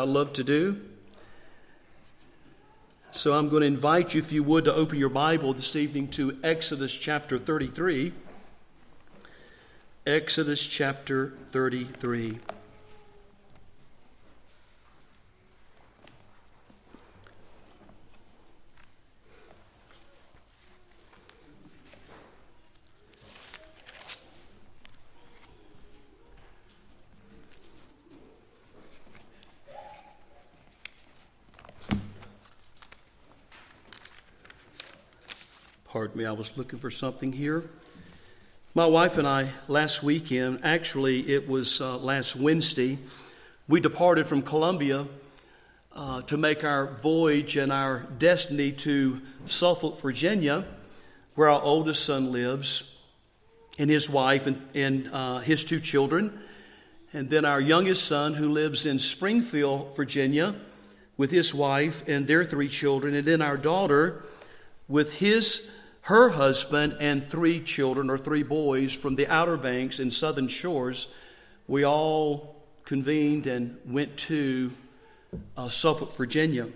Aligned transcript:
I 0.00 0.04
love 0.04 0.32
to 0.32 0.44
do. 0.44 0.80
So 3.10 3.34
I'm 3.34 3.50
going 3.50 3.60
to 3.60 3.66
invite 3.66 4.14
you, 4.14 4.22
if 4.22 4.32
you 4.32 4.42
would, 4.42 4.64
to 4.64 4.72
open 4.72 4.98
your 4.98 5.10
Bible 5.10 5.52
this 5.52 5.76
evening 5.76 6.08
to 6.12 6.38
Exodus 6.42 6.90
chapter 6.90 7.38
33. 7.38 8.14
Exodus 10.06 10.66
chapter 10.66 11.34
33. 11.48 12.38
Pardon 36.00 36.16
me, 36.16 36.24
I 36.24 36.32
was 36.32 36.56
looking 36.56 36.78
for 36.78 36.90
something 36.90 37.30
here. 37.30 37.62
My 38.74 38.86
wife 38.86 39.18
and 39.18 39.28
I, 39.28 39.50
last 39.68 40.02
weekend, 40.02 40.60
actually, 40.62 41.30
it 41.30 41.46
was 41.46 41.78
uh, 41.78 41.98
last 41.98 42.34
Wednesday, 42.34 42.96
we 43.68 43.80
departed 43.80 44.26
from 44.26 44.40
Columbia 44.40 45.06
uh, 45.94 46.22
to 46.22 46.38
make 46.38 46.64
our 46.64 46.86
voyage 46.86 47.58
and 47.58 47.70
our 47.70 48.06
destiny 48.16 48.72
to 48.72 49.20
Suffolk, 49.44 50.00
Virginia, 50.00 50.64
where 51.34 51.50
our 51.50 51.60
oldest 51.60 52.02
son 52.02 52.32
lives, 52.32 52.98
and 53.78 53.90
his 53.90 54.08
wife 54.08 54.46
and, 54.46 54.58
and 54.74 55.10
uh, 55.12 55.40
his 55.40 55.66
two 55.66 55.80
children. 55.80 56.40
And 57.12 57.28
then 57.28 57.44
our 57.44 57.60
youngest 57.60 58.08
son, 58.08 58.32
who 58.32 58.48
lives 58.48 58.86
in 58.86 58.98
Springfield, 58.98 59.94
Virginia, 59.96 60.54
with 61.18 61.30
his 61.30 61.54
wife 61.54 62.08
and 62.08 62.26
their 62.26 62.46
three 62.46 62.70
children. 62.70 63.14
And 63.14 63.28
then 63.28 63.42
our 63.42 63.58
daughter, 63.58 64.24
with 64.88 65.12
his 65.12 65.70
her 66.02 66.30
husband 66.30 66.96
and 67.00 67.28
three 67.28 67.60
children 67.60 68.10
or 68.10 68.18
three 68.18 68.42
boys 68.42 68.94
from 68.94 69.16
the 69.16 69.26
Outer 69.26 69.56
Banks 69.56 69.98
and 69.98 70.12
Southern 70.12 70.48
Shores, 70.48 71.08
we 71.68 71.84
all 71.84 72.56
convened 72.84 73.46
and 73.46 73.78
went 73.86 74.16
to 74.16 74.72
uh, 75.56 75.68
Suffolk, 75.68 76.16
Virginia. 76.16 76.68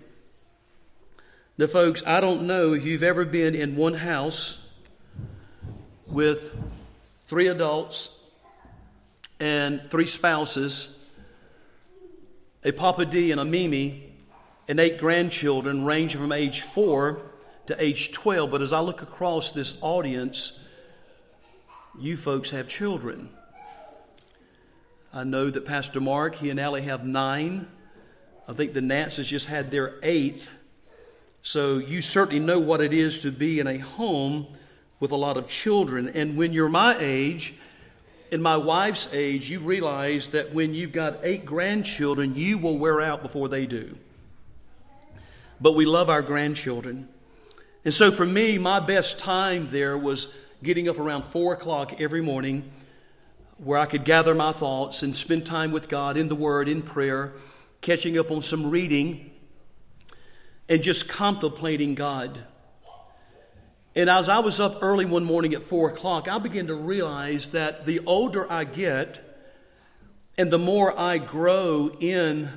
Now, 1.57 1.67
folks, 1.67 2.03
I 2.05 2.21
don't 2.21 2.43
know 2.43 2.73
if 2.73 2.85
you've 2.85 3.03
ever 3.03 3.25
been 3.25 3.55
in 3.55 3.75
one 3.75 3.95
house 3.95 4.59
with 6.05 6.55
three 7.27 7.47
adults 7.47 8.09
and 9.39 9.85
three 9.89 10.05
spouses, 10.05 11.03
a 12.63 12.71
Papa 12.71 13.05
D 13.05 13.31
and 13.31 13.41
a 13.41 13.45
Mimi, 13.45 14.13
and 14.67 14.79
eight 14.79 14.97
grandchildren 14.97 15.85
ranging 15.85 16.21
from 16.21 16.31
age 16.31 16.61
four 16.61 17.21
to 17.67 17.83
age 17.83 18.11
12. 18.11 18.49
But 18.49 18.61
as 18.61 18.73
I 18.73 18.79
look 18.79 19.01
across 19.01 19.51
this 19.51 19.77
audience, 19.81 20.63
you 21.99 22.17
folks 22.17 22.49
have 22.51 22.67
children. 22.67 23.29
I 25.13 25.23
know 25.23 25.49
that 25.49 25.65
Pastor 25.65 26.01
Mark, 26.01 26.35
he 26.35 26.49
and 26.49 26.59
Allie 26.59 26.81
have 26.83 27.05
nine. 27.05 27.67
I 28.47 28.53
think 28.53 28.73
the 28.73 28.81
Nats 28.81 29.17
has 29.17 29.27
just 29.27 29.47
had 29.47 29.71
their 29.71 29.95
eighth. 30.03 30.49
So 31.41 31.77
you 31.77 32.01
certainly 32.01 32.39
know 32.39 32.59
what 32.59 32.81
it 32.81 32.91
is 32.91 33.19
to 33.19 33.31
be 33.31 33.59
in 33.59 33.67
a 33.67 33.77
home 33.77 34.47
with 34.99 35.11
a 35.11 35.15
lot 35.15 35.37
of 35.37 35.47
children. 35.47 36.09
And 36.09 36.37
when 36.37 36.53
you're 36.53 36.69
my 36.69 36.97
age, 36.99 37.55
in 38.31 38.41
my 38.41 38.57
wife's 38.57 39.07
age, 39.13 39.49
you 39.49 39.59
realize 39.59 40.29
that 40.29 40.53
when 40.53 40.73
you've 40.73 40.91
got 40.91 41.19
eight 41.23 41.45
grandchildren, 41.45 42.35
you 42.35 42.57
will 42.57 42.77
wear 42.77 42.99
out 42.99 43.21
before 43.21 43.47
they 43.47 43.65
do. 43.65 43.97
But 45.61 45.73
we 45.73 45.85
love 45.85 46.09
our 46.09 46.21
grandchildren. 46.21 47.07
And 47.85 47.93
so 47.93 48.11
for 48.11 48.25
me, 48.25 48.57
my 48.57 48.79
best 48.79 49.19
time 49.19 49.67
there 49.67 49.95
was 49.95 50.33
getting 50.63 50.89
up 50.89 50.97
around 50.97 51.23
four 51.25 51.53
o'clock 51.53 52.01
every 52.01 52.21
morning 52.21 52.71
where 53.57 53.77
I 53.77 53.85
could 53.85 54.03
gather 54.03 54.33
my 54.33 54.51
thoughts 54.51 55.03
and 55.03 55.15
spend 55.15 55.45
time 55.45 55.71
with 55.71 55.87
God 55.87 56.17
in 56.17 56.27
the 56.27 56.35
Word, 56.35 56.67
in 56.67 56.81
prayer, 56.81 57.33
catching 57.81 58.17
up 58.17 58.31
on 58.31 58.41
some 58.41 58.71
reading, 58.71 59.29
and 60.67 60.81
just 60.81 61.07
contemplating 61.07 61.93
God. 61.93 62.43
And 63.95 64.09
as 64.09 64.29
I 64.29 64.39
was 64.39 64.59
up 64.59 64.79
early 64.81 65.05
one 65.05 65.23
morning 65.23 65.53
at 65.53 65.61
four 65.61 65.89
o'clock, 65.91 66.27
I 66.27 66.39
began 66.39 66.65
to 66.67 66.75
realize 66.75 67.51
that 67.51 67.85
the 67.85 67.99
older 68.07 68.51
I 68.51 68.63
get 68.63 69.21
and 70.39 70.49
the 70.49 70.59
more 70.59 70.99
I 70.99 71.19
grow 71.19 71.95
in 71.99 72.49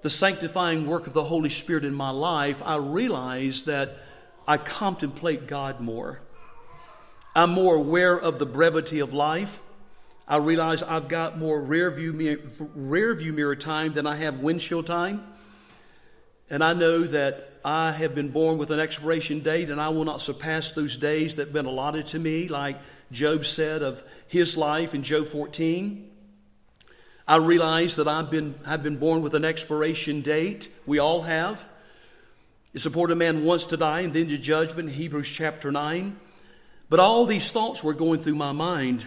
the 0.00 0.10
sanctifying 0.10 0.86
work 0.86 1.06
of 1.06 1.12
the 1.12 1.24
Holy 1.24 1.50
Spirit 1.50 1.84
in 1.84 1.94
my 1.94 2.10
life, 2.10 2.62
I 2.64 2.76
realize 2.76 3.64
that 3.64 3.98
I 4.48 4.56
contemplate 4.56 5.46
God 5.46 5.78
more. 5.78 6.20
I'm 7.36 7.50
more 7.50 7.74
aware 7.74 8.18
of 8.18 8.38
the 8.38 8.46
brevity 8.46 9.00
of 9.00 9.12
life. 9.12 9.60
I 10.26 10.38
realize 10.38 10.82
I've 10.82 11.06
got 11.06 11.38
more 11.38 11.60
rear 11.60 11.90
view, 11.90 12.14
mirror, 12.14 12.40
rear 12.74 13.14
view 13.14 13.34
mirror 13.34 13.54
time 13.54 13.92
than 13.92 14.06
I 14.06 14.16
have 14.16 14.40
windshield 14.40 14.86
time. 14.86 15.22
And 16.48 16.64
I 16.64 16.72
know 16.72 17.04
that 17.04 17.60
I 17.62 17.92
have 17.92 18.14
been 18.14 18.30
born 18.30 18.56
with 18.56 18.70
an 18.70 18.80
expiration 18.80 19.40
date 19.40 19.68
and 19.68 19.78
I 19.78 19.90
will 19.90 20.06
not 20.06 20.22
surpass 20.22 20.72
those 20.72 20.96
days 20.96 21.36
that 21.36 21.48
have 21.48 21.52
been 21.52 21.66
allotted 21.66 22.06
to 22.06 22.18
me, 22.18 22.48
like 22.48 22.78
Job 23.12 23.44
said 23.44 23.82
of 23.82 24.02
his 24.28 24.56
life 24.56 24.94
in 24.94 25.02
Job 25.02 25.28
14. 25.28 26.10
I 27.26 27.36
realize 27.36 27.96
that 27.96 28.08
I've 28.08 28.30
been, 28.30 28.54
I've 28.64 28.82
been 28.82 28.96
born 28.96 29.20
with 29.20 29.34
an 29.34 29.44
expiration 29.44 30.22
date. 30.22 30.70
We 30.86 30.98
all 30.98 31.20
have. 31.20 31.68
It's 32.74 32.86
important 32.86 33.16
a 33.16 33.18
man 33.18 33.44
wants 33.44 33.66
to 33.66 33.76
die 33.76 34.00
and 34.00 34.12
then 34.12 34.28
to 34.28 34.38
judgment, 34.38 34.90
Hebrews 34.90 35.28
chapter 35.28 35.70
9. 35.72 36.18
But 36.90 37.00
all 37.00 37.26
these 37.26 37.50
thoughts 37.50 37.82
were 37.82 37.94
going 37.94 38.20
through 38.20 38.34
my 38.34 38.52
mind. 38.52 39.06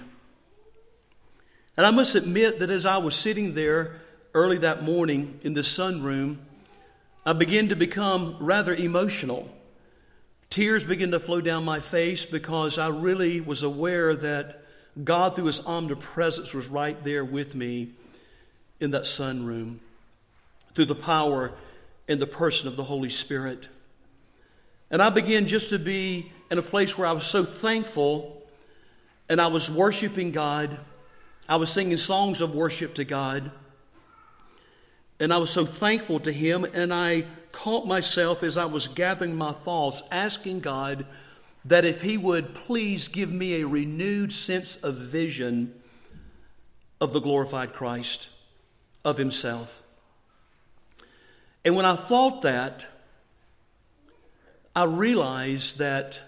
And 1.78 1.86
I 1.86 1.92
must 1.92 2.16
admit 2.16 2.60
that 2.60 2.70
as 2.70 2.86
I 2.86 2.98
was 2.98 3.16
sitting 3.16 3.54
there 3.54 4.02
early 4.34 4.58
that 4.60 4.84
morning 4.84 5.40
in 5.42 5.54
the 5.54 5.62
sunroom, 5.62 6.38
I 7.26 7.34
began 7.34 7.70
to 7.70 7.76
become 7.76 8.38
rather 8.40 8.74
emotional. 8.74 9.50
Tears 10.50 10.84
began 10.84 11.12
to 11.12 11.20
flow 11.20 11.40
down 11.40 11.64
my 11.64 11.80
face 11.80 12.26
because 12.26 12.78
I 12.78 12.90
really 12.90 13.42
was 13.42 13.64
aware 13.64 14.16
that 14.16 14.64
God, 15.02 15.36
through 15.36 15.46
His 15.46 15.66
omnipresence, 15.66 16.54
was 16.54 16.68
right 16.68 17.02
there 17.04 17.24
with 17.24 17.56
me 17.56 17.92
in 18.80 18.92
that 18.92 19.04
sunroom 19.04 19.78
through 20.76 20.86
the 20.86 20.96
power 20.96 21.54
in 22.12 22.20
the 22.20 22.28
person 22.28 22.68
of 22.68 22.76
the 22.76 22.84
Holy 22.84 23.10
Spirit. 23.10 23.70
And 24.92 25.02
I 25.02 25.10
began 25.10 25.48
just 25.48 25.70
to 25.70 25.80
be 25.80 26.32
in 26.52 26.58
a 26.58 26.62
place 26.62 26.98
where 26.98 27.08
I 27.08 27.14
was 27.14 27.26
so 27.26 27.46
thankful 27.46 28.44
and 29.30 29.40
I 29.40 29.48
was 29.48 29.72
worshiping 29.72 30.32
God. 30.32 30.78
I 31.48 31.56
was 31.56 31.70
singing 31.72 31.96
songs 31.96 32.42
of 32.42 32.54
worship 32.54 32.96
to 32.96 33.06
God. 33.06 33.50
And 35.22 35.32
I 35.32 35.38
was 35.38 35.52
so 35.52 35.66
thankful 35.66 36.20
to 36.20 36.34
Him. 36.34 36.66
And 36.66 36.94
I 36.94 37.24
caught 37.54 37.88
myself 37.88 38.44
as 38.44 38.58
I 38.58 38.66
was 38.66 38.88
gathering 38.90 39.36
my 39.36 39.54
thoughts, 39.54 40.04
asking 40.12 40.60
God 40.60 41.06
that 41.64 41.86
if 41.86 42.02
He 42.02 42.18
would 42.18 42.54
please 42.54 43.08
give 43.08 43.32
me 43.32 43.62
a 43.62 43.68
renewed 43.68 44.34
sense 44.34 44.76
of 44.78 44.98
vision 44.98 45.74
of 47.00 47.14
the 47.14 47.22
glorified 47.22 47.72
Christ, 47.72 48.30
of 49.06 49.18
Himself. 49.18 49.81
And 51.64 51.76
when 51.76 51.86
I 51.86 51.96
thought 51.96 52.42
that, 52.42 52.88
I 54.76 54.86
realized 54.86 55.80
that 55.80 56.22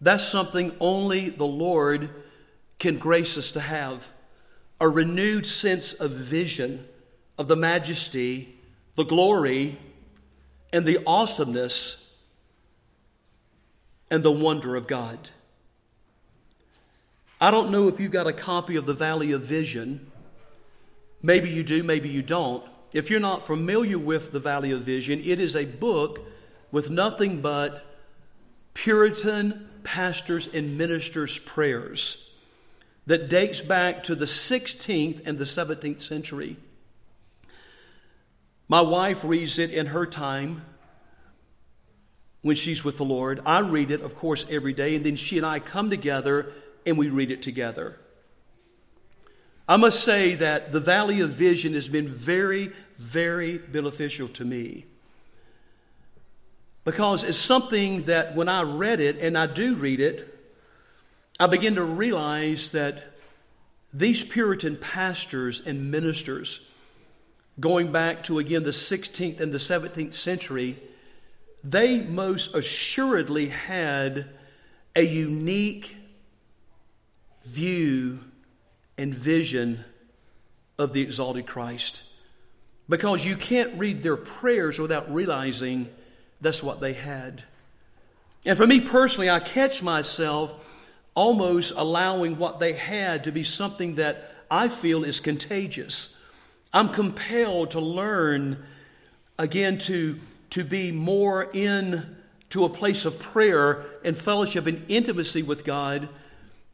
that's 0.00 0.24
something 0.24 0.74
only 0.80 1.30
the 1.30 1.46
Lord 1.46 2.10
can 2.78 2.98
grace 2.98 3.38
us 3.38 3.52
to 3.52 3.60
have 3.60 4.12
a 4.80 4.88
renewed 4.88 5.46
sense 5.46 5.94
of 5.94 6.10
vision 6.10 6.84
of 7.38 7.48
the 7.48 7.56
majesty, 7.56 8.54
the 8.96 9.04
glory, 9.04 9.78
and 10.72 10.84
the 10.84 10.98
awesomeness 11.06 12.10
and 14.10 14.22
the 14.22 14.32
wonder 14.32 14.76
of 14.76 14.86
God. 14.86 15.30
I 17.40 17.50
don't 17.50 17.70
know 17.70 17.88
if 17.88 17.98
you've 17.98 18.12
got 18.12 18.26
a 18.26 18.32
copy 18.32 18.76
of 18.76 18.86
the 18.86 18.92
Valley 18.92 19.32
of 19.32 19.42
Vision. 19.42 20.10
Maybe 21.22 21.50
you 21.50 21.62
do, 21.62 21.82
maybe 21.82 22.08
you 22.08 22.22
don't. 22.22 22.64
If 22.92 23.08
you're 23.08 23.20
not 23.20 23.46
familiar 23.46 23.98
with 23.98 24.32
the 24.32 24.40
Valley 24.40 24.70
of 24.72 24.82
Vision, 24.82 25.20
it 25.24 25.40
is 25.40 25.56
a 25.56 25.64
book 25.64 26.20
with 26.70 26.90
nothing 26.90 27.40
but 27.40 27.84
Puritan 28.74 29.68
pastors 29.82 30.48
and 30.48 30.76
ministers' 30.76 31.38
prayers 31.38 32.30
that 33.06 33.28
dates 33.28 33.62
back 33.62 34.04
to 34.04 34.14
the 34.14 34.26
16th 34.26 35.26
and 35.26 35.38
the 35.38 35.44
17th 35.44 36.00
century. 36.00 36.56
My 38.68 38.80
wife 38.80 39.24
reads 39.24 39.58
it 39.58 39.70
in 39.70 39.86
her 39.86 40.06
time 40.06 40.62
when 42.42 42.56
she's 42.56 42.84
with 42.84 42.96
the 42.96 43.04
Lord. 43.04 43.40
I 43.44 43.60
read 43.60 43.90
it, 43.90 44.00
of 44.00 44.16
course, 44.16 44.46
every 44.50 44.72
day, 44.72 44.96
and 44.96 45.04
then 45.04 45.16
she 45.16 45.36
and 45.36 45.46
I 45.46 45.58
come 45.58 45.90
together 45.90 46.52
and 46.86 46.96
we 46.96 47.08
read 47.08 47.30
it 47.30 47.42
together. 47.42 47.98
I 49.68 49.76
must 49.76 50.02
say 50.02 50.34
that 50.36 50.72
the 50.72 50.80
Valley 50.80 51.20
of 51.20 51.30
Vision 51.30 51.74
has 51.74 51.88
been 51.88 52.08
very, 52.08 52.72
very 52.98 53.58
beneficial 53.58 54.28
to 54.28 54.44
me. 54.44 54.86
Because 56.84 57.22
it's 57.22 57.38
something 57.38 58.04
that 58.04 58.34
when 58.34 58.48
I 58.48 58.62
read 58.62 59.00
it, 59.00 59.18
and 59.18 59.38
I 59.38 59.46
do 59.46 59.74
read 59.74 60.00
it, 60.00 60.28
I 61.38 61.46
begin 61.46 61.76
to 61.76 61.84
realize 61.84 62.70
that 62.70 63.04
these 63.94 64.24
Puritan 64.24 64.76
pastors 64.76 65.60
and 65.64 65.90
ministers, 65.90 66.60
going 67.60 67.92
back 67.92 68.24
to 68.24 68.38
again 68.38 68.64
the 68.64 68.70
16th 68.70 69.40
and 69.40 69.52
the 69.52 69.58
17th 69.58 70.12
century, 70.12 70.78
they 71.62 72.00
most 72.00 72.54
assuredly 72.54 73.48
had 73.48 74.28
a 74.96 75.02
unique 75.02 75.96
view 77.44 78.20
and 79.02 79.12
vision 79.12 79.84
of 80.78 80.92
the 80.92 81.00
exalted 81.00 81.44
Christ. 81.44 82.04
Because 82.88 83.24
you 83.24 83.34
can't 83.34 83.76
read 83.76 84.02
their 84.04 84.16
prayers 84.16 84.78
without 84.78 85.12
realizing 85.12 85.88
that's 86.40 86.62
what 86.62 86.80
they 86.80 86.92
had. 86.92 87.42
And 88.46 88.56
for 88.56 88.66
me 88.66 88.80
personally, 88.80 89.28
I 89.28 89.40
catch 89.40 89.82
myself 89.82 90.54
almost 91.14 91.72
allowing 91.76 92.38
what 92.38 92.60
they 92.60 92.74
had 92.74 93.24
to 93.24 93.32
be 93.32 93.42
something 93.42 93.96
that 93.96 94.32
I 94.48 94.68
feel 94.68 95.02
is 95.02 95.18
contagious. 95.18 96.16
I'm 96.72 96.88
compelled 96.88 97.72
to 97.72 97.80
learn 97.80 98.64
again 99.36 99.78
to, 99.78 100.20
to 100.50 100.62
be 100.62 100.92
more 100.92 101.50
in 101.52 102.16
to 102.50 102.64
a 102.64 102.68
place 102.68 103.04
of 103.04 103.18
prayer 103.18 103.84
and 104.04 104.16
fellowship 104.16 104.66
and 104.66 104.84
intimacy 104.88 105.42
with 105.42 105.64
God 105.64 106.08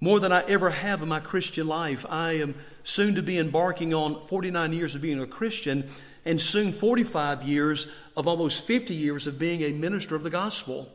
more 0.00 0.20
than 0.20 0.32
I 0.32 0.42
ever 0.48 0.70
have 0.70 1.02
in 1.02 1.08
my 1.08 1.20
Christian 1.20 1.66
life. 1.66 2.06
I 2.08 2.32
am 2.32 2.54
soon 2.84 3.14
to 3.16 3.22
be 3.22 3.38
embarking 3.38 3.92
on 3.92 4.26
49 4.26 4.72
years 4.72 4.94
of 4.94 5.02
being 5.02 5.20
a 5.20 5.26
Christian 5.26 5.88
and 6.24 6.40
soon 6.40 6.72
45 6.72 7.42
years 7.42 7.86
of 8.16 8.26
almost 8.26 8.64
50 8.64 8.94
years 8.94 9.26
of 9.26 9.38
being 9.38 9.62
a 9.62 9.72
minister 9.72 10.14
of 10.14 10.22
the 10.22 10.30
gospel. 10.30 10.88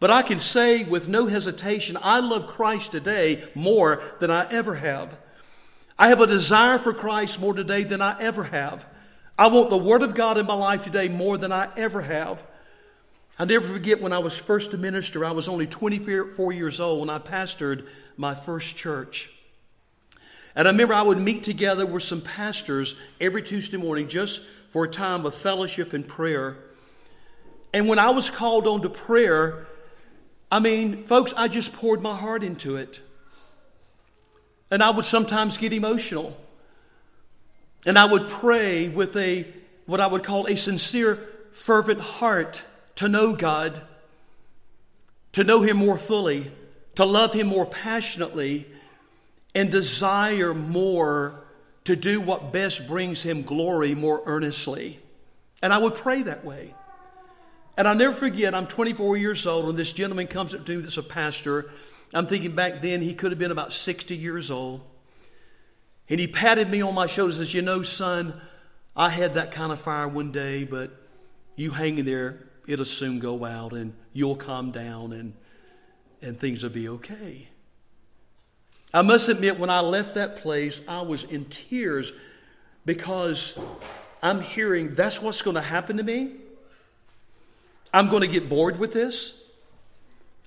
But 0.00 0.10
I 0.10 0.22
can 0.22 0.38
say 0.38 0.84
with 0.84 1.08
no 1.08 1.26
hesitation, 1.26 1.98
I 2.00 2.20
love 2.20 2.46
Christ 2.46 2.92
today 2.92 3.48
more 3.54 4.02
than 4.20 4.30
I 4.30 4.50
ever 4.50 4.76
have. 4.76 5.18
I 5.98 6.08
have 6.08 6.20
a 6.20 6.26
desire 6.26 6.78
for 6.78 6.94
Christ 6.94 7.40
more 7.40 7.54
today 7.54 7.82
than 7.82 8.00
I 8.00 8.20
ever 8.20 8.44
have. 8.44 8.86
I 9.36 9.48
want 9.48 9.70
the 9.70 9.76
Word 9.76 10.02
of 10.02 10.14
God 10.14 10.38
in 10.38 10.46
my 10.46 10.54
life 10.54 10.84
today 10.84 11.08
more 11.08 11.38
than 11.38 11.50
I 11.50 11.68
ever 11.76 12.00
have. 12.00 12.44
I 13.38 13.44
never 13.44 13.66
forget 13.66 14.00
when 14.00 14.12
I 14.12 14.18
was 14.18 14.36
first 14.36 14.74
a 14.74 14.76
minister, 14.76 15.24
I 15.24 15.30
was 15.30 15.48
only 15.48 15.68
24 15.68 16.52
years 16.52 16.80
old 16.80 17.00
when 17.00 17.10
I 17.10 17.20
pastored 17.20 17.86
my 18.16 18.34
first 18.34 18.74
church. 18.74 19.30
And 20.56 20.66
I 20.66 20.72
remember 20.72 20.94
I 20.94 21.02
would 21.02 21.18
meet 21.18 21.44
together 21.44 21.86
with 21.86 22.02
some 22.02 22.20
pastors 22.20 22.96
every 23.20 23.42
Tuesday 23.42 23.76
morning 23.76 24.08
just 24.08 24.42
for 24.70 24.84
a 24.84 24.88
time 24.88 25.24
of 25.24 25.36
fellowship 25.36 25.92
and 25.92 26.06
prayer. 26.06 26.56
And 27.72 27.88
when 27.88 28.00
I 28.00 28.10
was 28.10 28.28
called 28.28 28.66
on 28.66 28.82
to 28.82 28.88
prayer, 28.88 29.68
I 30.50 30.58
mean, 30.58 31.04
folks, 31.04 31.32
I 31.36 31.46
just 31.46 31.72
poured 31.72 32.00
my 32.00 32.16
heart 32.16 32.42
into 32.42 32.74
it. 32.74 33.00
And 34.68 34.82
I 34.82 34.90
would 34.90 35.04
sometimes 35.04 35.58
get 35.58 35.72
emotional. 35.72 36.36
And 37.86 37.96
I 37.96 38.04
would 38.04 38.28
pray 38.28 38.88
with 38.88 39.16
a, 39.16 39.46
what 39.86 40.00
I 40.00 40.08
would 40.08 40.24
call 40.24 40.46
a 40.48 40.56
sincere, 40.56 41.20
fervent 41.52 42.00
heart 42.00 42.64
to 42.98 43.06
know 43.06 43.32
God, 43.32 43.80
to 45.30 45.44
know 45.44 45.62
Him 45.62 45.76
more 45.76 45.96
fully, 45.96 46.50
to 46.96 47.04
love 47.04 47.32
Him 47.32 47.46
more 47.46 47.64
passionately, 47.64 48.66
and 49.54 49.70
desire 49.70 50.52
more 50.52 51.44
to 51.84 51.94
do 51.94 52.20
what 52.20 52.52
best 52.52 52.88
brings 52.88 53.22
Him 53.22 53.44
glory 53.44 53.94
more 53.94 54.20
earnestly. 54.26 54.98
And 55.62 55.72
I 55.72 55.78
would 55.78 55.94
pray 55.94 56.22
that 56.22 56.44
way. 56.44 56.74
And 57.76 57.86
I'll 57.86 57.94
never 57.94 58.14
forget, 58.14 58.52
I'm 58.52 58.66
24 58.66 59.16
years 59.16 59.46
old, 59.46 59.66
when 59.66 59.76
this 59.76 59.92
gentleman 59.92 60.26
comes 60.26 60.52
up 60.52 60.66
to 60.66 60.76
me 60.76 60.82
that's 60.82 60.96
a 60.96 61.02
pastor. 61.04 61.70
I'm 62.12 62.26
thinking 62.26 62.56
back 62.56 62.82
then 62.82 63.00
he 63.00 63.14
could 63.14 63.30
have 63.30 63.38
been 63.38 63.52
about 63.52 63.72
60 63.72 64.16
years 64.16 64.50
old. 64.50 64.80
And 66.08 66.18
he 66.18 66.26
patted 66.26 66.68
me 66.68 66.82
on 66.82 66.94
my 66.94 67.06
shoulder 67.06 67.30
and 67.30 67.38
says, 67.38 67.54
You 67.54 67.62
know, 67.62 67.82
son, 67.82 68.40
I 68.96 69.08
had 69.08 69.34
that 69.34 69.52
kind 69.52 69.70
of 69.70 69.78
fire 69.78 70.08
one 70.08 70.32
day, 70.32 70.64
but 70.64 70.90
you 71.54 71.70
hang 71.70 71.98
in 71.98 72.04
there, 72.04 72.47
it'll 72.68 72.84
soon 72.84 73.18
go 73.18 73.44
out 73.44 73.72
and 73.72 73.94
you'll 74.12 74.36
calm 74.36 74.70
down 74.70 75.12
and, 75.12 75.32
and 76.20 76.38
things 76.38 76.62
will 76.62 76.70
be 76.70 76.88
okay. 76.88 77.48
I 78.92 79.02
must 79.02 79.28
admit, 79.28 79.58
when 79.58 79.70
I 79.70 79.80
left 79.80 80.14
that 80.14 80.36
place, 80.36 80.80
I 80.86 81.00
was 81.02 81.24
in 81.24 81.46
tears 81.46 82.12
because 82.84 83.58
I'm 84.22 84.40
hearing 84.40 84.94
that's 84.94 85.20
what's 85.20 85.42
going 85.42 85.56
to 85.56 85.62
happen 85.62 85.96
to 85.96 86.02
me. 86.02 86.32
I'm 87.92 88.08
going 88.08 88.20
to 88.22 88.28
get 88.28 88.48
bored 88.48 88.78
with 88.78 88.92
this. 88.92 89.42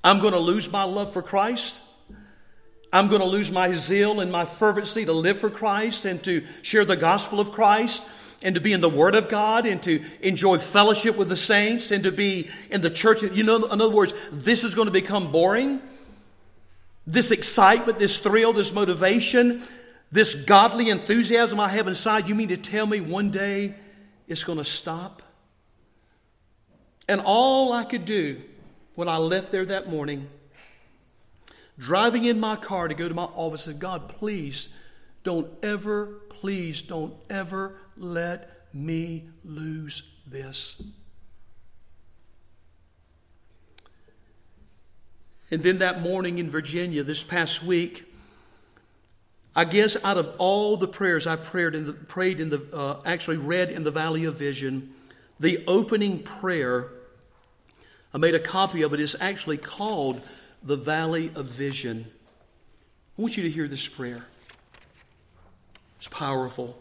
I'm 0.04 0.20
going 0.20 0.34
to 0.34 0.40
lose 0.40 0.72
my 0.72 0.84
love 0.84 1.14
for 1.14 1.22
Christ. 1.22 1.82
I'm 2.94 3.08
going 3.08 3.22
to 3.22 3.28
lose 3.28 3.52
my 3.52 3.74
zeal 3.74 4.20
and 4.20 4.32
my 4.32 4.46
fervency 4.46 5.06
to 5.06 5.14
live 5.14 5.40
for 5.40 5.50
Christ 5.50 6.06
and 6.06 6.22
to 6.24 6.46
share 6.62 6.86
the 6.86 6.98
gospel 6.98 7.40
of 7.40 7.52
Christ 7.52 8.08
and 8.42 8.56
to 8.56 8.62
be 8.62 8.74
in 8.74 8.82
the 8.82 8.90
Word 8.90 9.16
of 9.16 9.30
God 9.30 9.66
and 9.66 9.82
to 9.84 10.04
enjoy 10.22 10.58
fellowship 10.58 11.16
with 11.16 11.30
the 11.30 11.36
saints 11.36 11.92
and 11.92 12.04
to 12.04 12.12
be 12.12 12.50
in 12.70 12.82
the 12.82 12.90
church. 12.90 13.22
You 13.22 13.44
know, 13.44 13.66
in 13.66 13.82
other 13.82 13.90
words, 13.90 14.14
this 14.32 14.64
is 14.64 14.74
going 14.74 14.88
to 14.88 14.92
become 14.92 15.32
boring. 15.32 15.82
This 17.06 17.32
excitement, 17.32 18.00
this 18.00 18.20
thrill, 18.20 18.54
this 18.54 18.74
motivation, 18.74 19.62
this 20.12 20.36
godly 20.36 20.90
enthusiasm 20.90 21.60
I 21.60 21.70
have 21.70 21.88
inside, 21.88 22.28
you 22.28 22.36
mean 22.36 22.50
to 22.50 22.58
tell 22.58 22.86
me 22.86 23.00
one 23.00 23.32
day 23.32 23.76
it's 24.28 24.44
going 24.44 24.58
to 24.58 24.66
stop? 24.66 25.22
And 27.08 27.22
all 27.22 27.74
I 27.74 27.84
could 27.84 28.06
do 28.06 28.42
when 28.96 29.08
I 29.08 29.18
left 29.18 29.52
there 29.52 29.66
that 29.66 29.90
morning, 29.90 30.28
driving 31.78 32.26
in 32.26 32.40
my 32.40 32.56
car 32.56 32.88
to 32.88 32.94
go 32.94 33.08
to 33.08 33.14
my 33.14 33.24
office, 33.24 33.64
said, 33.64 33.80
God, 33.80 34.08
please 34.08 34.70
don't 35.24 35.48
ever, 35.64 36.06
please 36.30 36.82
don't 36.82 37.14
ever 37.30 37.76
let 37.98 38.50
me 38.74 39.30
lose 39.44 40.04
this. 40.26 40.82
And 45.50 45.62
then 45.64 45.80
that 45.80 46.02
morning 46.02 46.38
in 46.38 46.50
Virginia, 46.50 47.04
this 47.04 47.24
past 47.24 47.62
week, 47.62 48.06
I 49.54 49.66
guess 49.66 49.98
out 50.04 50.18
of 50.18 50.34
all 50.38 50.78
the 50.78 50.88
prayers 50.88 51.28
I 51.28 51.36
prayed 51.36 51.76
in 51.76 51.88
the, 51.88 51.94
prayed 51.94 52.40
in 52.40 52.50
the 52.50 52.62
uh, 52.74 53.02
actually 53.06 53.38
read 53.38 53.70
in 53.70 53.84
the 53.84 53.92
Valley 53.92 54.24
of 54.24 54.36
Vision, 54.36 54.94
the 55.40 55.62
opening 55.68 56.24
prayer 56.24 56.90
I 58.14 58.18
made 58.18 58.36
a 58.36 58.40
copy 58.40 58.82
of 58.82 58.94
it. 58.94 59.00
It's 59.00 59.16
actually 59.20 59.58
called 59.58 60.22
the 60.64 60.76
Valley 60.76 61.32
of 61.34 61.46
Vision. 61.46 62.12
I 63.18 63.22
want 63.22 63.38
you 63.38 63.44
to 63.44 63.50
hear 63.50 63.68
this 63.68 63.88
prayer. 63.88 64.26
It's 65.98 66.08
powerful. 66.10 66.78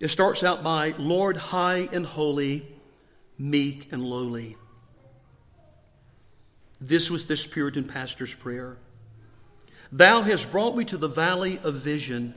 It 0.00 0.08
starts 0.08 0.44
out 0.44 0.62
by 0.62 0.94
Lord, 0.96 1.36
high 1.36 1.88
and 1.92 2.06
holy, 2.06 2.66
meek 3.36 3.92
and 3.92 4.04
lowly. 4.04 4.56
This 6.80 7.10
was 7.10 7.26
this 7.26 7.46
Puritan 7.46 7.84
pastor's 7.84 8.34
prayer. 8.34 8.76
Thou 9.90 10.22
hast 10.22 10.52
brought 10.52 10.76
me 10.76 10.84
to 10.86 10.96
the 10.96 11.08
valley 11.08 11.58
of 11.64 11.74
vision, 11.74 12.34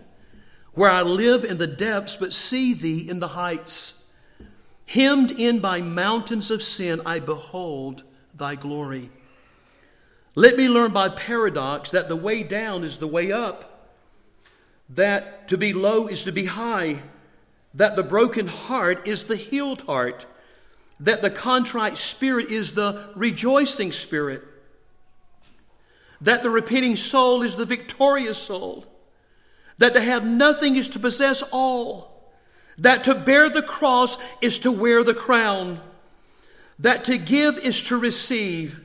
where 0.74 0.90
I 0.90 1.02
live 1.04 1.44
in 1.44 1.58
the 1.58 1.68
depths 1.68 2.18
but 2.18 2.34
see 2.34 2.74
thee 2.74 3.08
in 3.08 3.20
the 3.20 3.30
heights. 3.30 4.06
Hemmed 4.88 5.32
in 5.32 5.60
by 5.60 5.82
mountains 5.82 6.50
of 6.50 6.64
sin, 6.64 7.02
I 7.06 7.20
behold 7.20 8.04
thy 8.34 8.56
glory. 8.56 9.12
Let 10.34 10.58
me 10.58 10.68
learn 10.68 10.92
by 10.92 11.10
paradox 11.10 11.92
that 11.92 12.10
the 12.10 12.16
way 12.16 12.42
down 12.42 12.84
is 12.84 12.98
the 12.98 13.08
way 13.08 13.32
up, 13.32 13.90
that 14.90 15.48
to 15.50 15.58
be 15.58 15.74
low 15.74 16.08
is 16.08 16.24
to 16.24 16.32
be 16.32 16.46
high, 16.46 17.02
that 17.74 17.96
the 17.96 18.04
broken 18.04 18.48
heart 18.48 19.08
is 19.08 19.26
the 19.26 19.36
healed 19.36 19.84
heart, 19.84 20.26
that 21.00 21.22
the 21.22 21.32
contrite 21.32 21.98
spirit 21.98 22.50
is 22.50 22.74
the 22.74 23.10
rejoicing 23.16 23.92
spirit, 23.92 24.44
that 26.20 26.44
the 26.44 26.50
repenting 26.50 26.96
soul 26.96 27.42
is 27.42 27.56
the 27.56 27.66
victorious 27.66 28.38
soul, 28.38 28.86
that 29.78 29.94
to 29.94 30.02
have 30.02 30.26
nothing 30.26 30.76
is 30.76 30.90
to 30.90 31.00
possess 31.00 31.42
all 31.52 32.12
that 32.78 33.04
to 33.04 33.14
bear 33.16 33.50
the 33.50 33.62
cross 33.62 34.18
is 34.42 34.58
to 34.60 34.72
wear 34.72 35.04
the 35.04 35.14
crown, 35.14 35.80
that 36.80 37.06
to 37.06 37.18
give 37.18 37.58
is 37.60 37.84
to 37.84 37.98
receive, 37.98 38.80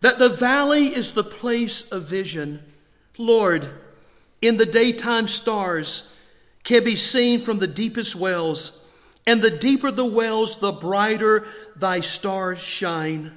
that 0.00 0.18
the 0.18 0.28
valley 0.28 0.94
is 0.94 1.12
the 1.12 1.24
place 1.24 1.82
of 1.90 2.04
vision. 2.04 2.62
Lord, 3.18 3.68
in 4.40 4.56
the 4.56 4.66
daytime 4.66 5.28
stars 5.28 6.10
can 6.66 6.82
be 6.82 6.96
seen 6.96 7.40
from 7.40 7.60
the 7.60 7.66
deepest 7.68 8.16
wells, 8.16 8.84
and 9.24 9.40
the 9.40 9.50
deeper 9.50 9.92
the 9.92 10.04
wells, 10.04 10.58
the 10.58 10.72
brighter 10.72 11.46
thy 11.76 12.00
stars 12.00 12.58
shine. 12.58 13.32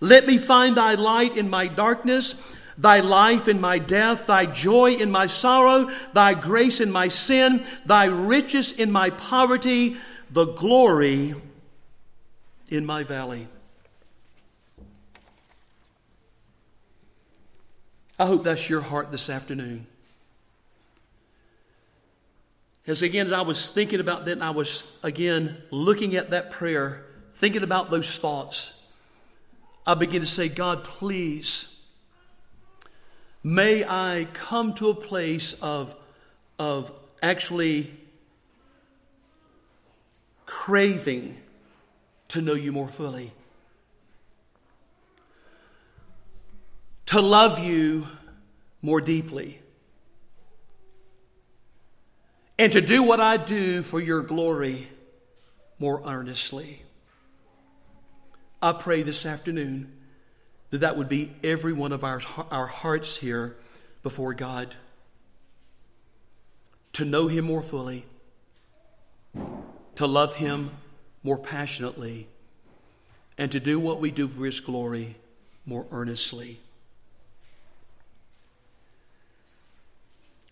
Let 0.00 0.26
me 0.26 0.38
find 0.38 0.74
thy 0.74 0.94
light 0.94 1.36
in 1.36 1.50
my 1.50 1.66
darkness, 1.68 2.34
thy 2.78 3.00
life 3.00 3.48
in 3.48 3.60
my 3.60 3.78
death, 3.78 4.26
thy 4.26 4.46
joy 4.46 4.94
in 4.94 5.10
my 5.10 5.26
sorrow, 5.26 5.90
thy 6.14 6.32
grace 6.32 6.80
in 6.80 6.90
my 6.90 7.08
sin, 7.08 7.66
thy 7.84 8.06
riches 8.06 8.72
in 8.72 8.90
my 8.90 9.10
poverty, 9.10 9.98
the 10.30 10.46
glory 10.46 11.34
in 12.68 12.86
my 12.86 13.04
valley. 13.04 13.46
I 18.18 18.24
hope 18.24 18.42
that's 18.42 18.70
your 18.70 18.80
heart 18.80 19.12
this 19.12 19.28
afternoon. 19.28 19.86
As 22.88 23.02
again, 23.02 23.26
as 23.26 23.32
I 23.32 23.42
was 23.42 23.70
thinking 23.70 24.00
about 24.00 24.24
that, 24.24 24.32
and 24.32 24.42
I 24.42 24.50
was 24.50 24.82
again 25.04 25.56
looking 25.70 26.16
at 26.16 26.30
that 26.30 26.50
prayer, 26.50 27.04
thinking 27.34 27.62
about 27.62 27.90
those 27.90 28.18
thoughts, 28.18 28.82
I 29.86 29.94
began 29.94 30.22
to 30.22 30.26
say, 30.26 30.48
God, 30.48 30.82
please, 30.82 31.80
may 33.44 33.84
I 33.84 34.26
come 34.32 34.74
to 34.74 34.88
a 34.88 34.94
place 34.94 35.52
of, 35.62 35.94
of 36.58 36.90
actually 37.22 37.94
craving 40.46 41.36
to 42.28 42.40
know 42.40 42.54
you 42.54 42.72
more 42.72 42.88
fully. 42.88 43.32
to 47.08 47.22
love 47.22 47.58
you 47.58 48.06
more 48.82 49.00
deeply, 49.00 49.58
and 52.58 52.72
to 52.72 52.80
do 52.80 53.02
what 53.02 53.20
I 53.20 53.36
do 53.36 53.82
for 53.82 54.00
your 54.00 54.22
glory 54.22 54.88
more 55.78 56.02
earnestly. 56.04 56.82
I 58.60 58.72
pray 58.72 59.02
this 59.02 59.24
afternoon 59.24 59.92
that 60.70 60.78
that 60.78 60.96
would 60.96 61.08
be 61.08 61.32
every 61.44 61.72
one 61.72 61.92
of 61.92 62.02
our, 62.02 62.20
our 62.50 62.66
hearts 62.66 63.18
here 63.18 63.56
before 64.02 64.34
God. 64.34 64.74
To 66.94 67.04
know 67.04 67.28
Him 67.28 67.44
more 67.44 67.62
fully, 67.62 68.04
to 69.94 70.06
love 70.06 70.34
Him 70.34 70.70
more 71.22 71.38
passionately, 71.38 72.26
and 73.36 73.52
to 73.52 73.60
do 73.60 73.78
what 73.78 74.00
we 74.00 74.10
do 74.10 74.26
for 74.26 74.44
His 74.44 74.58
glory 74.58 75.14
more 75.64 75.86
earnestly. 75.92 76.58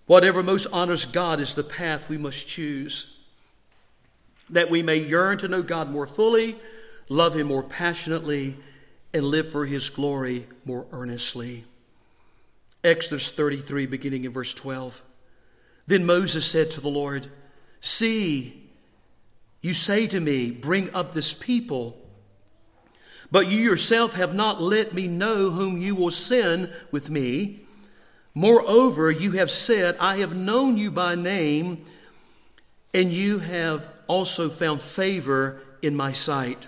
Whatever 0.07 0.43
most 0.43 0.67
honors 0.73 1.05
God 1.05 1.41
is 1.41 1.55
the 1.55 1.65
path 1.65 2.09
we 2.09 2.17
must 2.17 2.47
choose, 2.47 3.17
that 4.49 4.71
we 4.71 4.83
may 4.83 4.97
yearn 4.97 5.39
to 5.39 5.49
know 5.49 5.63
God 5.63 5.91
more 5.91 6.07
fully, 6.07 6.57
love 7.09 7.35
Him 7.37 7.49
more 7.49 7.63
passionately, 7.63 8.57
and 9.13 9.25
live 9.25 9.51
for 9.51 9.67
His 9.67 9.89
glory 9.89 10.47
more 10.65 10.87
earnestly. 10.93 11.65
Exodus 12.85 13.33
33, 13.33 13.87
beginning 13.87 14.25
in 14.25 14.33
verse 14.33 14.55
12. 14.55 15.03
Then 15.89 16.07
Moses 16.07 16.47
said 16.47 16.71
to 16.73 16.81
the 16.81 16.89
Lord, 16.89 17.29
See, 17.81 18.63
you 19.61 19.75
say 19.75 20.07
to 20.07 20.21
me, 20.21 20.53
Bring 20.53 20.95
up 20.95 21.15
this 21.15 21.33
people. 21.33 22.01
But 23.33 23.49
you 23.49 23.59
yourself 23.59 24.15
have 24.15 24.35
not 24.35 24.63
let 24.63 24.95
me 24.95 25.09
know 25.09 25.51
whom 25.51 25.81
you 25.81 25.97
will 25.97 26.13
send 26.13 26.73
with 26.93 27.11
me. 27.11 27.66
Moreover, 28.37 29.11
you 29.11 29.33
have 29.33 29.51
said, 29.51 29.97
I 29.99 30.19
have 30.19 30.37
known 30.37 30.77
you 30.77 30.91
by 30.91 31.15
name, 31.15 31.87
and 32.93 33.11
you 33.11 33.39
have 33.39 33.89
also 34.09 34.51
found 34.51 34.83
favor 34.83 35.63
in 35.81 35.97
my 35.97 36.13
sight. 36.13 36.67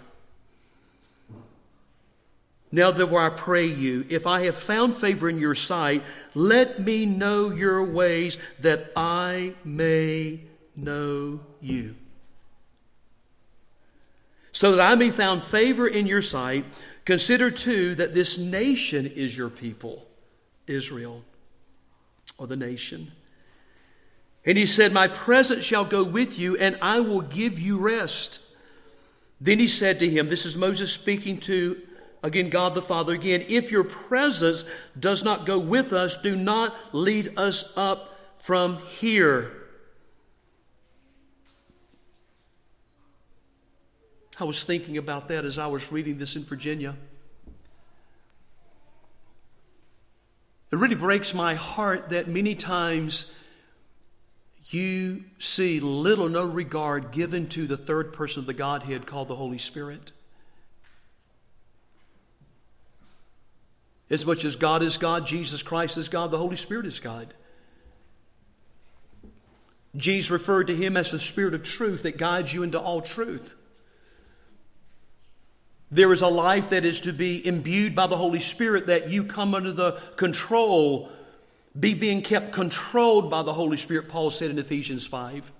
Now, 2.72 2.90
therefore, 2.90 3.20
I 3.20 3.28
pray 3.28 3.66
you, 3.66 4.06
if 4.08 4.26
I 4.26 4.46
have 4.46 4.56
found 4.56 4.96
favor 4.96 5.28
in 5.28 5.38
your 5.38 5.54
sight, 5.54 6.02
let 6.34 6.80
me 6.80 7.04
know 7.04 7.52
your 7.52 7.84
ways 7.84 8.38
that 8.60 8.90
I 8.96 9.52
may 9.62 10.40
know 10.74 11.40
you. 11.60 11.96
So 14.52 14.74
that 14.74 14.90
I 14.90 14.94
may 14.94 15.10
found 15.10 15.42
favor 15.42 15.86
in 15.86 16.06
your 16.06 16.22
sight, 16.22 16.64
consider 17.04 17.50
too 17.50 17.94
that 17.96 18.14
this 18.14 18.38
nation 18.38 19.04
is 19.04 19.36
your 19.36 19.50
people, 19.50 20.06
Israel 20.66 21.24
or 22.38 22.46
the 22.46 22.56
nation. 22.56 23.12
And 24.46 24.56
he 24.56 24.64
said, 24.64 24.92
My 24.92 25.08
presence 25.08 25.64
shall 25.64 25.84
go 25.84 26.02
with 26.02 26.38
you, 26.38 26.56
and 26.56 26.78
I 26.80 27.00
will 27.00 27.20
give 27.20 27.58
you 27.58 27.76
rest. 27.78 28.40
Then 29.40 29.58
he 29.58 29.68
said 29.68 29.98
to 30.00 30.08
him, 30.08 30.28
This 30.28 30.46
is 30.46 30.56
Moses 30.56 30.92
speaking 30.92 31.38
to, 31.40 31.80
again, 32.22 32.48
God 32.48 32.74
the 32.74 32.82
Father 32.82 33.12
again, 33.12 33.44
if 33.48 33.70
your 33.70 33.84
presence 33.84 34.64
does 34.98 35.22
not 35.22 35.44
go 35.44 35.58
with 35.58 35.92
us, 35.92 36.16
do 36.16 36.34
not 36.34 36.74
lead 36.92 37.38
us 37.38 37.72
up 37.76 38.18
from 38.42 38.78
here. 38.98 39.52
I 44.40 44.44
was 44.44 44.62
thinking 44.62 44.96
about 44.96 45.28
that 45.28 45.44
as 45.44 45.58
I 45.58 45.66
was 45.66 45.90
reading 45.90 46.18
this 46.18 46.36
in 46.36 46.44
Virginia. 46.44 46.94
It 50.70 50.76
really 50.76 50.94
breaks 50.94 51.32
my 51.32 51.54
heart 51.54 52.10
that 52.10 52.28
many 52.28 52.54
times 52.54 53.34
you 54.70 55.24
see 55.38 55.80
little 55.80 56.28
no 56.28 56.44
regard 56.44 57.10
given 57.10 57.48
to 57.48 57.66
the 57.66 57.76
third 57.76 58.12
person 58.12 58.40
of 58.40 58.46
the 58.46 58.52
Godhead 58.52 59.06
called 59.06 59.28
the 59.28 59.36
Holy 59.36 59.56
Spirit. 59.56 60.12
As 64.10 64.26
much 64.26 64.44
as 64.44 64.56
God 64.56 64.82
is 64.82 64.98
God, 64.98 65.26
Jesus 65.26 65.62
Christ 65.62 65.96
is 65.96 66.08
God, 66.08 66.30
the 66.30 66.38
Holy 66.38 66.56
Spirit 66.56 66.86
is 66.86 67.00
God. 67.00 67.32
Jesus 69.96 70.30
referred 70.30 70.66
to 70.66 70.76
him 70.76 70.96
as 70.96 71.10
the 71.10 71.18
Spirit 71.18 71.54
of 71.54 71.62
truth 71.62 72.02
that 72.02 72.18
guides 72.18 72.52
you 72.52 72.62
into 72.62 72.78
all 72.78 73.00
truth. 73.00 73.54
There 75.90 76.12
is 76.12 76.20
a 76.20 76.28
life 76.28 76.70
that 76.70 76.84
is 76.84 77.00
to 77.00 77.12
be 77.12 77.44
imbued 77.46 77.94
by 77.94 78.06
the 78.06 78.16
Holy 78.16 78.40
Spirit 78.40 78.86
that 78.88 79.08
you 79.08 79.24
come 79.24 79.54
under 79.54 79.72
the 79.72 79.92
control, 80.16 81.10
be 81.78 81.94
being 81.94 82.20
kept 82.20 82.52
controlled 82.52 83.30
by 83.30 83.42
the 83.42 83.54
Holy 83.54 83.78
Spirit, 83.78 84.08
Paul 84.08 84.30
said 84.30 84.50
in 84.50 84.58
Ephesians 84.58 85.06
5. 85.06 85.50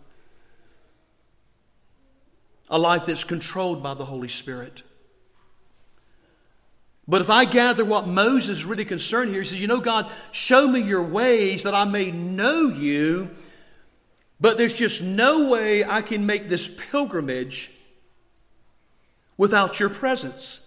A 2.70 2.78
life 2.78 3.06
that's 3.06 3.24
controlled 3.24 3.82
by 3.82 3.94
the 3.94 4.04
Holy 4.04 4.28
Spirit. 4.28 4.82
But 7.06 7.22
if 7.22 7.30
I 7.30 7.46
gather 7.46 7.86
what 7.86 8.06
Moses 8.06 8.58
is 8.58 8.64
really 8.66 8.84
concerned 8.84 9.30
here, 9.30 9.40
he 9.40 9.46
says, 9.46 9.60
You 9.62 9.66
know, 9.66 9.80
God, 9.80 10.12
show 10.30 10.68
me 10.68 10.80
your 10.80 11.02
ways 11.02 11.62
that 11.62 11.74
I 11.74 11.86
may 11.86 12.10
know 12.10 12.68
you, 12.68 13.30
but 14.38 14.58
there's 14.58 14.74
just 14.74 15.02
no 15.02 15.48
way 15.48 15.82
I 15.82 16.02
can 16.02 16.26
make 16.26 16.50
this 16.50 16.68
pilgrimage 16.68 17.70
without 19.38 19.80
your 19.80 19.88
presence. 19.88 20.60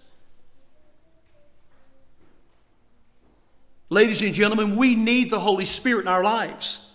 Ladies 3.89 4.21
and 4.23 4.33
gentlemen, 4.33 4.77
we 4.77 4.95
need 4.95 5.29
the 5.29 5.39
Holy 5.39 5.65
Spirit 5.65 6.03
in 6.03 6.07
our 6.07 6.23
lives. 6.23 6.87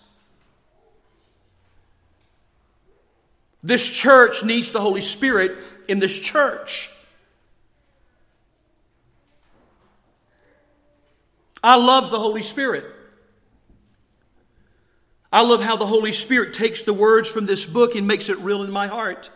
This 3.61 3.87
church 3.87 4.43
needs 4.43 4.71
the 4.71 4.81
Holy 4.81 5.01
Spirit 5.01 5.59
in 5.87 5.99
this 5.99 6.17
church. 6.17 6.89
I 11.63 11.75
love 11.75 12.11
the 12.11 12.19
Holy 12.19 12.43
Spirit. 12.43 12.85
I 15.31 15.41
love 15.41 15.61
how 15.61 15.75
the 15.75 15.85
Holy 15.85 16.13
Spirit 16.13 16.53
takes 16.53 16.83
the 16.83 16.93
words 16.93 17.27
from 17.29 17.45
this 17.45 17.65
book 17.65 17.95
and 17.95 18.07
makes 18.07 18.29
it 18.29 18.39
real 18.39 18.63
in 18.63 18.71
my 18.71 18.87
heart. 18.87 19.29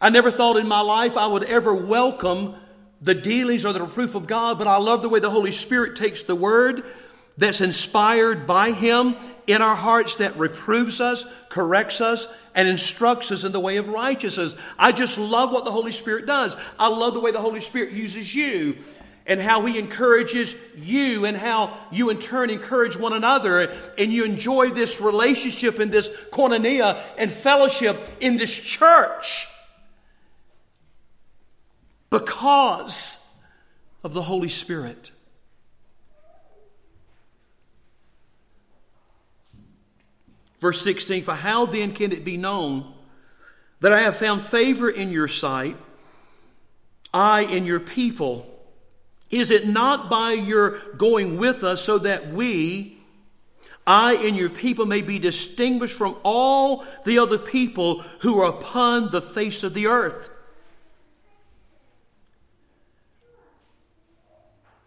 I 0.00 0.10
never 0.10 0.30
thought 0.30 0.58
in 0.58 0.68
my 0.68 0.80
life 0.80 1.16
I 1.16 1.26
would 1.26 1.44
ever 1.44 1.74
welcome 1.74 2.54
the 3.00 3.14
dealings 3.14 3.64
or 3.64 3.72
the 3.72 3.80
reproof 3.80 4.14
of 4.14 4.26
God, 4.26 4.58
but 4.58 4.66
I 4.66 4.76
love 4.76 5.02
the 5.02 5.08
way 5.08 5.20
the 5.20 5.30
Holy 5.30 5.52
Spirit 5.52 5.96
takes 5.96 6.22
the 6.22 6.34
word 6.34 6.84
that's 7.38 7.62
inspired 7.62 8.46
by 8.46 8.72
Him 8.72 9.16
in 9.46 9.62
our 9.62 9.76
hearts 9.76 10.16
that 10.16 10.36
reproves 10.36 11.00
us, 11.00 11.24
corrects 11.48 12.00
us, 12.00 12.28
and 12.54 12.68
instructs 12.68 13.30
us 13.32 13.44
in 13.44 13.52
the 13.52 13.60
way 13.60 13.78
of 13.78 13.88
righteousness. 13.88 14.54
I 14.78 14.92
just 14.92 15.16
love 15.18 15.50
what 15.50 15.64
the 15.64 15.70
Holy 15.70 15.92
Spirit 15.92 16.26
does. 16.26 16.56
I 16.78 16.88
love 16.88 17.14
the 17.14 17.20
way 17.20 17.30
the 17.30 17.40
Holy 17.40 17.60
Spirit 17.60 17.92
uses 17.92 18.34
you 18.34 18.76
and 19.26 19.40
how 19.40 19.64
He 19.64 19.78
encourages 19.78 20.54
you 20.76 21.24
and 21.24 21.36
how 21.36 21.78
you 21.90 22.10
in 22.10 22.18
turn 22.18 22.50
encourage 22.50 22.96
one 22.96 23.14
another 23.14 23.74
and 23.96 24.12
you 24.12 24.24
enjoy 24.24 24.70
this 24.70 25.00
relationship 25.00 25.78
and 25.78 25.90
this 25.90 26.08
koinonia 26.30 27.02
and 27.16 27.32
fellowship 27.32 27.98
in 28.20 28.36
this 28.36 28.54
church 28.58 29.48
because 32.10 33.22
of 34.04 34.14
the 34.14 34.22
Holy 34.22 34.48
Spirit. 34.48 35.10
Verse 40.60 40.80
16 40.82 41.22
For 41.22 41.34
how 41.34 41.66
then 41.66 41.92
can 41.92 42.12
it 42.12 42.24
be 42.24 42.36
known 42.36 42.92
that 43.80 43.92
I 43.92 44.00
have 44.00 44.16
found 44.16 44.42
favor 44.42 44.88
in 44.88 45.10
your 45.10 45.28
sight, 45.28 45.76
I 47.12 47.42
and 47.42 47.66
your 47.66 47.80
people, 47.80 48.46
Is 49.30 49.50
it 49.50 49.66
not 49.66 50.08
by 50.08 50.32
your 50.32 50.78
going 50.96 51.36
with 51.36 51.64
us 51.64 51.82
so 51.82 51.98
that 51.98 52.28
we, 52.28 52.98
I 53.86 54.14
and 54.14 54.36
your 54.36 54.50
people, 54.50 54.86
may 54.86 55.02
be 55.02 55.18
distinguished 55.18 55.96
from 55.96 56.16
all 56.22 56.84
the 57.04 57.18
other 57.18 57.38
people 57.38 58.02
who 58.20 58.40
are 58.40 58.48
upon 58.48 59.10
the 59.10 59.22
face 59.22 59.62
of 59.62 59.74
the 59.74 59.88
earth? 59.88 60.30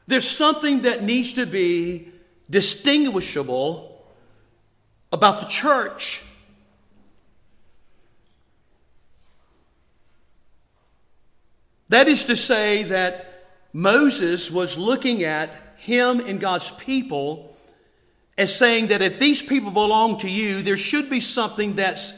There's 0.10 0.28
something 0.28 0.82
that 0.82 1.04
needs 1.04 1.34
to 1.34 1.46
be 1.46 2.12
distinguishable 2.50 4.04
about 5.12 5.40
the 5.40 5.46
church. 5.46 6.24
That 11.90 12.08
is 12.08 12.26
to 12.26 12.36
say, 12.36 12.82
that 12.86 13.52
Moses 13.72 14.50
was 14.50 14.80
looking 14.80 15.24
at 15.24 15.56
him 15.78 16.22
and 16.22 16.40
God's 16.40 16.72
people 16.72 17.56
as 18.36 18.56
saying 18.56 18.88
that 18.88 19.04
if 19.04 19.20
these 19.20 19.44
people 19.44 19.70
belong 19.70 20.18
to 20.22 20.28
you, 20.28 20.64
there 20.64 20.76
should 20.76 21.12
be 21.12 21.20
something 21.20 21.76
that's 21.76 22.14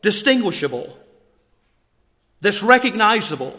distinguishable, 0.00 0.96
that's 2.40 2.62
recognizable. 2.62 3.58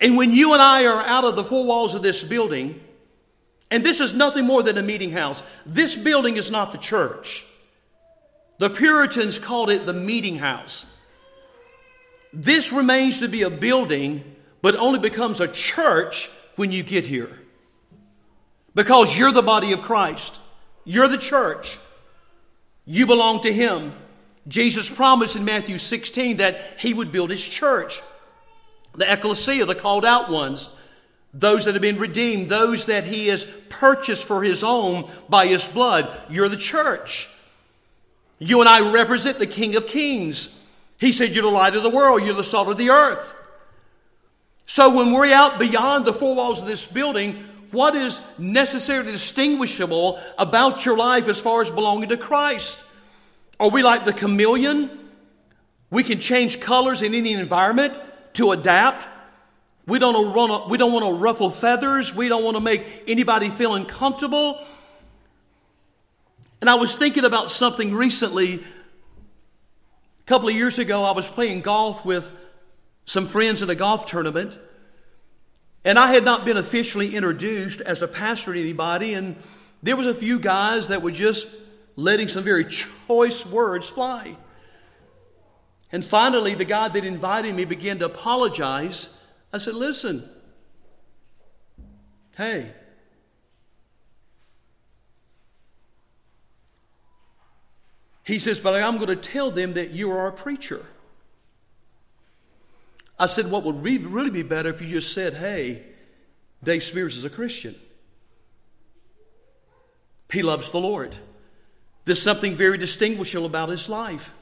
And 0.00 0.16
when 0.16 0.32
you 0.32 0.52
and 0.54 0.62
I 0.62 0.86
are 0.86 1.04
out 1.04 1.24
of 1.24 1.36
the 1.36 1.44
four 1.44 1.64
walls 1.64 1.94
of 1.94 2.02
this 2.02 2.24
building, 2.24 2.80
and 3.70 3.84
this 3.84 4.00
is 4.00 4.14
nothing 4.14 4.46
more 4.46 4.62
than 4.62 4.78
a 4.78 4.82
meeting 4.82 5.10
house, 5.10 5.42
this 5.66 5.94
building 5.94 6.36
is 6.36 6.50
not 6.50 6.72
the 6.72 6.78
church. 6.78 7.44
The 8.58 8.70
Puritans 8.70 9.38
called 9.38 9.70
it 9.70 9.86
the 9.86 9.92
meeting 9.92 10.36
house. 10.36 10.86
This 12.32 12.72
remains 12.72 13.20
to 13.20 13.28
be 13.28 13.42
a 13.42 13.50
building, 13.50 14.36
but 14.62 14.74
only 14.76 14.98
becomes 14.98 15.40
a 15.40 15.48
church 15.48 16.30
when 16.56 16.72
you 16.72 16.82
get 16.82 17.04
here. 17.04 17.38
Because 18.74 19.16
you're 19.16 19.32
the 19.32 19.42
body 19.42 19.72
of 19.72 19.82
Christ, 19.82 20.40
you're 20.84 21.08
the 21.08 21.18
church, 21.18 21.78
you 22.84 23.06
belong 23.06 23.40
to 23.42 23.52
Him. 23.52 23.92
Jesus 24.48 24.90
promised 24.90 25.36
in 25.36 25.44
Matthew 25.44 25.78
16 25.78 26.38
that 26.38 26.78
He 26.78 26.94
would 26.94 27.12
build 27.12 27.30
His 27.30 27.42
church. 27.42 28.00
The 28.94 29.10
ecclesia, 29.10 29.66
the 29.66 29.74
called 29.74 30.04
out 30.04 30.30
ones, 30.30 30.68
those 31.32 31.64
that 31.64 31.74
have 31.74 31.82
been 31.82 31.98
redeemed, 31.98 32.48
those 32.48 32.86
that 32.86 33.04
He 33.04 33.28
has 33.28 33.46
purchased 33.68 34.24
for 34.24 34.42
His 34.42 34.64
own 34.64 35.10
by 35.28 35.46
His 35.46 35.68
blood, 35.68 36.10
you're 36.28 36.48
the 36.48 36.56
church. 36.56 37.28
You 38.38 38.60
and 38.60 38.68
I 38.68 38.90
represent 38.90 39.38
the 39.38 39.46
King 39.46 39.76
of 39.76 39.86
Kings. 39.86 40.48
He 40.98 41.12
said, 41.12 41.34
You're 41.34 41.42
the 41.42 41.50
light 41.50 41.76
of 41.76 41.82
the 41.82 41.90
world, 41.90 42.24
you're 42.24 42.34
the 42.34 42.42
salt 42.42 42.68
of 42.68 42.78
the 42.78 42.90
earth. 42.90 43.34
So 44.66 44.94
when 44.94 45.12
we're 45.12 45.32
out 45.32 45.58
beyond 45.58 46.04
the 46.04 46.12
four 46.12 46.34
walls 46.34 46.62
of 46.62 46.68
this 46.68 46.86
building, 46.86 47.44
what 47.70 47.94
is 47.94 48.22
necessarily 48.38 49.12
distinguishable 49.12 50.20
about 50.38 50.84
your 50.84 50.96
life 50.96 51.28
as 51.28 51.40
far 51.40 51.60
as 51.62 51.70
belonging 51.70 52.08
to 52.08 52.16
Christ? 52.16 52.84
Are 53.58 53.68
we 53.68 53.82
like 53.82 54.04
the 54.04 54.12
chameleon? 54.12 54.90
We 55.90 56.02
can 56.02 56.20
change 56.20 56.60
colors 56.60 57.02
in 57.02 57.14
any 57.14 57.32
environment 57.32 57.96
to 58.34 58.52
adapt. 58.52 59.08
We 59.86 59.98
don't, 59.98 60.34
want 60.34 60.64
to, 60.64 60.70
we 60.70 60.78
don't 60.78 60.92
want 60.92 61.04
to 61.04 61.12
ruffle 61.12 61.50
feathers. 61.50 62.14
We 62.14 62.28
don't 62.28 62.44
want 62.44 62.56
to 62.56 62.62
make 62.62 63.04
anybody 63.06 63.50
feel 63.50 63.74
uncomfortable. 63.74 64.64
And 66.60 66.68
I 66.68 66.74
was 66.74 66.96
thinking 66.96 67.24
about 67.24 67.50
something 67.50 67.94
recently. 67.94 68.56
A 68.56 70.26
couple 70.26 70.48
of 70.48 70.54
years 70.54 70.78
ago, 70.78 71.02
I 71.02 71.12
was 71.12 71.28
playing 71.28 71.62
golf 71.62 72.04
with 72.04 72.30
some 73.06 73.26
friends 73.26 73.62
in 73.62 73.70
a 73.70 73.74
golf 73.74 74.06
tournament. 74.06 74.58
And 75.84 75.98
I 75.98 76.12
had 76.12 76.24
not 76.24 76.44
been 76.44 76.58
officially 76.58 77.16
introduced 77.16 77.80
as 77.80 78.02
a 78.02 78.08
pastor 78.08 78.52
to 78.52 78.60
anybody. 78.60 79.14
And 79.14 79.36
there 79.82 79.96
was 79.96 80.06
a 80.06 80.14
few 80.14 80.38
guys 80.38 80.88
that 80.88 81.02
were 81.02 81.10
just 81.10 81.48
letting 81.96 82.28
some 82.28 82.44
very 82.44 82.66
choice 82.66 83.46
words 83.46 83.88
fly. 83.88 84.36
And 85.92 86.04
finally, 86.04 86.54
the 86.54 86.64
guy 86.64 86.88
that 86.88 87.04
invited 87.04 87.54
me 87.54 87.64
began 87.64 87.98
to 87.98 88.06
apologize. 88.06 89.08
I 89.52 89.58
said, 89.58 89.74
Listen, 89.74 90.28
hey, 92.36 92.72
He 98.30 98.38
says, 98.38 98.60
But 98.60 98.80
I'm 98.80 98.96
going 98.96 99.08
to 99.08 99.16
tell 99.16 99.50
them 99.50 99.74
that 99.74 99.90
you 99.90 100.12
are 100.12 100.28
a 100.28 100.32
preacher. 100.32 100.86
I 103.18 103.26
said, 103.26 103.50
What 103.50 103.64
would 103.64 103.82
really 103.82 104.30
be 104.30 104.44
better 104.44 104.68
if 104.68 104.80
you 104.80 104.86
just 104.86 105.12
said, 105.12 105.34
Hey, 105.34 105.82
Dave 106.62 106.84
Spears 106.84 107.16
is 107.16 107.24
a 107.24 107.30
Christian. 107.30 107.74
He 110.30 110.42
loves 110.42 110.70
the 110.70 110.78
Lord. 110.78 111.16
There's 112.04 112.22
something 112.22 112.54
very 112.54 112.78
distinguishable 112.78 113.46
about 113.46 113.68
his 113.68 113.88
life. 113.88 114.32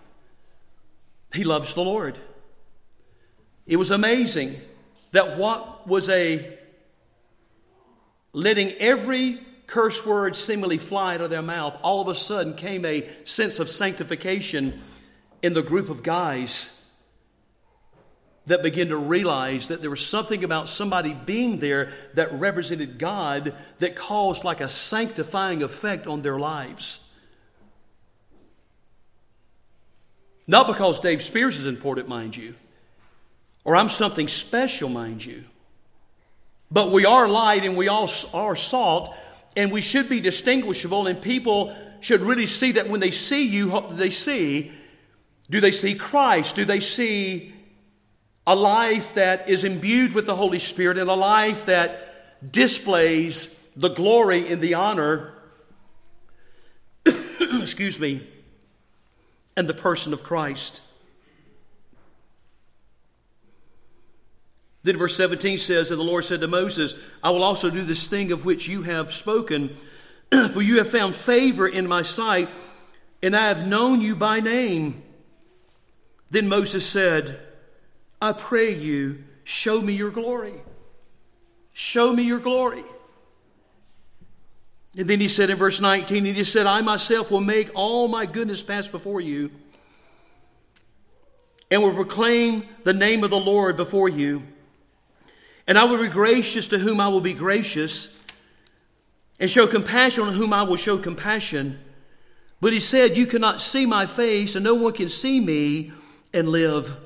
He 1.32 1.44
loves 1.44 1.74
the 1.74 1.82
Lord. 1.82 2.18
It 3.66 3.76
was 3.76 3.90
amazing 3.90 4.60
that 5.12 5.36
what 5.36 5.86
was 5.86 6.08
a 6.08 6.58
letting 8.32 8.72
every 8.72 9.40
curse 9.66 10.04
word 10.04 10.34
seemingly 10.34 10.78
fly 10.78 11.14
out 11.14 11.20
of 11.20 11.30
their 11.30 11.42
mouth, 11.42 11.78
all 11.82 12.00
of 12.00 12.08
a 12.08 12.14
sudden 12.14 12.54
came 12.54 12.84
a 12.84 13.06
sense 13.24 13.58
of 13.58 13.68
sanctification 13.68 14.80
in 15.42 15.54
the 15.54 15.62
group 15.62 15.90
of 15.90 16.02
guys 16.02 16.74
that 18.46 18.62
began 18.62 18.88
to 18.88 18.96
realize 18.96 19.68
that 19.68 19.82
there 19.82 19.90
was 19.90 20.04
something 20.04 20.42
about 20.42 20.70
somebody 20.70 21.12
being 21.12 21.58
there 21.58 21.92
that 22.14 22.32
represented 22.32 22.98
God 22.98 23.54
that 23.78 23.94
caused 23.94 24.42
like 24.42 24.62
a 24.62 24.68
sanctifying 24.68 25.62
effect 25.62 26.06
on 26.06 26.22
their 26.22 26.38
lives. 26.38 27.07
Not 30.48 30.66
because 30.66 30.98
Dave 30.98 31.22
Spears 31.22 31.58
is 31.58 31.66
important, 31.66 32.08
mind 32.08 32.36
you, 32.36 32.54
or 33.64 33.76
I'm 33.76 33.90
something 33.90 34.26
special, 34.26 34.88
mind 34.88 35.24
you, 35.24 35.44
but 36.70 36.90
we 36.90 37.04
are 37.04 37.28
light 37.28 37.64
and 37.64 37.76
we 37.76 37.86
all 37.86 38.10
are 38.34 38.56
salt 38.56 39.14
and 39.56 39.70
we 39.70 39.80
should 39.80 40.08
be 40.08 40.20
distinguishable, 40.20 41.06
and 41.06 41.20
people 41.20 41.76
should 42.00 42.22
really 42.22 42.46
see 42.46 42.72
that 42.72 42.88
when 42.88 43.00
they 43.00 43.10
see 43.10 43.44
you, 43.46 43.84
they 43.90 44.10
see 44.10 44.72
do 45.50 45.60
they 45.60 45.72
see 45.72 45.94
Christ? 45.94 46.56
Do 46.56 46.64
they 46.64 46.80
see 46.80 47.54
a 48.46 48.54
life 48.54 49.14
that 49.14 49.48
is 49.48 49.64
imbued 49.64 50.12
with 50.12 50.26
the 50.26 50.36
Holy 50.36 50.58
Spirit 50.58 50.98
and 50.98 51.08
a 51.08 51.14
life 51.14 51.66
that 51.66 52.52
displays 52.52 53.54
the 53.74 53.88
glory 53.88 54.50
and 54.52 54.60
the 54.60 54.74
honor, 54.74 55.32
excuse 57.06 57.98
me, 57.98 58.26
and 59.58 59.68
the 59.68 59.74
person 59.74 60.12
of 60.12 60.22
Christ? 60.22 60.80
Then 64.84 64.96
verse 64.96 65.16
17 65.16 65.58
says, 65.58 65.90
And 65.90 65.98
the 65.98 66.04
Lord 66.04 66.24
said 66.24 66.40
to 66.42 66.46
Moses, 66.46 66.94
I 67.22 67.30
will 67.30 67.42
also 67.42 67.70
do 67.70 67.82
this 67.82 68.06
thing 68.06 68.30
of 68.30 68.44
which 68.44 68.68
you 68.68 68.82
have 68.82 69.12
spoken, 69.12 69.76
for 70.30 70.62
you 70.62 70.78
have 70.78 70.88
found 70.88 71.16
favor 71.16 71.66
in 71.66 71.88
my 71.88 72.02
sight, 72.02 72.48
and 73.20 73.34
I 73.34 73.48
have 73.48 73.66
known 73.66 74.00
you 74.00 74.14
by 74.14 74.38
name. 74.38 75.02
Then 76.30 76.48
Moses 76.48 76.86
said, 76.86 77.40
I 78.22 78.32
pray 78.32 78.74
you, 78.74 79.24
show 79.42 79.82
me 79.82 79.94
your 79.94 80.10
glory. 80.10 80.54
Show 81.72 82.12
me 82.12 82.22
your 82.22 82.38
glory. 82.38 82.84
And 84.98 85.06
then 85.06 85.20
he 85.20 85.28
said 85.28 85.48
in 85.48 85.56
verse 85.56 85.80
19, 85.80 86.24
he 86.24 86.32
just 86.32 86.52
said, 86.52 86.66
I 86.66 86.80
myself 86.80 87.30
will 87.30 87.40
make 87.40 87.70
all 87.72 88.08
my 88.08 88.26
goodness 88.26 88.64
pass 88.64 88.88
before 88.88 89.20
you, 89.20 89.52
and 91.70 91.80
will 91.80 91.94
proclaim 91.94 92.64
the 92.82 92.92
name 92.92 93.22
of 93.22 93.30
the 93.30 93.38
Lord 93.38 93.76
before 93.76 94.08
you. 94.08 94.42
And 95.68 95.78
I 95.78 95.84
will 95.84 96.02
be 96.02 96.08
gracious 96.08 96.66
to 96.68 96.80
whom 96.80 96.98
I 96.98 97.06
will 97.06 97.20
be 97.20 97.32
gracious, 97.32 98.18
and 99.38 99.48
show 99.48 99.68
compassion 99.68 100.24
on 100.24 100.32
whom 100.32 100.52
I 100.52 100.64
will 100.64 100.76
show 100.76 100.98
compassion. 100.98 101.78
But 102.60 102.72
he 102.72 102.80
said, 102.80 103.16
You 103.16 103.26
cannot 103.26 103.60
see 103.60 103.86
my 103.86 104.04
face, 104.04 104.56
and 104.56 104.64
no 104.64 104.74
one 104.74 104.94
can 104.94 105.08
see 105.08 105.38
me 105.38 105.92
and 106.34 106.48
live. 106.48 106.96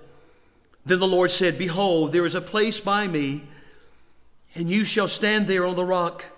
Then 0.86 0.98
the 0.98 1.06
Lord 1.06 1.30
said, 1.30 1.58
Behold, 1.58 2.12
there 2.12 2.24
is 2.24 2.34
a 2.34 2.40
place 2.40 2.80
by 2.80 3.06
me, 3.06 3.42
and 4.54 4.70
you 4.70 4.86
shall 4.86 5.08
stand 5.08 5.46
there 5.46 5.66
on 5.66 5.76
the 5.76 5.84
rock. 5.84 6.31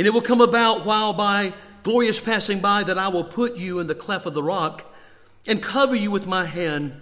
And 0.00 0.06
it 0.06 0.14
will 0.14 0.22
come 0.22 0.40
about 0.40 0.86
while 0.86 1.12
by 1.12 1.52
glorious 1.82 2.18
passing 2.18 2.60
by 2.60 2.84
that 2.84 2.96
I 2.96 3.08
will 3.08 3.22
put 3.22 3.58
you 3.58 3.80
in 3.80 3.86
the 3.86 3.94
cleft 3.94 4.24
of 4.24 4.32
the 4.32 4.42
rock 4.42 4.90
and 5.46 5.62
cover 5.62 5.94
you 5.94 6.10
with 6.10 6.26
my 6.26 6.46
hand 6.46 6.98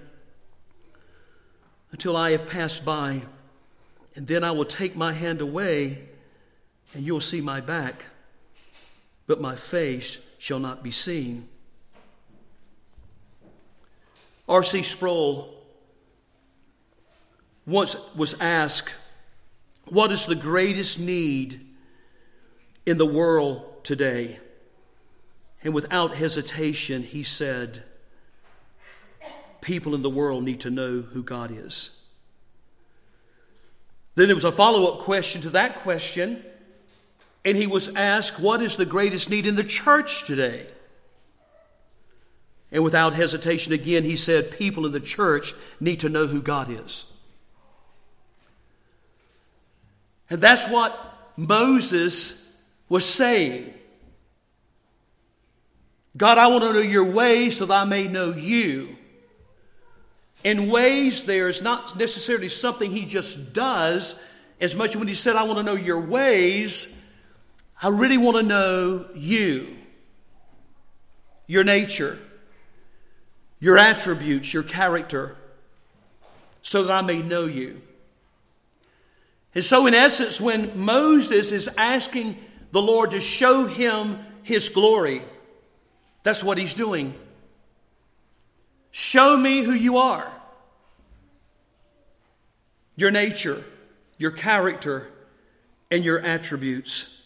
until 1.93 2.17
I 2.17 2.33
have 2.33 2.49
passed 2.49 2.85
by. 2.85 3.23
And 4.17 4.27
then 4.27 4.43
I 4.43 4.51
will 4.51 4.65
take 4.65 4.97
my 4.97 5.13
hand 5.13 5.41
away, 5.41 6.09
and 6.93 7.07
you'll 7.07 7.21
see 7.21 7.41
my 7.41 7.61
back, 7.61 8.07
but 9.29 9.41
my 9.41 9.55
face 9.55 10.19
shall 10.39 10.59
not 10.59 10.83
be 10.83 10.91
seen. 10.91 11.49
R.C. 14.49 14.83
Sproul 14.83 15.55
once 17.65 17.95
was 18.17 18.35
asked, 18.41 18.93
What 19.85 20.11
is 20.11 20.27
the 20.27 20.35
greatest 20.35 20.99
need 20.99 21.68
in 22.88 22.98
the 22.98 23.07
world 23.07 23.85
today? 23.85 24.38
And 25.62 25.74
without 25.74 26.14
hesitation, 26.14 27.03
he 27.03 27.22
said, 27.22 27.83
People 29.61 29.94
in 29.94 30.03
the 30.03 30.11
world 30.11 30.44
need 30.44 30.61
to 30.61 30.70
know 30.70 31.03
who 31.03 31.22
God 31.22 31.51
is. 31.53 32.01
Then 34.14 34.29
there 34.29 34.35
was 34.35 34.44
a 34.44 34.53
follow 34.53 34.87
up 34.87 35.01
question 35.01 35.42
to 35.42 35.51
that 35.51 35.77
question, 35.77 36.42
and 37.44 37.57
he 37.57 37.66
was 37.66 37.94
asked, 37.94 38.40
What 38.40 38.62
is 38.62 38.77
the 38.77 38.87
greatest 38.87 39.29
need 39.29 39.46
in 39.46 39.57
the 39.57 39.64
church 39.64 40.24
today? 40.24 40.66
And 42.70 42.85
without 42.85 43.14
hesitation, 43.14 43.72
again, 43.72 44.05
he 44.05 44.16
said, 44.16 44.51
People 44.51 44.87
in 44.87 44.92
the 44.92 45.01
church 45.01 45.55
need 45.81 46.01
to 46.01 46.09
know 46.09 46.27
who 46.27 46.40
God 46.40 46.70
is. 46.70 47.05
And 50.31 50.40
that's 50.40 50.66
what 50.68 51.33
Moses 51.37 52.48
was 52.88 53.05
saying. 53.07 53.74
God, 56.16 56.38
I 56.38 56.48
want 56.48 56.64
to 56.64 56.72
know 56.72 56.81
your 56.81 57.05
ways 57.05 57.59
so 57.59 57.66
that 57.66 57.74
I 57.74 57.85
may 57.85 58.09
know 58.09 58.33
you. 58.33 58.96
In 60.44 60.70
ways, 60.70 61.24
there 61.24 61.48
is 61.48 61.62
not 61.62 61.96
necessarily 61.96 62.48
something 62.48 62.90
he 62.90 63.05
just 63.05 63.53
does, 63.53 64.20
as 64.61 64.74
much 64.74 64.90
as 64.90 64.96
when 64.96 65.09
he 65.09 65.14
said, 65.14 65.37
I 65.37 65.44
want 65.44 65.59
to 65.59 65.62
know 65.62 65.74
your 65.74 66.01
ways, 66.01 66.96
I 67.81 67.88
really 67.88 68.18
want 68.18 68.37
to 68.37 68.42
know 68.42 69.07
you, 69.14 69.77
your 71.46 71.64
nature 71.64 72.18
your 73.61 73.79
attributes, 73.79 74.53
your 74.53 74.62
character, 74.62 75.37
so 76.62 76.85
that 76.85 76.92
I 76.92 77.03
may 77.03 77.20
know 77.20 77.46
you. 77.46 77.81
And 79.55 79.64
so, 79.64 79.87
in 79.87 79.94
essence, 79.94 80.40
when 80.40 80.79
Moses 80.79 81.51
is 81.53 81.68
asking 81.77 82.38
the 82.71 82.83
Lord 82.83 83.13
to 83.13 83.21
show 83.21 83.67
him 83.67 84.19
his 84.43 84.69
glory, 84.69 85.23
that's 86.23 86.45
what 86.45 86.59
he's 86.59 86.75
doing. 86.75 87.15
Show 88.91 89.37
me 89.37 89.63
who 89.63 89.73
you 89.73 89.99
are, 89.99 90.31
your 92.97 93.11
nature, 93.11 93.65
your 94.17 94.31
character, 94.31 95.09
and 95.91 96.05
your 96.05 96.21
attributes. 96.21 97.23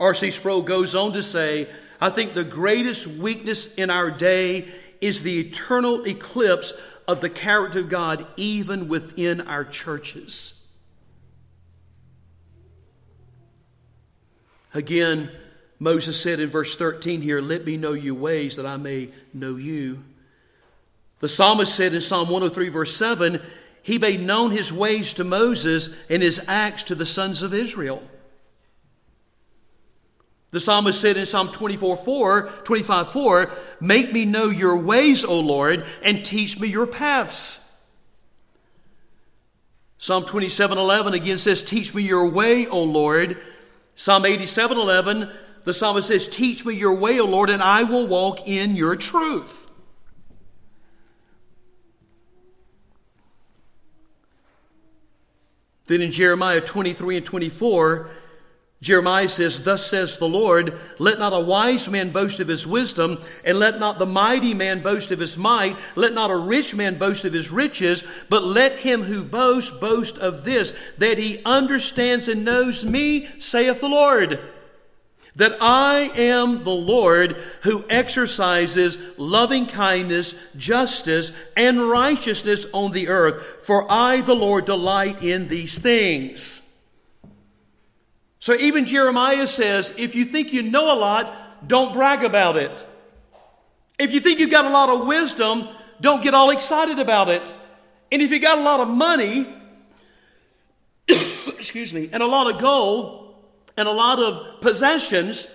R.C. 0.00 0.30
Sproul 0.30 0.62
goes 0.62 0.94
on 0.94 1.12
to 1.12 1.22
say, 1.22 1.68
I 2.00 2.10
think 2.10 2.34
the 2.34 2.44
greatest 2.44 3.06
weakness 3.06 3.72
in 3.74 3.90
our 3.90 4.10
day 4.10 4.68
is 5.00 5.22
the 5.22 5.40
eternal 5.40 6.06
eclipse 6.06 6.72
of 7.06 7.20
the 7.20 7.30
character 7.30 7.80
of 7.80 7.88
God, 7.88 8.26
even 8.36 8.88
within 8.88 9.42
our 9.42 9.64
churches. 9.64 10.53
Again, 14.74 15.30
Moses 15.78 16.20
said 16.20 16.40
in 16.40 16.50
verse 16.50 16.76
13 16.76 17.22
here, 17.22 17.40
Let 17.40 17.64
me 17.64 17.76
know 17.76 17.92
your 17.92 18.14
ways 18.14 18.56
that 18.56 18.66
I 18.66 18.76
may 18.76 19.10
know 19.32 19.56
you. 19.56 20.02
The 21.20 21.28
psalmist 21.28 21.74
said 21.74 21.94
in 21.94 22.00
Psalm 22.00 22.28
103, 22.28 22.68
verse 22.68 22.94
7, 22.94 23.40
He 23.82 23.98
made 23.98 24.20
known 24.20 24.50
his 24.50 24.72
ways 24.72 25.14
to 25.14 25.24
Moses 25.24 25.88
and 26.10 26.22
his 26.22 26.40
acts 26.48 26.82
to 26.84 26.94
the 26.94 27.06
sons 27.06 27.42
of 27.42 27.54
Israel. 27.54 28.02
The 30.50 30.60
psalmist 30.60 31.00
said 31.00 31.16
in 31.16 31.26
Psalm 31.26 31.50
24, 31.50 31.96
4, 31.96 32.50
25, 32.64 33.12
4, 33.12 33.50
Make 33.80 34.12
me 34.12 34.24
know 34.24 34.50
your 34.50 34.76
ways, 34.76 35.24
O 35.24 35.40
Lord, 35.40 35.84
and 36.02 36.24
teach 36.24 36.58
me 36.58 36.68
your 36.68 36.86
paths. 36.86 37.60
Psalm 39.98 40.24
27, 40.24 40.76
11 40.78 41.14
again 41.14 41.38
says, 41.38 41.62
Teach 41.62 41.94
me 41.94 42.02
your 42.02 42.26
way, 42.28 42.66
O 42.66 42.82
Lord. 42.82 43.40
Psalm 43.96 44.24
87, 44.24 44.76
11, 44.76 45.30
the 45.64 45.74
psalmist 45.74 46.08
says, 46.08 46.28
Teach 46.28 46.64
me 46.64 46.74
your 46.74 46.94
way, 46.94 47.20
O 47.20 47.24
Lord, 47.24 47.50
and 47.50 47.62
I 47.62 47.84
will 47.84 48.06
walk 48.06 48.46
in 48.46 48.76
your 48.76 48.96
truth. 48.96 49.64
Then 55.86 56.00
in 56.00 56.10
Jeremiah 56.10 56.60
23 56.60 57.18
and 57.18 57.26
24, 57.26 58.10
Jeremiah 58.84 59.30
says, 59.30 59.62
Thus 59.62 59.86
says 59.86 60.18
the 60.18 60.28
Lord, 60.28 60.78
let 60.98 61.18
not 61.18 61.32
a 61.32 61.40
wise 61.40 61.88
man 61.88 62.10
boast 62.10 62.38
of 62.38 62.48
his 62.48 62.66
wisdom, 62.66 63.18
and 63.42 63.58
let 63.58 63.80
not 63.80 63.98
the 63.98 64.04
mighty 64.04 64.52
man 64.52 64.82
boast 64.82 65.10
of 65.10 65.20
his 65.20 65.38
might, 65.38 65.78
let 65.96 66.12
not 66.12 66.30
a 66.30 66.36
rich 66.36 66.74
man 66.74 66.98
boast 66.98 67.24
of 67.24 67.32
his 67.32 67.50
riches, 67.50 68.04
but 68.28 68.44
let 68.44 68.80
him 68.80 69.02
who 69.02 69.24
boasts 69.24 69.70
boast 69.70 70.18
of 70.18 70.44
this, 70.44 70.74
that 70.98 71.16
he 71.16 71.42
understands 71.46 72.28
and 72.28 72.44
knows 72.44 72.84
me, 72.84 73.26
saith 73.38 73.80
the 73.80 73.88
Lord. 73.88 74.38
That 75.34 75.56
I 75.62 76.12
am 76.14 76.62
the 76.62 76.68
Lord 76.68 77.42
who 77.62 77.86
exercises 77.88 78.98
loving 79.16 79.64
kindness, 79.64 80.34
justice, 80.58 81.32
and 81.56 81.88
righteousness 81.88 82.66
on 82.74 82.92
the 82.92 83.08
earth, 83.08 83.64
for 83.64 83.90
I, 83.90 84.20
the 84.20 84.36
Lord, 84.36 84.66
delight 84.66 85.24
in 85.24 85.48
these 85.48 85.78
things. 85.78 86.60
So 88.44 88.52
even 88.52 88.84
Jeremiah 88.84 89.46
says 89.46 89.94
if 89.96 90.14
you 90.14 90.26
think 90.26 90.52
you 90.52 90.60
know 90.60 90.94
a 90.94 90.98
lot, 90.98 91.66
don't 91.66 91.94
brag 91.94 92.24
about 92.24 92.58
it. 92.58 92.86
If 93.98 94.12
you 94.12 94.20
think 94.20 94.38
you've 94.38 94.50
got 94.50 94.66
a 94.66 94.68
lot 94.68 94.90
of 94.90 95.06
wisdom, 95.06 95.66
don't 95.98 96.22
get 96.22 96.34
all 96.34 96.50
excited 96.50 96.98
about 96.98 97.30
it. 97.30 97.50
And 98.12 98.20
if 98.20 98.30
you 98.30 98.38
got 98.38 98.58
a 98.58 98.60
lot 98.60 98.80
of 98.80 98.88
money, 98.88 99.46
excuse 101.08 101.90
me, 101.90 102.10
and 102.12 102.22
a 102.22 102.26
lot 102.26 102.54
of 102.54 102.60
gold 102.60 103.34
and 103.78 103.88
a 103.88 103.92
lot 103.92 104.18
of 104.18 104.60
possessions, 104.60 105.46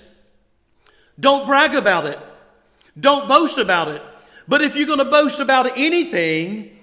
don't 1.20 1.46
brag 1.46 1.76
about 1.76 2.08
it. 2.08 2.18
Don't 3.00 3.28
boast 3.28 3.60
about 3.60 3.90
it. 3.90 4.02
But 4.48 4.64
if 4.64 4.76
you're 4.76 4.88
going 4.88 4.98
to 4.98 5.06
boast 5.06 5.40
about 5.40 5.78
anything, 5.78 6.76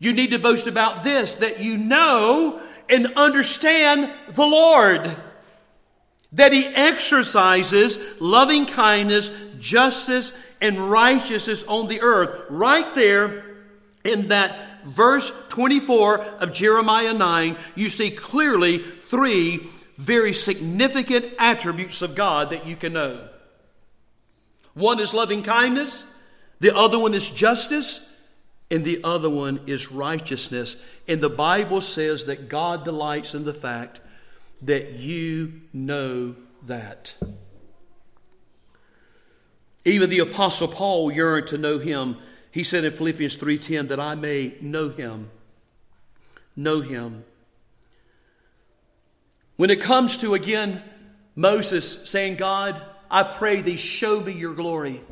you 0.00 0.12
need 0.12 0.32
to 0.32 0.38
boast 0.38 0.66
about 0.66 1.02
this 1.02 1.32
that 1.36 1.60
you 1.60 1.78
know 1.78 2.60
and 2.90 3.14
understand 3.16 4.12
the 4.34 4.44
Lord 4.44 5.16
that 6.36 6.52
he 6.52 6.66
exercises 6.66 7.98
loving 8.20 8.66
kindness, 8.66 9.30
justice, 9.58 10.32
and 10.60 10.90
righteousness 10.90 11.64
on 11.64 11.88
the 11.88 12.02
earth. 12.02 12.44
Right 12.50 12.94
there 12.94 13.44
in 14.04 14.28
that 14.28 14.84
verse 14.84 15.32
24 15.48 16.20
of 16.20 16.52
Jeremiah 16.52 17.14
9, 17.14 17.56
you 17.74 17.88
see 17.88 18.10
clearly 18.10 18.78
three 18.78 19.66
very 19.96 20.34
significant 20.34 21.26
attributes 21.38 22.02
of 22.02 22.14
God 22.14 22.50
that 22.50 22.66
you 22.66 22.76
can 22.76 22.92
know. 22.92 23.28
One 24.74 25.00
is 25.00 25.14
loving 25.14 25.42
kindness, 25.42 26.04
the 26.60 26.76
other 26.76 26.98
one 26.98 27.14
is 27.14 27.30
justice, 27.30 28.06
and 28.70 28.84
the 28.84 29.02
other 29.04 29.30
one 29.30 29.60
is 29.66 29.90
righteousness. 29.90 30.76
And 31.08 31.22
the 31.22 31.30
Bible 31.30 31.80
says 31.80 32.26
that 32.26 32.50
God 32.50 32.84
delights 32.84 33.34
in 33.34 33.46
the 33.46 33.54
fact 33.54 34.00
that 34.62 34.94
you 34.94 35.60
know 35.72 36.34
that. 36.62 37.14
Even 39.84 40.10
the 40.10 40.18
apostle 40.18 40.68
Paul 40.68 41.12
yearned 41.12 41.46
to 41.48 41.58
know 41.58 41.78
him. 41.78 42.16
He 42.50 42.64
said 42.64 42.84
in 42.84 42.92
Philippians 42.92 43.36
3:10 43.36 43.88
that 43.88 44.00
I 44.00 44.14
may 44.14 44.56
know 44.60 44.88
him. 44.88 45.30
Know 46.56 46.80
him. 46.80 47.24
When 49.56 49.70
it 49.70 49.80
comes 49.80 50.18
to 50.18 50.34
again 50.34 50.82
Moses 51.36 52.08
saying, 52.08 52.36
God, 52.36 52.82
I 53.10 53.22
pray 53.22 53.60
thee 53.60 53.76
show 53.76 54.20
me 54.20 54.32
your 54.32 54.54
glory. 54.54 55.02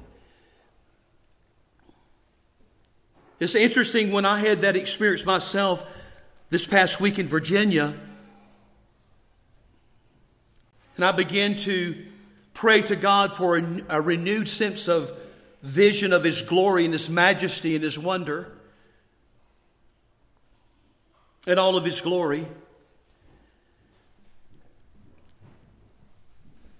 It's 3.39 3.55
interesting 3.55 4.11
when 4.11 4.25
I 4.25 4.39
had 4.39 4.63
that 4.63 4.75
experience 4.75 5.27
myself 5.27 5.85
this 6.49 6.67
past 6.67 7.01
week 7.01 7.19
in 7.19 7.29
Virginia. 7.29 7.95
And 10.97 11.05
I 11.05 11.13
began 11.13 11.57
to 11.57 12.07
pray 12.53 12.83
to 12.83 12.97
God 12.97 13.37
for 13.37 13.59
a, 13.59 13.83
a 13.89 14.01
renewed 14.01 14.49
sense 14.49 14.89
of 14.89 15.13
vision 15.63 16.13
of 16.13 16.23
His 16.23 16.43
glory 16.43 16.85
and 16.85 16.93
His 16.93 17.11
majesty 17.11 17.75
and 17.75 17.83
His 17.83 17.99
wonder 17.99 18.53
and 21.47 21.59
all 21.59 21.77
of 21.77 21.85
His 21.85 22.01
glory. 22.01 22.47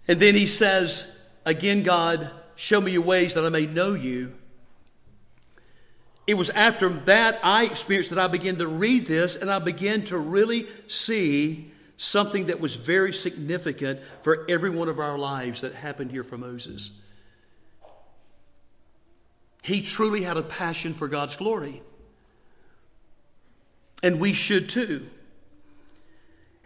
And 0.07 0.21
then 0.21 0.35
He 0.35 0.47
says, 0.47 1.19
Again, 1.45 1.83
God, 1.83 2.31
show 2.57 2.81
me 2.81 2.93
your 2.93 3.03
ways 3.03 3.35
that 3.35 3.45
I 3.45 3.49
may 3.49 3.67
know 3.67 3.95
you. 3.95 4.35
It 6.27 6.35
was 6.35 6.49
after 6.51 6.89
that 6.89 7.41
I 7.43 7.65
experienced 7.65 8.11
that 8.11 8.19
I 8.19 8.29
began 8.29 8.57
to 8.57 8.67
read 8.67 9.07
this 9.07 9.37
and 9.37 9.51
I 9.51 9.59
began 9.59 10.05
to 10.05 10.17
really 10.17 10.67
see 10.87 11.71
something 11.97 12.47
that 12.47 12.61
was 12.61 12.77
very 12.77 13.13
significant 13.13 14.01
for 14.23 14.45
every 14.49 14.71
one 14.71 14.89
of 14.89 14.99
our 14.99 15.19
lives 15.19 15.61
that 15.61 15.75
happened 15.75 16.11
here 16.11 16.25
for 16.25 16.37
Moses. 16.37 16.91
He 19.63 19.81
truly 19.81 20.23
had 20.23 20.37
a 20.37 20.43
passion 20.43 20.95
for 20.95 21.09
God's 21.09 21.37
glory. 21.37 21.83
and 24.05 24.21
we 24.21 24.35
should 24.35 24.69
too. 24.69 25.07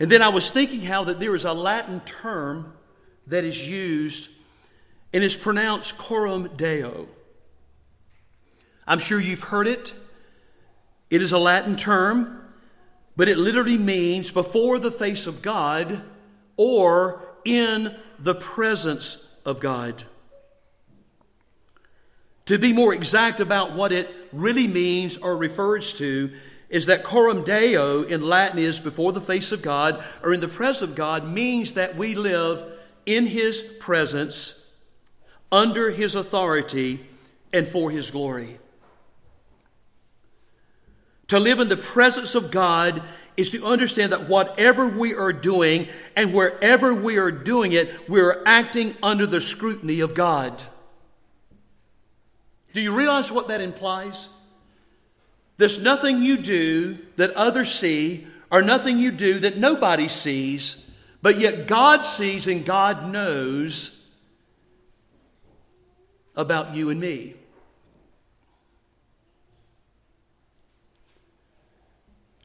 And 0.01 0.11
then 0.11 0.23
I 0.23 0.29
was 0.29 0.51
thinking 0.51 0.81
how 0.81 1.05
that 1.05 1.21
there 1.21 1.37
is 1.37 1.45
a 1.45 1.53
Latin 1.53 2.01
term 2.01 2.73
that 3.29 3.45
is 3.45 3.69
used 3.69 4.31
and 5.13 5.23
is 5.23 5.37
pronounced 5.37 5.97
coram 5.97 6.51
deo. 6.57 7.07
I'm 8.89 8.99
sure 8.99 9.21
you've 9.21 9.45
heard 9.45 9.69
it. 9.69 9.95
It 11.11 11.23
is 11.23 11.31
a 11.31 11.39
Latin 11.39 11.77
term, 11.77 12.38
but 13.19 13.29
it 13.29 13.37
literally 13.37 13.77
means 13.77 14.31
before 14.31 14.79
the 14.79 14.93
face 14.93 15.27
of 15.27 15.43
God 15.43 16.03
or 16.57 17.21
in 17.45 17.97
the 18.21 18.37
presence 18.37 19.27
of 19.45 19.59
God. 19.59 20.05
To 22.47 22.61
be 22.61 22.73
more 22.73 22.95
exact 22.95 23.41
about 23.41 23.73
what 23.73 23.91
it 23.91 24.09
really 24.33 24.69
means 24.69 25.17
or 25.17 25.37
refers 25.37 25.95
to, 25.95 26.31
is 26.69 26.87
that 26.87 27.03
coram 27.03 27.43
deo 27.43 28.05
in 28.05 28.23
Latin 28.23 28.61
is 28.61 28.79
before 28.79 29.13
the 29.13 29.21
face 29.21 29.51
of 29.51 29.63
God 29.63 30.05
or 30.23 30.33
in 30.33 30.39
the 30.39 30.47
presence 30.47 30.89
of 30.89 30.95
God 30.95 31.27
means 31.27 31.75
that 31.75 31.97
we 31.97 32.15
live 32.15 32.63
in 33.05 33.27
His 33.27 33.63
presence, 33.81 34.65
under 35.51 35.91
His 35.91 36.15
authority, 36.15 37.05
and 37.53 37.67
for 37.67 37.91
His 37.91 38.13
glory. 38.13 38.61
To 41.29 41.39
live 41.39 41.61
in 41.61 41.69
the 41.69 41.77
presence 41.77 42.35
of 42.35 42.51
God 42.51 43.03
is 43.37 43.51
to 43.53 43.65
understand 43.65 44.13
that 44.13 44.29
whatever 44.29 44.89
we 44.89 45.15
are 45.15 45.33
doing 45.33 45.89
and 46.17 46.35
wherever 46.35 46.93
we 46.95 47.19
are 47.19 47.31
doing 47.31 47.73
it, 47.73 48.09
we 48.09 48.21
are 48.21 48.43
acting 48.45 48.97
under 49.03 49.27
the 49.27 49.41
scrutiny 49.41 50.01
of 50.01 50.15
God. 50.15 50.65
Do 52.73 52.81
you 52.81 52.95
realize 52.95 53.31
what 53.31 53.49
that 53.49 53.61
implies? 53.61 54.29
There's 55.57 55.83
nothing 55.83 56.23
you 56.23 56.37
do 56.37 56.99
that 57.17 57.33
others 57.33 57.73
see, 57.73 58.27
or 58.51 58.63
nothing 58.63 58.99
you 58.99 59.11
do 59.11 59.41
that 59.41 59.59
nobody 59.59 60.09
sees, 60.09 60.91
but 61.21 61.39
yet 61.39 61.67
God 61.67 62.03
sees 62.03 62.47
and 62.47 62.65
God 62.65 63.11
knows 63.11 64.09
about 66.35 66.75
you 66.75 66.91
and 66.91 67.01
me. 67.01 67.35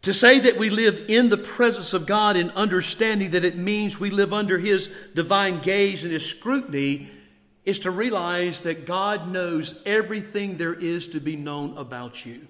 To 0.03 0.13
say 0.13 0.39
that 0.41 0.57
we 0.57 0.69
live 0.69 1.05
in 1.07 1.29
the 1.29 1.37
presence 1.37 1.93
of 1.93 2.05
God 2.05 2.35
in 2.35 2.49
understanding 2.51 3.31
that 3.31 3.45
it 3.45 3.55
means 3.55 3.99
we 4.01 4.09
live 4.09 4.33
under 4.33 4.57
His 4.57 4.89
divine 5.15 5.59
gaze 5.59 6.03
and 6.03 6.11
His 6.11 6.25
scrutiny 6.25 7.09
is 7.63 7.79
to 7.79 7.91
realize 7.91 8.61
that 8.61 8.85
God 8.85 9.31
knows 9.31 9.81
everything 9.85 10.57
there 10.57 10.73
is 10.73 11.07
to 11.09 11.21
be 11.21 11.37
known 11.37 11.77
about 11.77 12.25
you. 12.25 12.45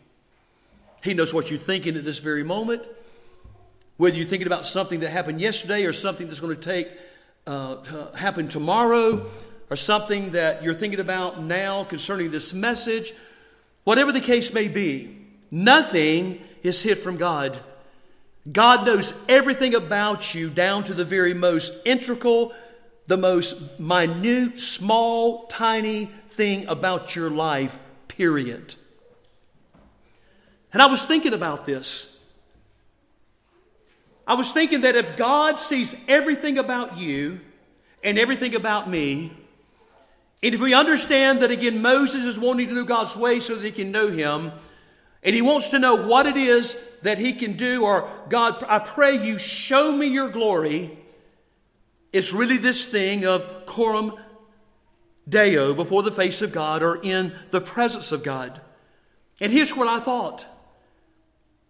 He 1.03 1.13
knows 1.13 1.31
what 1.31 1.51
you're 1.51 1.59
thinking 1.59 1.95
at 1.95 2.03
this 2.03 2.17
very 2.17 2.43
moment, 2.43 2.87
whether 3.97 4.17
you're 4.17 4.25
thinking 4.25 4.47
about 4.47 4.65
something 4.65 5.01
that 5.01 5.11
happened 5.11 5.39
yesterday 5.39 5.85
or 5.85 5.93
something 5.93 6.25
that's 6.25 6.39
going 6.39 6.55
to 6.55 6.61
take 6.61 6.87
uh, 7.45 7.75
to 7.75 8.11
happen 8.15 8.47
tomorrow 8.47 9.29
or 9.69 9.75
something 9.75 10.31
that 10.31 10.63
you're 10.63 10.73
thinking 10.73 10.99
about 10.99 11.43
now 11.43 11.83
concerning 11.83 12.31
this 12.31 12.51
message. 12.51 13.13
Whatever 13.83 14.11
the 14.11 14.21
case 14.21 14.51
may 14.53 14.67
be, 14.67 15.17
nothing 15.51 16.41
is 16.63 16.81
hid 16.81 16.97
from 16.97 17.17
God. 17.17 17.59
God 18.51 18.85
knows 18.85 19.13
everything 19.29 19.75
about 19.75 20.33
you 20.33 20.49
down 20.49 20.85
to 20.85 20.93
the 20.93 21.05
very 21.05 21.33
most 21.33 21.73
integral, 21.85 22.53
the 23.07 23.17
most 23.17 23.79
minute, 23.79 24.59
small, 24.59 25.45
tiny 25.47 26.09
thing 26.31 26.67
about 26.67 27.15
your 27.15 27.29
life, 27.29 27.77
period. 28.07 28.75
And 30.73 30.81
I 30.81 30.87
was 30.87 31.05
thinking 31.05 31.33
about 31.33 31.65
this. 31.65 32.17
I 34.25 34.35
was 34.35 34.51
thinking 34.51 34.81
that 34.81 34.95
if 34.95 35.17
God 35.17 35.59
sees 35.59 35.95
everything 36.07 36.57
about 36.57 36.97
you 36.97 37.39
and 38.03 38.17
everything 38.17 38.55
about 38.55 38.89
me, 38.89 39.31
and 40.41 40.53
if 40.53 40.59
we 40.59 40.73
understand 40.73 41.41
that 41.41 41.51
again, 41.51 41.81
Moses 41.81 42.25
is 42.25 42.37
wanting 42.37 42.67
to 42.67 42.73
know 42.73 42.83
God's 42.83 43.15
way 43.15 43.39
so 43.39 43.55
that 43.55 43.63
he 43.63 43.71
can 43.71 43.91
know 43.91 44.07
him, 44.07 44.51
and 45.23 45.35
he 45.35 45.41
wants 45.41 45.69
to 45.69 45.79
know 45.79 45.95
what 45.95 46.25
it 46.25 46.37
is 46.37 46.75
that 47.01 47.17
he 47.17 47.33
can 47.33 47.53
do, 47.53 47.83
or 47.83 48.09
God, 48.29 48.63
I 48.67 48.79
pray 48.79 49.25
you 49.25 49.37
show 49.37 49.91
me 49.91 50.07
your 50.07 50.29
glory. 50.29 50.97
It's 52.11 52.33
really 52.33 52.57
this 52.57 52.85
thing 52.85 53.25
of 53.25 53.65
coram 53.65 54.13
deo 55.27 55.73
before 55.73 56.03
the 56.03 56.11
face 56.11 56.41
of 56.41 56.51
God 56.51 56.83
or 56.83 56.99
in 57.01 57.33
the 57.51 57.61
presence 57.61 58.11
of 58.11 58.23
God. 58.23 58.59
And 59.41 59.51
here's 59.51 59.75
what 59.75 59.87
I 59.87 59.99
thought. 59.99 60.45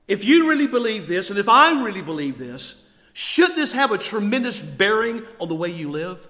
If 0.08 0.26
you 0.26 0.50
really 0.50 0.68
believe 0.68 1.08
this, 1.08 1.30
and 1.30 1.40
if 1.40 1.48
I 1.48 1.84
really 1.84 2.02
believe 2.02 2.38
this, 2.38 2.88
should 3.14 3.56
this 3.56 3.74
have 3.74 3.92
a 3.92 3.98
tremendous 3.98 4.62
bearing 4.62 5.26
on 5.40 5.48
the 5.48 5.56
way 5.56 5.70
you 5.70 5.90
live? 5.90 6.28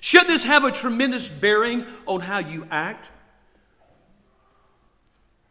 Should 0.00 0.26
this 0.26 0.44
have 0.44 0.64
a 0.64 0.72
tremendous 0.72 1.28
bearing 1.28 1.86
on 2.06 2.20
how 2.20 2.38
you 2.38 2.66
act? 2.70 3.10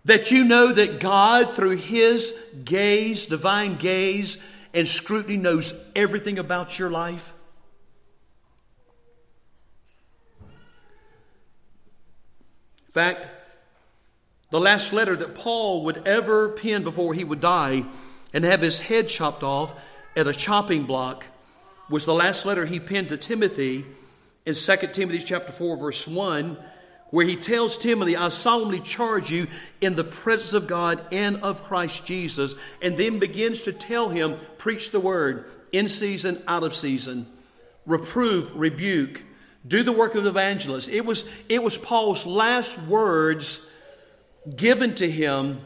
That 0.08 0.32
you 0.32 0.46
know 0.46 0.72
that 0.72 1.02
God, 1.02 1.54
through 1.54 1.76
His 1.76 2.34
gaze, 2.64 3.26
divine 3.26 3.76
gaze, 3.76 4.38
and 4.74 4.88
scrutiny, 4.88 5.36
knows 5.36 5.74
everything 5.98 6.40
about 6.40 6.80
your 6.80 6.90
life? 6.90 7.34
In 12.88 12.94
fact, 12.94 13.28
the 14.50 14.62
last 14.62 14.94
letter 14.94 15.18
that 15.18 15.36
Paul 15.36 15.84
would 15.84 16.08
ever 16.08 16.50
pen 16.50 16.84
before 16.84 17.14
he 17.14 17.26
would 17.26 17.42
die 17.42 17.84
and 18.34 18.46
have 18.46 18.62
his 18.62 18.80
head 18.80 19.10
chopped 19.10 19.44
off 19.44 19.74
at 20.16 20.26
a 20.26 20.34
chopping 20.34 20.86
block 20.86 21.26
was 21.90 22.06
the 22.06 22.14
last 22.14 22.46
letter 22.46 22.66
he 22.66 22.80
penned 22.80 23.10
to 23.10 23.18
Timothy 23.18 23.86
in 24.46 24.54
2 24.54 24.78
Timothy 24.94 25.20
chapter 25.20 25.52
4 25.52 25.76
verse 25.76 26.08
1 26.08 26.58
where 27.10 27.26
he 27.26 27.36
tells 27.36 27.78
Timothy, 27.78 28.16
I 28.16 28.28
solemnly 28.30 28.80
charge 28.80 29.32
you 29.32 29.48
in 29.80 29.96
the 29.96 30.04
presence 30.04 30.54
of 30.54 30.68
God 30.68 31.02
and 31.12 31.38
of 31.38 31.64
Christ 31.64 32.06
Jesus, 32.06 32.56
and 32.82 32.98
then 32.98 33.20
begins 33.20 33.64
to 33.64 33.74
tell 33.74 34.10
him, 34.10 34.38
preach 34.58 34.92
the 34.92 35.00
word 35.00 35.46
in 35.72 35.88
season, 35.88 36.42
out 36.48 36.64
of 36.64 36.76
season, 36.76 37.28
reprove, 37.86 38.56
rebuke, 38.56 39.24
do 39.68 39.84
the 39.84 39.92
work 39.92 40.16
of 40.16 40.24
the 40.24 40.30
evangelist. 40.30 40.90
It 40.90 41.06
was, 41.06 41.26
it 41.50 41.64
was 41.64 41.78
Paul's 41.78 42.26
last 42.26 42.78
words 42.84 43.66
given 44.56 44.96
to 44.96 45.10
him 45.10 45.60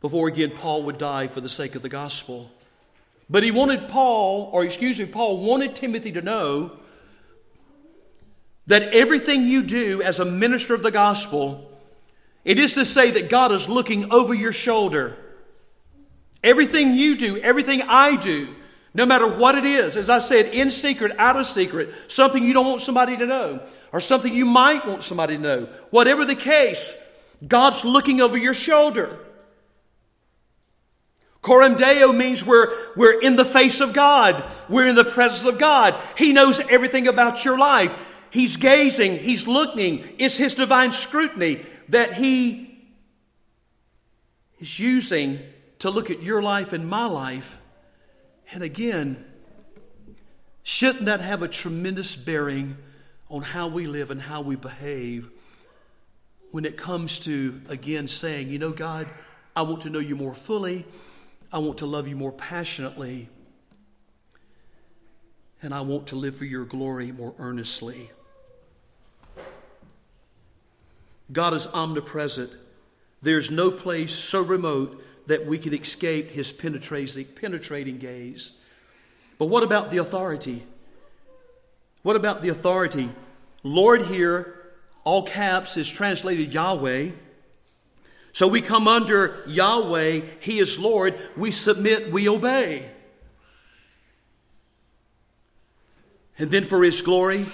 before 0.00 0.28
again 0.28 0.50
Paul 0.50 0.84
would 0.84 0.98
die 0.98 1.26
for 1.26 1.40
the 1.40 1.48
sake 1.48 1.74
of 1.74 1.82
the 1.82 1.88
gospel. 1.88 2.50
But 3.30 3.42
he 3.42 3.50
wanted 3.50 3.88
Paul, 3.88 4.48
or 4.52 4.64
excuse 4.64 4.98
me, 4.98 5.06
Paul 5.06 5.44
wanted 5.44 5.74
Timothy 5.76 6.12
to 6.12 6.22
know 6.22 6.77
that 8.68 8.82
everything 8.94 9.46
you 9.46 9.62
do 9.62 10.02
as 10.02 10.20
a 10.20 10.24
minister 10.24 10.74
of 10.74 10.82
the 10.82 10.90
gospel, 10.90 11.70
it 12.44 12.58
is 12.58 12.74
to 12.74 12.84
say 12.84 13.10
that 13.12 13.30
God 13.30 13.50
is 13.50 13.68
looking 13.68 14.12
over 14.12 14.34
your 14.34 14.52
shoulder. 14.52 15.16
Everything 16.44 16.94
you 16.94 17.16
do, 17.16 17.38
everything 17.38 17.82
I 17.82 18.16
do, 18.16 18.54
no 18.92 19.06
matter 19.06 19.26
what 19.26 19.56
it 19.56 19.64
is, 19.64 19.96
as 19.96 20.10
I 20.10 20.18
said, 20.18 20.46
in 20.46 20.68
secret, 20.68 21.12
out 21.18 21.36
of 21.36 21.46
secret, 21.46 21.94
something 22.08 22.44
you 22.44 22.52
don't 22.52 22.66
want 22.66 22.82
somebody 22.82 23.16
to 23.16 23.26
know, 23.26 23.60
or 23.90 24.00
something 24.00 24.32
you 24.32 24.44
might 24.44 24.86
want 24.86 25.02
somebody 25.02 25.36
to 25.36 25.42
know, 25.42 25.68
whatever 25.88 26.26
the 26.26 26.36
case, 26.36 26.94
God's 27.46 27.86
looking 27.86 28.20
over 28.20 28.36
your 28.36 28.54
shoulder. 28.54 29.24
Coram 31.40 31.76
Deo 31.76 32.12
means 32.12 32.44
we're, 32.44 32.76
we're 32.96 33.20
in 33.20 33.36
the 33.36 33.44
face 33.44 33.80
of 33.80 33.94
God. 33.94 34.44
We're 34.68 34.88
in 34.88 34.96
the 34.96 35.04
presence 35.04 35.44
of 35.44 35.58
God. 35.58 35.98
He 36.18 36.32
knows 36.32 36.60
everything 36.60 37.08
about 37.08 37.44
your 37.44 37.56
life. 37.56 38.07
He's 38.30 38.56
gazing, 38.56 39.18
He's 39.18 39.46
looking. 39.46 40.04
It's 40.18 40.36
His 40.36 40.54
divine 40.54 40.92
scrutiny 40.92 41.60
that 41.88 42.14
He 42.14 42.68
is 44.60 44.78
using 44.78 45.40
to 45.80 45.90
look 45.90 46.10
at 46.10 46.22
your 46.22 46.42
life 46.42 46.72
and 46.72 46.88
my 46.88 47.06
life. 47.06 47.58
And 48.52 48.62
again, 48.62 49.24
shouldn't 50.62 51.06
that 51.06 51.20
have 51.20 51.42
a 51.42 51.48
tremendous 51.48 52.16
bearing 52.16 52.76
on 53.30 53.42
how 53.42 53.68
we 53.68 53.86
live 53.86 54.10
and 54.10 54.20
how 54.20 54.40
we 54.40 54.56
behave 54.56 55.30
when 56.50 56.64
it 56.64 56.76
comes 56.76 57.18
to, 57.20 57.60
again, 57.68 58.08
saying, 58.08 58.48
you 58.48 58.58
know, 58.58 58.70
God, 58.70 59.06
I 59.54 59.62
want 59.62 59.82
to 59.82 59.90
know 59.90 59.98
you 59.98 60.16
more 60.16 60.34
fully, 60.34 60.86
I 61.52 61.58
want 61.58 61.78
to 61.78 61.86
love 61.86 62.08
you 62.08 62.16
more 62.16 62.32
passionately, 62.32 63.28
and 65.60 65.74
I 65.74 65.82
want 65.82 66.08
to 66.08 66.16
live 66.16 66.36
for 66.36 66.44
your 66.46 66.64
glory 66.64 67.12
more 67.12 67.34
earnestly. 67.38 68.10
God 71.30 71.54
is 71.54 71.66
omnipresent. 71.66 72.50
There's 73.20 73.50
no 73.50 73.70
place 73.70 74.14
so 74.14 74.42
remote 74.42 75.04
that 75.26 75.46
we 75.46 75.58
can 75.58 75.74
escape 75.74 76.30
his 76.30 76.52
penetrating, 76.52 77.98
gaze. 77.98 78.52
But 79.38 79.46
what 79.46 79.62
about 79.62 79.90
the 79.90 79.98
authority? 79.98 80.64
What 82.02 82.16
about 82.16 82.42
the 82.42 82.48
authority? 82.48 83.10
Lord 83.62 84.02
here, 84.02 84.54
all 85.04 85.24
caps, 85.24 85.76
is 85.76 85.88
translated 85.88 86.54
Yahweh. 86.54 87.10
So 88.32 88.46
we 88.48 88.62
come 88.62 88.88
under 88.88 89.42
Yahweh, 89.46 90.20
He 90.40 90.58
is 90.60 90.78
Lord, 90.78 91.18
we 91.36 91.50
submit, 91.50 92.10
we 92.10 92.28
obey. 92.28 92.90
And 96.38 96.50
then 96.50 96.64
for 96.64 96.82
His 96.82 97.02
glory, 97.02 97.46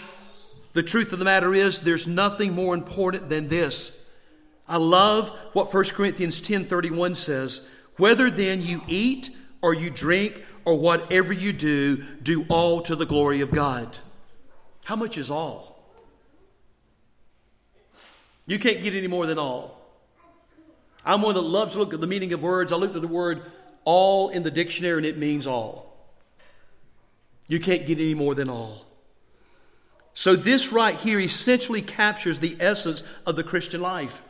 the 0.75 0.83
truth 0.83 1.13
of 1.13 1.19
the 1.19 1.25
matter 1.25 1.55
is 1.55 1.81
there's 1.81 2.07
nothing 2.07 2.53
more 2.53 2.75
important 2.75 3.29
than 3.29 3.49
this. 3.49 3.97
I 4.69 4.77
love 4.77 5.31
what 5.53 5.73
1 5.73 5.85
Corinthians 5.95 6.43
10:31 6.43 7.17
says, 7.17 7.67
whether 7.97 8.31
then 8.31 8.61
you 8.61 8.83
eat 8.89 9.31
or 9.63 9.73
you 9.73 9.89
drink 9.89 10.43
or 10.65 10.77
whatever 10.79 11.33
you 11.33 11.53
do, 11.53 12.03
do 12.23 12.45
all 12.49 12.83
to 12.83 12.97
the 12.97 13.07
glory 13.07 13.41
of 13.41 13.51
God. 13.51 13.99
How 14.85 14.97
much 14.97 15.17
is 15.17 15.31
all? 15.31 15.75
You 18.47 18.59
can't 18.59 18.83
get 18.83 18.95
any 18.95 19.07
more 19.07 19.27
than 19.27 19.39
all. 19.39 19.81
I'm 21.05 21.23
one 21.23 21.35
that 21.35 21.43
loves 21.43 21.73
to 21.73 21.79
look 21.79 21.95
at 21.95 22.01
the 22.01 22.07
meaning 22.07 22.33
of 22.33 22.43
words. 22.43 22.73
I 22.73 22.77
looked 22.77 22.97
at 22.97 23.03
the 23.03 23.09
word 23.09 23.43
all 23.85 24.31
in 24.31 24.43
the 24.43 24.51
dictionary 24.51 24.99
and 24.99 25.07
it 25.07 25.19
means 25.19 25.47
all. 25.47 25.97
You 27.47 27.61
can't 27.61 27.87
get 27.87 27.99
any 27.99 28.15
more 28.15 28.35
than 28.35 28.49
all. 28.51 28.87
So, 30.14 30.37
this 30.37 30.70
right 30.72 30.94
here 30.94 31.18
essentially 31.18 31.83
captures 31.83 32.38
the 32.38 32.57
essence 32.61 33.03
of 33.27 33.35
the 33.35 33.42
Christian 33.42 33.81
life. 33.81 34.22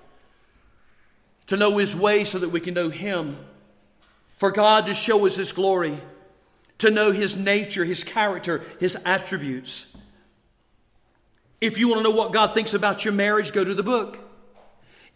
To 1.49 1.59
know 1.59 1.77
His 1.77 1.95
way 1.95 2.25
so 2.25 2.39
that 2.39 2.49
we 2.49 2.61
can 2.61 2.73
know 2.73 2.89
Him. 2.89 3.37
For 4.39 4.51
God 4.51 4.87
to 4.87 4.95
show 4.95 5.27
us 5.27 5.37
His 5.37 5.53
glory. 5.53 6.01
To 6.79 6.91
know 6.91 7.13
His 7.13 7.37
nature, 7.37 7.85
His 7.85 8.03
character, 8.03 8.63
His 8.81 8.97
attributes. 9.05 9.95
If 11.61 11.77
you 11.77 11.89
want 11.89 11.99
to 11.99 12.11
know 12.11 12.17
what 12.17 12.33
God 12.33 12.55
thinks 12.55 12.73
about 12.73 13.05
your 13.05 13.15
marriage, 13.15 13.53
go 13.53 13.63
to 13.63 13.75
the 13.75 13.83
book. 13.83 14.19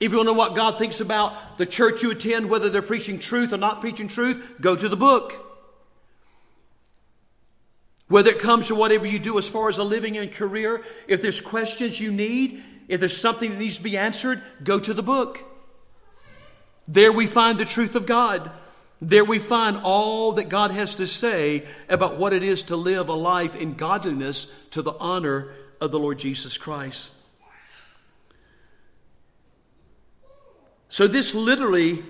If 0.00 0.12
you 0.12 0.18
want 0.18 0.28
to 0.28 0.32
know 0.34 0.38
what 0.38 0.54
God 0.54 0.78
thinks 0.78 1.00
about 1.00 1.58
the 1.58 1.66
church 1.66 2.02
you 2.02 2.10
attend, 2.10 2.48
whether 2.48 2.68
they're 2.68 2.82
preaching 2.82 3.18
truth 3.18 3.54
or 3.54 3.56
not 3.56 3.80
preaching 3.80 4.06
truth, 4.06 4.54
go 4.60 4.76
to 4.76 4.88
the 4.88 4.96
book. 4.96 5.47
Whether 8.08 8.30
it 8.30 8.38
comes 8.38 8.68
to 8.68 8.74
whatever 8.74 9.06
you 9.06 9.18
do 9.18 9.38
as 9.38 9.48
far 9.48 9.68
as 9.68 9.78
a 9.78 9.84
living 9.84 10.16
and 10.16 10.32
career, 10.32 10.82
if 11.06 11.20
there's 11.20 11.40
questions 11.40 12.00
you 12.00 12.10
need, 12.10 12.62
if 12.88 13.00
there's 13.00 13.16
something 13.16 13.50
that 13.50 13.58
needs 13.58 13.76
to 13.76 13.82
be 13.82 13.98
answered, 13.98 14.42
go 14.64 14.78
to 14.78 14.94
the 14.94 15.02
book. 15.02 15.44
There 16.88 17.12
we 17.12 17.26
find 17.26 17.58
the 17.58 17.66
truth 17.66 17.94
of 17.94 18.06
God. 18.06 18.50
There 19.00 19.24
we 19.24 19.38
find 19.38 19.76
all 19.76 20.32
that 20.32 20.48
God 20.48 20.70
has 20.70 20.96
to 20.96 21.06
say 21.06 21.66
about 21.88 22.16
what 22.16 22.32
it 22.32 22.42
is 22.42 22.64
to 22.64 22.76
live 22.76 23.10
a 23.10 23.14
life 23.14 23.54
in 23.54 23.74
godliness 23.74 24.50
to 24.70 24.80
the 24.80 24.94
honor 24.94 25.52
of 25.80 25.92
the 25.92 25.98
Lord 25.98 26.18
Jesus 26.18 26.56
Christ. 26.56 27.12
So, 30.88 31.06
this 31.06 31.34
literally 31.34 32.02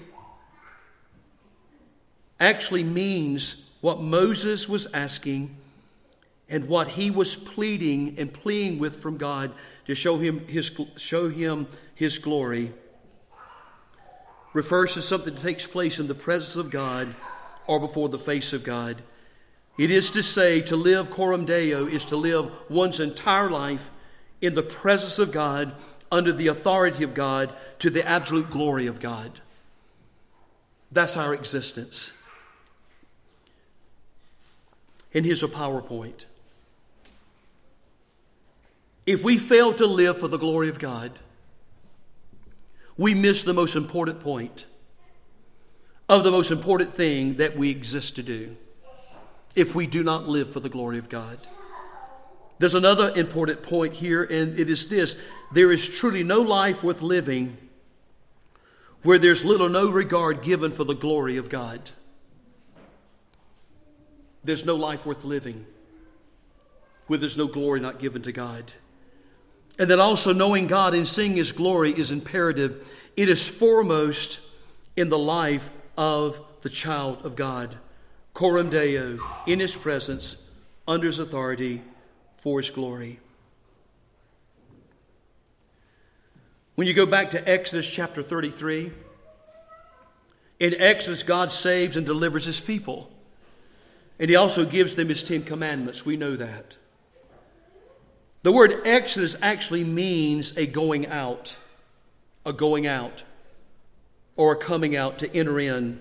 actually 2.38 2.84
means 2.84 3.68
what 3.80 4.00
Moses 4.00 4.68
was 4.68 4.86
asking 4.94 5.57
and 6.48 6.68
what 6.68 6.88
he 6.88 7.10
was 7.10 7.36
pleading 7.36 8.14
and 8.18 8.32
pleading 8.32 8.78
with 8.78 9.02
from 9.02 9.16
God 9.16 9.52
to 9.86 9.94
show 9.94 10.18
him 10.18 10.46
his, 10.46 10.70
show 10.96 11.28
him 11.28 11.66
his 11.94 12.18
glory 12.18 12.72
refers 14.52 14.94
to 14.94 15.02
something 15.02 15.34
that 15.34 15.42
takes 15.42 15.66
place 15.66 15.98
in 15.98 16.08
the 16.08 16.14
presence 16.14 16.56
of 16.56 16.70
God 16.70 17.14
or 17.66 17.78
before 17.78 18.08
the 18.08 18.18
face 18.18 18.52
of 18.52 18.64
God. 18.64 19.02
It 19.76 19.90
is 19.90 20.10
to 20.12 20.22
say, 20.22 20.60
to 20.62 20.76
live 20.76 21.10
coram 21.10 21.44
deo 21.44 21.86
is 21.86 22.04
to 22.06 22.16
live 22.16 22.50
one's 22.68 22.98
entire 22.98 23.50
life 23.50 23.90
in 24.40 24.54
the 24.54 24.62
presence 24.62 25.18
of 25.18 25.32
God, 25.32 25.72
under 26.10 26.32
the 26.32 26.46
authority 26.46 27.04
of 27.04 27.14
God, 27.14 27.52
to 27.80 27.90
the 27.90 28.06
absolute 28.06 28.50
glory 28.50 28.86
of 28.86 28.98
God. 28.98 29.40
That's 30.90 31.16
our 31.16 31.34
existence. 31.34 32.12
And 35.12 35.24
here's 35.24 35.42
a 35.42 35.48
PowerPoint. 35.48 36.24
If 39.08 39.24
we 39.24 39.38
fail 39.38 39.72
to 39.72 39.86
live 39.86 40.18
for 40.18 40.28
the 40.28 40.36
glory 40.36 40.68
of 40.68 40.78
God, 40.78 41.18
we 42.98 43.14
miss 43.14 43.42
the 43.42 43.54
most 43.54 43.74
important 43.74 44.20
point 44.20 44.66
of 46.10 46.24
the 46.24 46.30
most 46.30 46.50
important 46.50 46.92
thing 46.92 47.36
that 47.36 47.56
we 47.56 47.70
exist 47.70 48.16
to 48.16 48.22
do 48.22 48.54
if 49.54 49.74
we 49.74 49.86
do 49.86 50.04
not 50.04 50.28
live 50.28 50.52
for 50.52 50.60
the 50.60 50.68
glory 50.68 50.98
of 50.98 51.08
God. 51.08 51.38
There's 52.58 52.74
another 52.74 53.10
important 53.16 53.62
point 53.62 53.94
here, 53.94 54.24
and 54.24 54.58
it 54.58 54.68
is 54.68 54.90
this 54.90 55.16
there 55.52 55.72
is 55.72 55.88
truly 55.88 56.22
no 56.22 56.42
life 56.42 56.84
worth 56.84 57.00
living 57.00 57.56
where 59.04 59.18
there's 59.18 59.42
little 59.42 59.68
or 59.68 59.70
no 59.70 59.88
regard 59.88 60.42
given 60.42 60.70
for 60.70 60.84
the 60.84 60.94
glory 60.94 61.38
of 61.38 61.48
God. 61.48 61.92
There's 64.44 64.66
no 64.66 64.74
life 64.74 65.06
worth 65.06 65.24
living 65.24 65.64
where 67.06 67.18
there's 67.18 67.38
no 67.38 67.46
glory 67.46 67.80
not 67.80 67.98
given 67.98 68.20
to 68.20 68.32
God. 68.32 68.70
And 69.78 69.90
that 69.90 70.00
also 70.00 70.32
knowing 70.32 70.66
God 70.66 70.94
and 70.94 71.06
seeing 71.06 71.36
His 71.36 71.52
glory 71.52 71.92
is 71.92 72.10
imperative. 72.10 72.92
It 73.16 73.28
is 73.28 73.46
foremost 73.46 74.40
in 74.96 75.08
the 75.08 75.18
life 75.18 75.70
of 75.96 76.40
the 76.62 76.68
child 76.68 77.24
of 77.24 77.36
God. 77.36 77.76
Coram 78.34 78.70
Deo, 78.70 79.18
in 79.46 79.60
His 79.60 79.76
presence, 79.76 80.48
under 80.86 81.06
His 81.06 81.18
authority, 81.18 81.82
for 82.38 82.60
His 82.60 82.70
glory. 82.70 83.20
When 86.74 86.86
you 86.86 86.94
go 86.94 87.06
back 87.06 87.30
to 87.30 87.48
Exodus 87.48 87.88
chapter 87.88 88.22
33, 88.22 88.92
in 90.60 90.74
Exodus, 90.74 91.22
God 91.22 91.50
saves 91.50 91.96
and 91.96 92.04
delivers 92.04 92.46
His 92.46 92.60
people. 92.60 93.10
And 94.18 94.28
He 94.28 94.36
also 94.36 94.64
gives 94.64 94.96
them 94.96 95.08
His 95.08 95.22
Ten 95.22 95.42
Commandments. 95.42 96.04
We 96.04 96.16
know 96.16 96.36
that. 96.36 96.76
The 98.42 98.52
word 98.52 98.82
Exodus 98.84 99.34
actually 99.42 99.84
means 99.84 100.56
a 100.56 100.66
going 100.66 101.06
out, 101.06 101.56
a 102.46 102.52
going 102.52 102.86
out, 102.86 103.24
or 104.36 104.52
a 104.52 104.56
coming 104.56 104.94
out 104.94 105.18
to 105.18 105.36
enter 105.36 105.58
in. 105.58 106.00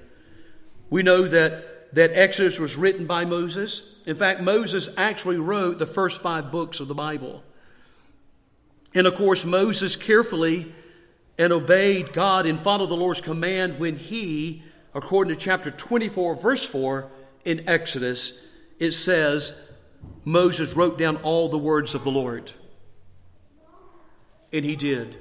We 0.89 1.01
know 1.01 1.27
that, 1.27 1.93
that 1.95 2.11
Exodus 2.13 2.59
was 2.59 2.77
written 2.77 3.07
by 3.07 3.25
Moses. 3.25 3.95
In 4.05 4.15
fact, 4.15 4.41
Moses 4.41 4.89
actually 4.97 5.37
wrote 5.37 5.79
the 5.79 5.87
first 5.87 6.21
five 6.21 6.51
books 6.51 6.79
of 6.79 6.87
the 6.87 6.95
Bible. 6.95 7.43
And 8.93 9.07
of 9.07 9.15
course, 9.15 9.43
Moses 9.43 9.95
carefully 9.95 10.71
and 11.37 11.51
obeyed 11.51 12.13
God 12.13 12.45
and 12.45 12.59
followed 12.59 12.89
the 12.89 12.95
Lord's 12.95 13.21
command 13.21 13.79
when 13.79 13.97
he, 13.97 14.63
according 14.93 15.35
to 15.35 15.39
chapter 15.39 15.71
24, 15.71 16.35
verse 16.35 16.65
4 16.65 17.09
in 17.45 17.67
Exodus, 17.67 18.45
it 18.79 18.91
says, 18.91 19.59
Moses 20.27 20.75
wrote 20.75 20.99
down 20.99 21.15
all 21.23 21.47
the 21.47 21.57
words 21.57 21.95
of 21.95 22.03
the 22.03 22.11
Lord. 22.11 22.51
And 24.51 24.65
he 24.65 24.75
did. 24.75 25.15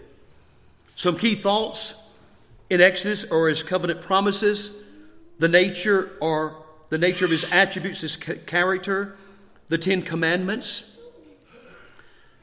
Some 0.96 1.16
key 1.16 1.36
thoughts 1.36 1.94
in 2.68 2.80
Exodus 2.80 3.22
are 3.30 3.46
his 3.46 3.62
covenant 3.62 4.00
promises, 4.00 4.72
the 5.38 5.46
nature 5.46 6.10
or 6.20 6.56
the 6.88 6.98
nature 6.98 7.24
of 7.24 7.30
his 7.30 7.44
attributes, 7.52 8.00
his 8.00 8.16
character, 8.16 9.16
the 9.68 9.78
Ten 9.78 10.02
Commandments. 10.02 10.98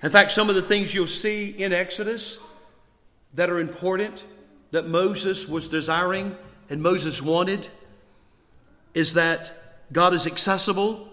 In 0.01 0.09
fact, 0.09 0.31
some 0.31 0.47
of 0.47 0.55
the 0.55 0.61
things 0.61 0.93
you'll 0.93 1.07
see 1.07 1.49
in 1.49 1.73
Exodus 1.73 2.39
that 3.33 3.49
are 3.49 3.59
important 3.59 4.23
that 4.71 4.87
Moses 4.87 5.49
was 5.49 5.67
desiring 5.67 6.37
and 6.69 6.81
Moses 6.81 7.21
wanted 7.21 7.67
is 8.93 9.15
that 9.15 9.51
God 9.91 10.13
is 10.13 10.25
accessible, 10.25 11.09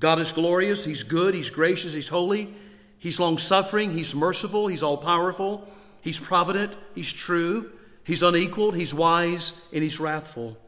God 0.00 0.18
is 0.20 0.32
glorious, 0.32 0.84
He's 0.84 1.02
good, 1.02 1.34
He's 1.34 1.50
gracious, 1.50 1.94
He's 1.94 2.08
holy, 2.08 2.54
He's 2.98 3.18
long 3.18 3.38
suffering, 3.38 3.92
He's 3.92 4.14
merciful, 4.14 4.68
He's 4.68 4.82
all 4.82 4.96
powerful, 4.96 5.68
He's 6.00 6.20
provident, 6.20 6.76
He's 6.94 7.12
true, 7.12 7.72
He's 8.04 8.22
unequaled, 8.22 8.76
He's 8.76 8.94
wise, 8.94 9.52
and 9.72 9.82
He's 9.82 10.00
wrathful. 10.00 10.58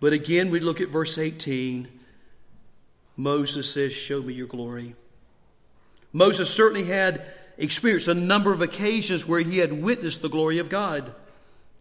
But 0.00 0.12
again, 0.12 0.50
we 0.50 0.60
look 0.60 0.80
at 0.80 0.88
verse 0.88 1.16
18. 1.16 1.88
Moses 3.16 3.72
says, 3.72 3.92
Show 3.92 4.20
me 4.20 4.34
your 4.34 4.46
glory. 4.46 4.96
Moses 6.12 6.50
certainly 6.50 6.84
had 6.84 7.24
experienced 7.56 8.08
a 8.08 8.14
number 8.14 8.52
of 8.52 8.60
occasions 8.60 9.26
where 9.26 9.40
he 9.40 9.58
had 9.58 9.82
witnessed 9.82 10.22
the 10.22 10.28
glory 10.28 10.58
of 10.58 10.68
God. 10.68 11.14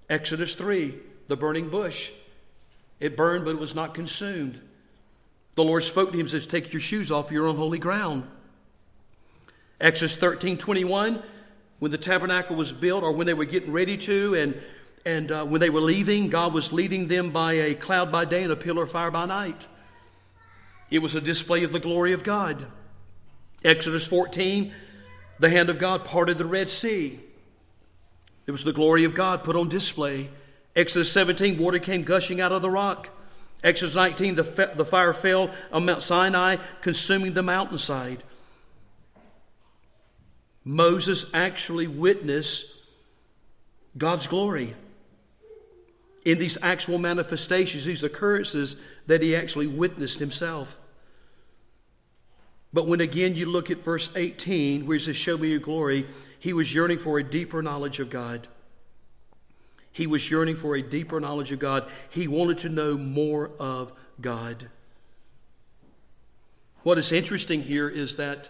Exodus 0.10 0.56
3, 0.56 0.96
the 1.28 1.36
burning 1.36 1.70
bush. 1.70 2.12
It 3.00 3.18
burned, 3.18 3.46
but 3.46 3.56
it 3.56 3.60
was 3.60 3.76
not 3.76 3.94
consumed. 3.94 4.62
The 5.56 5.64
Lord 5.64 5.84
spoke 5.84 6.12
to 6.12 6.16
him 6.16 6.22
and 6.22 6.30
says, 6.30 6.48
Take 6.48 6.74
your 6.74 6.82
shoes 6.82 7.12
off, 7.12 7.32
you're 7.32 7.48
on 7.48 7.56
holy 7.56 7.80
ground. 7.80 8.28
Exodus 9.80 10.16
13 10.16 10.58
21, 10.58 11.22
when 11.80 11.92
the 11.92 11.98
tabernacle 11.98 12.56
was 12.56 12.74
built, 12.74 13.04
or 13.04 13.12
when 13.12 13.28
they 13.28 13.34
were 13.34 13.46
getting 13.46 13.72
ready 13.72 13.98
to, 13.98 14.36
and, 14.36 14.62
and 15.06 15.32
uh, 15.32 15.46
when 15.46 15.60
they 15.62 15.70
were 15.70 15.82
leaving, 15.82 16.30
God 16.30 16.54
was 16.54 16.72
leading 16.72 17.08
them 17.08 17.32
by 17.32 17.54
a 17.54 17.76
cloud 17.76 18.12
by 18.12 18.26
day 18.26 18.44
and 18.44 18.52
a 18.52 18.56
pillar 18.56 18.84
of 18.84 18.92
fire 18.92 19.12
by 19.12 19.26
night. 19.26 19.68
It 20.90 21.00
was 21.00 21.16
a 21.16 21.22
display 21.22 21.64
of 21.64 21.72
the 21.72 21.80
glory 21.80 22.14
of 22.14 22.24
God. 22.24 22.66
Exodus 23.64 24.08
14, 24.08 24.74
the 25.40 25.50
hand 25.50 25.70
of 25.70 25.80
God 25.80 26.06
parted 26.06 26.38
the 26.38 26.46
Red 26.46 26.70
Sea. 26.70 27.20
It 28.46 28.52
was 28.52 28.64
the 28.64 28.74
glory 28.74 29.04
of 29.04 29.16
God 29.16 29.44
put 29.44 29.56
on 29.56 29.70
display. 29.70 30.30
Exodus 30.76 31.12
17, 31.12 31.58
water 31.58 31.80
came 31.80 32.04
gushing 32.04 32.42
out 32.42 32.52
of 32.52 32.62
the 32.62 32.70
rock. 32.70 33.10
Exodus 33.64 33.96
19, 33.96 34.36
the, 34.36 34.72
the 34.76 34.86
fire 34.86 35.14
fell 35.14 35.50
on 35.72 35.86
Mount 35.86 36.02
Sinai, 36.02 36.58
consuming 36.82 37.34
the 37.34 37.44
mountainside. 37.44 38.24
Moses 40.66 41.30
actually 41.34 41.88
witnessed 41.88 42.76
God's 43.98 44.28
glory 44.28 44.76
in 46.26 46.40
these 46.40 46.58
actual 46.62 46.98
manifestations, 46.98 47.86
these 47.86 48.04
occurrences 48.04 48.76
that 49.08 49.22
he 49.22 49.36
actually 49.36 49.68
witnessed 49.68 50.20
himself. 50.20 50.78
But 52.72 52.88
when 52.88 53.02
again 53.02 53.36
you 53.36 53.46
look 53.46 53.70
at 53.70 53.84
verse 53.84 54.10
18, 54.16 54.86
where 54.86 54.98
he 54.98 55.04
says, 55.04 55.16
Show 55.16 55.38
me 55.38 55.50
your 55.50 55.60
glory, 55.60 56.08
he 56.40 56.54
was 56.54 56.74
yearning 56.74 56.98
for 56.98 57.20
a 57.20 57.24
deeper 57.24 57.62
knowledge 57.62 58.00
of 58.00 58.10
God. 58.10 58.48
He 59.94 60.08
was 60.08 60.30
yearning 60.30 60.56
for 60.56 60.76
a 60.76 60.82
deeper 60.82 61.20
knowledge 61.20 61.52
of 61.52 61.60
God. 61.60 61.90
He 62.10 62.28
wanted 62.28 62.58
to 62.60 62.70
know 62.70 62.98
more 62.98 63.52
of 63.60 63.94
God. 64.20 64.68
What 66.82 66.98
is 66.98 67.12
interesting 67.12 67.62
here 67.62 67.88
is 67.88 68.18
that 68.18 68.50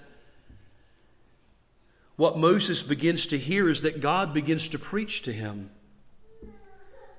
what 2.16 2.38
Moses 2.38 2.82
begins 2.82 3.28
to 3.28 3.38
hear 3.38 3.68
is 3.68 3.82
that 3.82 4.02
God 4.02 4.34
begins 4.34 4.70
to 4.70 4.80
preach 4.80 5.24
to 5.24 5.34
him. 5.34 5.70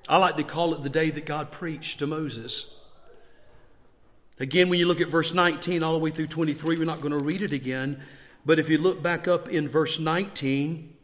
I 0.09 0.17
like 0.17 0.37
to 0.37 0.43
call 0.43 0.73
it 0.73 0.83
the 0.83 0.89
day 0.89 1.09
that 1.11 1.25
God 1.25 1.51
preached 1.51 1.99
to 1.99 2.07
Moses. 2.07 2.75
Again, 4.39 4.69
when 4.69 4.79
you 4.79 4.87
look 4.87 5.01
at 5.01 5.09
verse 5.09 5.33
19 5.33 5.83
all 5.83 5.93
the 5.93 5.99
way 5.99 6.11
through 6.11 6.27
23, 6.27 6.77
we're 6.77 6.85
not 6.85 6.99
going 7.01 7.17
to 7.17 7.23
read 7.23 7.41
it 7.41 7.51
again. 7.51 8.01
But 8.45 8.59
if 8.59 8.69
you 8.69 8.77
look 8.77 9.01
back 9.01 9.27
up 9.27 9.49
in 9.49 9.67
verse 9.67 9.99
19, 9.99 10.94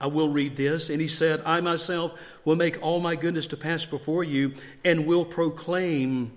I 0.00 0.06
will 0.06 0.28
read 0.28 0.56
this. 0.56 0.88
And 0.90 1.00
he 1.00 1.08
said, 1.08 1.42
I 1.44 1.60
myself 1.60 2.18
will 2.44 2.56
make 2.56 2.82
all 2.82 3.00
my 3.00 3.16
goodness 3.16 3.46
to 3.48 3.56
pass 3.56 3.84
before 3.84 4.24
you 4.24 4.54
and 4.84 5.06
will 5.06 5.24
proclaim. 5.24 6.32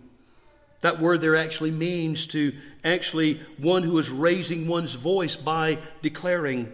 That 0.81 0.99
word 0.99 1.21
there 1.21 1.35
actually 1.35 1.71
means 1.71 2.27
to 2.27 2.53
actually 2.83 3.39
one 3.57 3.83
who 3.83 3.97
is 3.97 4.09
raising 4.09 4.67
one's 4.67 4.95
voice 4.95 5.35
by 5.37 5.79
declaring. 6.01 6.71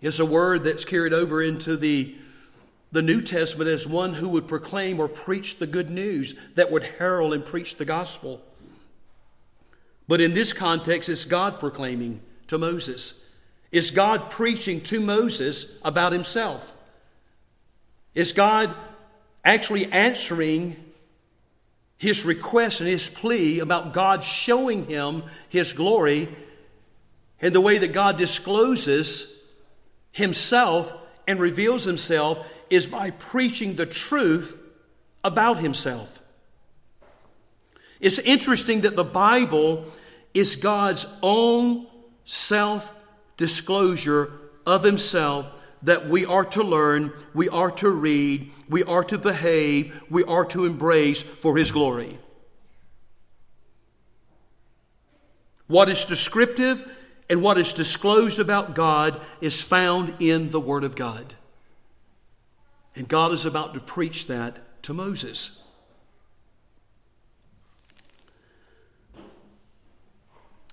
It's 0.00 0.20
a 0.20 0.24
word 0.24 0.62
that's 0.62 0.84
carried 0.84 1.12
over 1.12 1.42
into 1.42 1.76
the 1.76 2.14
the 2.92 3.02
New 3.02 3.20
Testament 3.20 3.70
as 3.70 3.86
one 3.86 4.14
who 4.14 4.28
would 4.30 4.48
proclaim 4.48 4.98
or 4.98 5.08
preach 5.08 5.58
the 5.58 5.66
good 5.66 5.90
news, 5.90 6.34
that 6.56 6.70
would 6.72 6.82
herald 6.82 7.32
and 7.32 7.44
preach 7.44 7.76
the 7.76 7.84
gospel. 7.84 8.42
But 10.08 10.20
in 10.20 10.34
this 10.34 10.52
context, 10.52 11.08
it's 11.08 11.24
God 11.24 11.60
proclaiming 11.60 12.20
to 12.48 12.58
Moses. 12.58 13.24
It's 13.72 13.90
God 13.90 14.30
preaching 14.30 14.80
to 14.82 15.00
Moses 15.00 15.78
about 15.84 16.12
himself. 16.12 16.72
Is 18.14 18.32
God 18.32 18.74
actually 19.44 19.90
answering 19.92 20.76
his 21.96 22.24
request 22.24 22.80
and 22.80 22.88
his 22.88 23.08
plea 23.08 23.60
about 23.60 23.92
God 23.92 24.22
showing 24.24 24.86
him 24.86 25.22
his 25.48 25.72
glory 25.72 26.34
and 27.40 27.54
the 27.54 27.60
way 27.60 27.78
that 27.78 27.92
God 27.92 28.16
discloses 28.16 29.38
himself 30.10 30.92
and 31.28 31.38
reveals 31.38 31.84
himself 31.84 32.46
is 32.70 32.86
by 32.86 33.10
preaching 33.10 33.76
the 33.76 33.86
truth 33.86 34.56
about 35.22 35.58
himself. 35.58 36.20
It's 38.00 38.18
interesting 38.18 38.82
that 38.82 38.96
the 38.96 39.04
Bible 39.04 39.86
is 40.32 40.56
God's 40.56 41.06
own 41.22 41.86
self 42.24 42.92
disclosure 43.40 44.30
of 44.66 44.82
himself 44.82 45.62
that 45.82 46.06
we 46.06 46.26
are 46.26 46.44
to 46.44 46.62
learn, 46.62 47.10
we 47.32 47.48
are 47.48 47.70
to 47.70 47.90
read, 47.90 48.52
we 48.68 48.84
are 48.84 49.02
to 49.02 49.16
behave, 49.16 49.98
we 50.10 50.22
are 50.24 50.44
to 50.44 50.66
embrace 50.66 51.22
for 51.22 51.56
his 51.56 51.70
glory. 51.70 52.18
What 55.68 55.88
is 55.88 56.04
descriptive 56.04 56.86
and 57.30 57.40
what 57.40 57.56
is 57.56 57.72
disclosed 57.72 58.40
about 58.40 58.74
God 58.74 59.18
is 59.40 59.62
found 59.62 60.16
in 60.20 60.50
the 60.50 60.60
Word 60.60 60.84
of 60.84 60.94
God. 60.94 61.32
And 62.94 63.08
God 63.08 63.32
is 63.32 63.46
about 63.46 63.72
to 63.72 63.80
preach 63.80 64.26
that 64.26 64.82
to 64.82 64.92
Moses. 64.92 65.62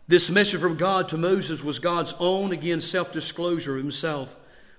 This 0.08 0.32
message 0.32 0.62
from 0.62 0.78
God 0.78 1.10
to 1.10 1.18
Moses 1.18 1.64
was 1.64 1.80
God's 1.80 2.14
own, 2.20 2.52
again, 2.54 2.80
self 2.80 3.12
disclosure 3.12 3.76
of 3.76 3.84
himself. 3.84 4.36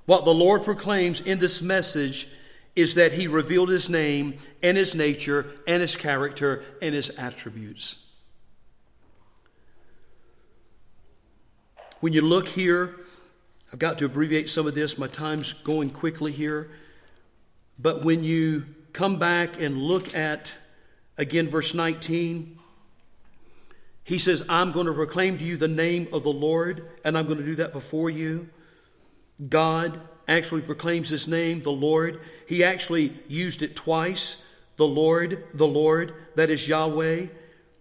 What 0.07 0.25
the 0.25 0.33
Lord 0.33 0.65
proclaims 0.65 1.21
in 1.21 1.39
this 1.39 1.61
message 1.61 2.29
is 2.75 2.95
that 2.95 3.13
he 3.13 3.27
revealed 3.27 3.69
his 3.69 3.91
name 3.91 4.39
and 4.63 4.77
his 4.77 4.95
nature 4.95 5.47
and 5.67 5.83
his 5.83 5.97
character 5.97 6.65
and 6.81 6.95
his 6.95 7.11
attributes. 7.11 8.07
When 12.01 12.13
you 12.13 12.23
look 12.23 12.47
here, 12.47 12.95
I've 13.73 13.79
got 13.79 13.99
to 13.99 14.07
abbreviate 14.07 14.49
some 14.49 14.67
of 14.67 14.75
this, 14.75 14.97
my 14.97 15.09
time's 15.09 15.53
going 15.53 15.91
quickly 15.91 16.33
here. 16.33 16.71
But 17.79 18.03
when 18.03 18.25
you 18.25 18.65
come 18.93 19.19
back 19.19 19.61
and 19.61 19.77
look 19.83 20.15
at, 20.15 20.55
again, 21.19 21.49
verse 21.49 21.75
19, 21.75 22.58
he 24.09 24.19
says, 24.19 24.43
I'm 24.49 24.73
going 24.73 24.87
to 24.87 24.95
proclaim 24.95 25.37
to 25.37 25.45
you 25.45 25.59
the 25.59 25.69
name 25.69 26.09
of 26.15 26.23
the 26.23 26.33
Lord, 26.33 26.89
and 27.05 27.17
I'm 27.17 27.27
going 27.27 27.41
to 27.41 27.45
do 27.45 27.57
that 27.57 27.75
before 27.75 28.09
you. 28.09 28.49
God 29.51 30.01
actually 30.27 30.63
proclaims 30.63 31.11
his 31.11 31.29
name, 31.29 31.63
the 31.63 31.71
Lord. 31.71 32.23
He 32.47 32.65
actually 32.65 33.13
used 33.29 33.61
it 33.61 33.77
twice 33.77 34.43
the 34.79 34.87
Lord, 34.87 35.45
the 35.53 35.67
Lord, 35.67 36.15
that 36.37 36.49
is 36.49 36.67
Yahweh. 36.67 37.27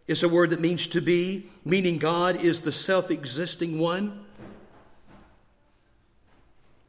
It's 0.05 0.21
a 0.21 0.27
word 0.27 0.49
that 0.49 0.59
means 0.59 0.89
to 0.89 0.99
be, 0.99 1.49
meaning 1.63 1.97
God 1.97 2.35
is 2.35 2.59
the 2.59 2.73
self 2.73 3.09
existing 3.09 3.79
one. 3.79 4.25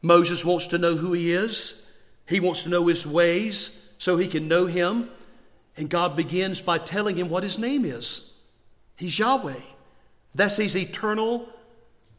Moses 0.02 0.44
wants 0.44 0.66
to 0.68 0.78
know 0.78 0.96
who 0.96 1.12
he 1.12 1.32
is. 1.32 1.88
He 2.26 2.40
wants 2.40 2.64
to 2.64 2.70
know 2.70 2.88
his 2.88 3.06
ways 3.06 3.86
so 3.98 4.16
he 4.16 4.26
can 4.26 4.48
know 4.48 4.66
him. 4.66 5.08
And 5.76 5.88
God 5.88 6.16
begins 6.16 6.60
by 6.60 6.78
telling 6.78 7.14
him 7.14 7.28
what 7.28 7.44
his 7.44 7.56
name 7.56 7.84
is. 7.84 8.34
He's 8.98 9.18
Yahweh. 9.18 9.60
That's 10.34 10.58
his 10.58 10.76
eternal, 10.76 11.48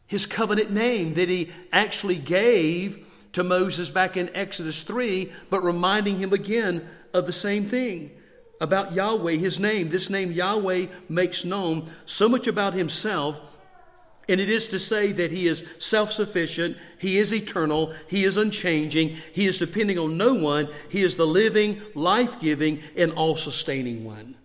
his 0.08 0.26
covenant 0.26 0.72
name 0.72 1.14
that 1.14 1.28
he 1.28 1.50
actually 1.72 2.16
gave 2.16 3.06
to 3.32 3.44
Moses 3.44 3.90
back 3.90 4.16
in 4.16 4.34
Exodus 4.34 4.82
3, 4.82 5.32
but 5.48 5.62
reminding 5.62 6.18
him 6.18 6.32
again 6.32 6.88
of 7.14 7.26
the 7.26 7.32
same 7.32 7.68
thing 7.68 8.10
about 8.60 8.92
Yahweh, 8.92 9.36
his 9.36 9.60
name. 9.60 9.88
This 9.88 10.10
name, 10.10 10.32
Yahweh, 10.32 10.86
makes 11.08 11.44
known 11.44 11.88
so 12.04 12.28
much 12.28 12.48
about 12.48 12.74
himself 12.74 13.40
and 14.30 14.40
it 14.40 14.48
is 14.48 14.68
to 14.68 14.78
say 14.78 15.10
that 15.10 15.32
He 15.32 15.48
is 15.48 15.64
self 15.78 16.12
sufficient, 16.12 16.76
He 16.98 17.18
is 17.18 17.34
eternal, 17.34 17.92
He 18.06 18.24
is 18.24 18.36
unchanging, 18.36 19.18
He 19.32 19.48
is 19.48 19.58
depending 19.58 19.98
on 19.98 20.16
no 20.16 20.34
one, 20.34 20.68
He 20.88 21.02
is 21.02 21.16
the 21.16 21.26
living, 21.26 21.82
life 21.96 22.38
giving, 22.38 22.80
and 22.96 23.12
all 23.12 23.34
sustaining 23.34 24.04
one. 24.04 24.36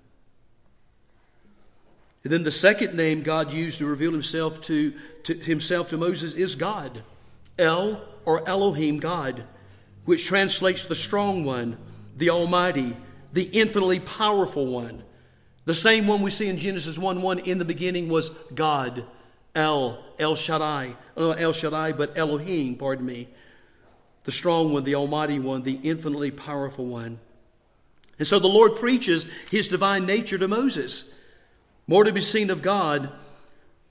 And 2.25 2.33
then 2.33 2.41
the 2.41 2.51
second 2.51 2.95
name 2.95 3.21
God 3.21 3.53
used 3.53 3.77
to 3.77 3.85
reveal 3.85 4.11
Himself 4.11 4.59
to, 4.61 4.95
to 5.23 5.35
Himself 5.35 5.89
to 5.89 5.97
Moses 5.97 6.33
is 6.33 6.55
God. 6.55 7.03
El 7.59 8.01
or 8.25 8.49
Elohim, 8.49 8.97
God, 8.97 9.43
which 10.05 10.25
translates 10.25 10.87
the 10.87 10.95
strong 10.95 11.45
one, 11.45 11.77
the 12.17 12.31
Almighty, 12.31 12.97
the 13.31 13.43
infinitely 13.43 13.99
powerful 13.99 14.65
one. 14.65 15.03
The 15.65 15.75
same 15.75 16.07
one 16.07 16.23
we 16.23 16.31
see 16.31 16.47
in 16.47 16.57
Genesis 16.57 16.97
1 16.97 17.21
1 17.21 17.39
in 17.39 17.59
the 17.59 17.65
beginning 17.65 18.09
was 18.09 18.31
God. 18.55 19.05
El, 19.53 20.03
El 20.17 20.35
Shaddai, 20.35 20.95
uh, 21.15 21.29
El 21.29 21.53
Shaddai, 21.53 21.91
but 21.91 22.17
Elohim, 22.17 22.75
pardon 22.75 23.05
me, 23.05 23.27
the 24.23 24.31
strong 24.31 24.73
one, 24.73 24.83
the 24.83 24.95
almighty 24.95 25.37
one, 25.37 25.61
the 25.61 25.79
infinitely 25.83 26.31
powerful 26.31 26.87
one. 26.87 27.19
And 28.17 28.27
so 28.27 28.39
the 28.39 28.47
Lord 28.47 28.77
preaches 28.77 29.27
his 29.51 29.67
divine 29.67 30.07
nature 30.07 30.39
to 30.39 30.47
Moses. 30.47 31.14
More 31.87 32.03
to 32.03 32.11
be 32.11 32.21
seen 32.21 32.49
of 32.49 32.61
God 32.61 33.09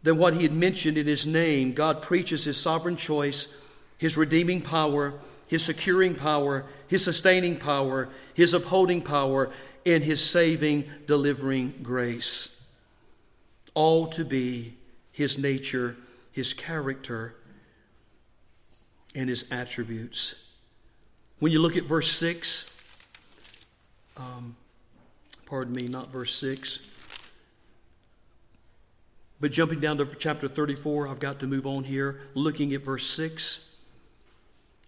than 0.03 0.19
what 0.19 0.35
he 0.35 0.43
had 0.43 0.53
mentioned 0.53 0.99
in 0.99 1.07
his 1.07 1.27
name. 1.27 1.73
God 1.73 2.03
preaches 2.03 2.45
his 2.45 2.61
sovereign 2.61 2.97
choice, 2.97 3.49
his 3.99 4.17
redeeming 4.17 4.61
power, 4.61 5.15
his 5.47 5.65
securing 5.65 6.15
power, 6.15 6.67
his 6.89 7.05
sustaining 7.05 7.57
power, 7.57 8.09
his 8.35 8.55
upholding 8.55 9.03
power, 9.03 9.51
and 9.87 10.03
his 10.03 10.23
saving, 10.23 10.85
delivering 11.07 11.75
grace. 11.83 12.61
All 13.75 14.07
to 14.09 14.25
be 14.25 14.75
his 15.13 15.39
nature, 15.39 15.97
his 16.33 16.53
character, 16.53 17.35
and 19.15 19.29
his 19.29 19.51
attributes. 19.53 20.51
When 21.39 21.53
you 21.53 21.61
look 21.61 21.77
at 21.77 21.85
verse 21.85 22.11
6, 22.11 22.71
um, 24.17 24.57
pardon 25.47 25.73
me, 25.73 25.87
not 25.87 26.11
verse 26.11 26.35
6, 26.35 26.81
but 29.41 29.53
jumping 29.53 29.81
down 29.81 29.99
to 29.99 30.07
chapter 30.19 30.49
34, 30.49 31.09
I've 31.09 31.19
got 31.19 31.41
to 31.41 31.47
move 31.47 31.67
on 31.67 31.85
here, 31.85 32.21
looking 32.35 32.73
at 32.73 32.85
verse 32.85 33.07
6. 33.11 33.75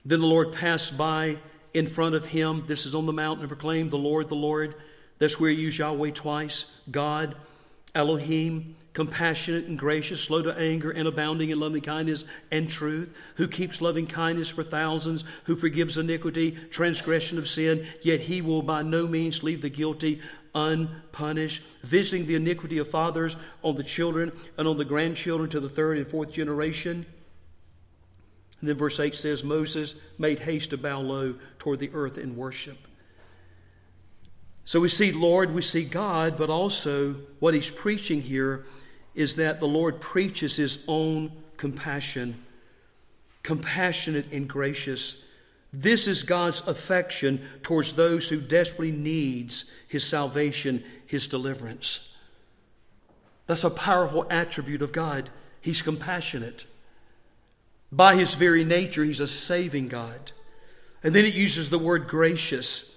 Then 0.05 0.21
the 0.21 0.27
Lord 0.27 0.53
passed 0.53 0.97
by 0.97 1.39
in 1.75 1.87
front 1.87 2.15
of 2.15 2.27
him. 2.27 2.65
This 2.67 2.87
is 2.87 2.95
on 2.95 3.07
the 3.07 3.13
mountain 3.13 3.43
and 3.43 3.51
proclaimed, 3.51 3.91
The 3.91 3.99
Lord, 3.99 4.29
the 4.29 4.35
Lord. 4.37 4.75
That's 5.19 5.41
where 5.41 5.51
you 5.51 5.65
use 5.65 5.79
Yahweh 5.79 6.11
twice. 6.13 6.81
God, 6.91 7.35
Elohim, 7.95 8.77
compassionate 8.93 9.67
and 9.67 9.79
gracious, 9.79 10.23
slow 10.23 10.41
to 10.41 10.59
anger, 10.59 10.91
and 10.91 11.07
abounding 11.07 11.51
in 11.51 11.61
loving 11.61 11.83
kindness 11.83 12.25
and 12.51 12.71
truth, 12.71 13.15
who 13.35 13.47
keeps 13.47 13.83
loving 13.83 14.07
kindness 14.07 14.49
for 14.49 14.63
thousands, 14.63 15.23
who 15.45 15.55
forgives 15.55 15.99
iniquity, 15.99 16.53
transgression 16.71 17.37
of 17.37 17.47
sin, 17.47 17.87
yet 18.01 18.21
he 18.21 18.41
will 18.41 18.63
by 18.63 18.81
no 18.81 19.07
means 19.07 19.43
leave 19.43 19.61
the 19.61 19.69
guilty 19.69 20.23
unpunished, 20.57 21.63
visiting 21.85 22.27
the 22.27 22.35
iniquity 22.35 22.79
of 22.79 22.89
fathers 22.89 23.37
on 23.63 23.77
the 23.77 23.85
children 23.85 24.33
and 24.57 24.67
on 24.67 24.77
the 24.77 24.85
grandchildren 24.85 25.49
to 25.51 25.61
the 25.61 25.69
third 25.69 25.99
and 25.99 26.09
fourth 26.09 26.33
generation. 26.33 27.07
And 28.61 28.69
then 28.71 28.77
verse 28.77 28.99
8 28.99 29.15
says, 29.15 29.45
Moses 29.45 29.95
made 30.19 30.41
haste 30.41 30.71
to 30.71 30.79
bow 30.79 31.01
low 31.01 31.35
toward 31.59 31.79
the 31.79 31.91
earth 31.93 32.17
in 32.17 32.37
worship. 32.37 32.79
So 34.65 34.81
we 34.81 34.89
see 34.89 35.13
Lord, 35.13 35.55
we 35.55 35.63
see 35.63 35.85
God, 35.85 36.37
but 36.39 36.51
also 36.51 37.13
what 37.39 37.55
he's 37.55 37.71
preaching 37.71 38.23
here 38.23 38.65
is 39.15 39.37
that 39.37 39.61
the 39.61 39.69
Lord 39.69 40.01
preaches 40.01 40.57
his 40.57 40.85
own 40.89 41.33
compassion, 41.59 42.43
compassionate 43.43 44.33
and 44.33 44.49
gracious. 44.49 45.23
This 45.79 46.09
is 46.09 46.23
God's 46.23 46.67
affection 46.67 47.47
towards 47.63 47.93
those 47.93 48.31
who 48.31 48.41
desperately 48.41 48.93
needs 48.93 49.67
his 49.87 50.07
salvation, 50.07 50.83
his 51.05 51.29
deliverance. 51.29 52.15
That's 53.47 53.63
a 53.63 53.69
powerful 53.69 54.27
attribute 54.31 54.81
of 54.81 54.93
God. 54.93 55.29
He's 55.61 55.83
compassionate. 55.83 56.65
By 57.93 58.17
his 58.17 58.33
very 58.35 58.65
nature, 58.65 59.05
he's 59.05 59.21
a 59.21 59.27
saving 59.27 59.89
God. 59.89 60.33
And 61.03 61.15
then 61.15 61.27
it 61.27 61.35
uses 61.35 61.69
the 61.69 61.79
word 61.79 62.09
gracious. 62.09 62.91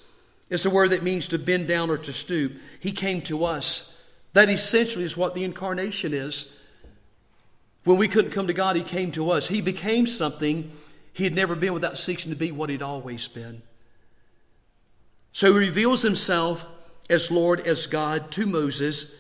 It's 0.50 0.66
a 0.66 0.70
word 0.70 0.92
that 0.92 1.04
means 1.04 1.28
to 1.28 1.38
bend 1.38 1.68
down 1.68 1.90
or 1.90 1.98
to 1.98 2.14
stoop. 2.14 2.54
He 2.80 2.94
came 2.94 3.22
to 3.24 3.44
us 3.44 3.94
that 4.32 4.50
essentially 4.50 5.04
is 5.04 5.18
what 5.18 5.36
the 5.36 5.44
incarnation 5.44 6.14
is. 6.14 6.50
When 7.84 7.98
we 7.98 8.08
couldn't 8.08 8.32
come 8.32 8.48
to 8.48 8.54
God, 8.54 8.78
He 8.78 8.84
came 8.84 9.12
to 9.12 9.32
us. 9.32 9.50
He 9.50 9.60
became 9.60 10.08
something 10.08 10.72
He 11.20 11.26
had 11.26 11.36
never 11.36 11.54
been 11.54 11.74
without 11.74 11.98
seeking 11.98 12.32
to 12.32 12.38
be 12.38 12.54
what 12.54 12.70
He'd 12.70 12.82
always 12.82 13.28
been. 13.28 13.62
So 15.34 15.52
He 15.52 15.60
reveals 15.60 16.02
Himself 16.02 16.66
as 17.10 17.30
Lord, 17.30 17.60
as 17.60 17.88
God 17.88 18.32
to 18.32 18.46
Moses. 18.46 19.14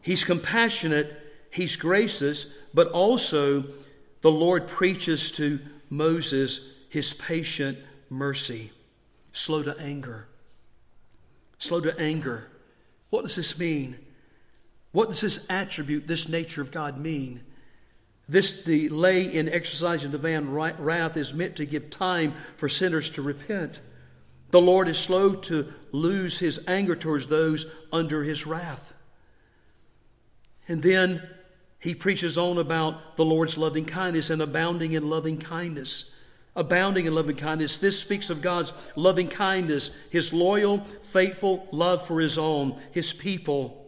He's 0.00 0.22
compassionate, 0.22 1.20
He's 1.50 1.74
gracious, 1.74 2.46
but 2.72 2.92
also 2.92 3.64
the 4.20 4.30
Lord 4.30 4.68
preaches 4.68 5.32
to 5.32 5.58
Moses 5.90 6.60
His 6.90 7.12
patient 7.12 7.78
mercy, 8.08 8.70
slow 9.32 9.64
to 9.64 9.76
anger. 9.80 10.28
Slow 11.58 11.80
to 11.80 11.98
anger. 11.98 12.46
What 13.10 13.22
does 13.22 13.34
this 13.34 13.58
mean? 13.58 13.96
What 14.92 15.08
does 15.08 15.22
this 15.22 15.44
attribute, 15.50 16.06
this 16.06 16.28
nature 16.28 16.62
of 16.62 16.70
God 16.70 17.00
mean? 17.00 17.40
This 18.28 18.64
delay 18.64 19.22
in 19.22 19.48
exercising 19.48 20.10
divine 20.10 20.50
wrath 20.50 21.16
is 21.16 21.34
meant 21.34 21.56
to 21.56 21.66
give 21.66 21.90
time 21.90 22.34
for 22.56 22.68
sinners 22.68 23.10
to 23.10 23.22
repent. 23.22 23.80
The 24.50 24.60
Lord 24.60 24.88
is 24.88 24.98
slow 24.98 25.34
to 25.34 25.72
lose 25.92 26.38
his 26.38 26.60
anger 26.66 26.96
towards 26.96 27.28
those 27.28 27.66
under 27.92 28.24
his 28.24 28.46
wrath. 28.46 28.94
And 30.68 30.82
then 30.82 31.22
he 31.78 31.94
preaches 31.94 32.36
on 32.36 32.58
about 32.58 33.16
the 33.16 33.24
Lord's 33.24 33.56
loving 33.56 33.84
kindness 33.84 34.30
and 34.30 34.42
abounding 34.42 34.92
in 34.92 35.08
loving 35.08 35.38
kindness. 35.38 36.12
Abounding 36.56 37.06
in 37.06 37.14
loving 37.14 37.36
kindness. 37.36 37.78
This 37.78 38.00
speaks 38.00 38.30
of 38.30 38.42
God's 38.42 38.72
loving 38.96 39.28
kindness, 39.28 39.96
his 40.10 40.32
loyal, 40.32 40.78
faithful 41.02 41.68
love 41.70 42.06
for 42.06 42.20
his 42.20 42.38
own, 42.38 42.80
his 42.92 43.12
people 43.12 43.86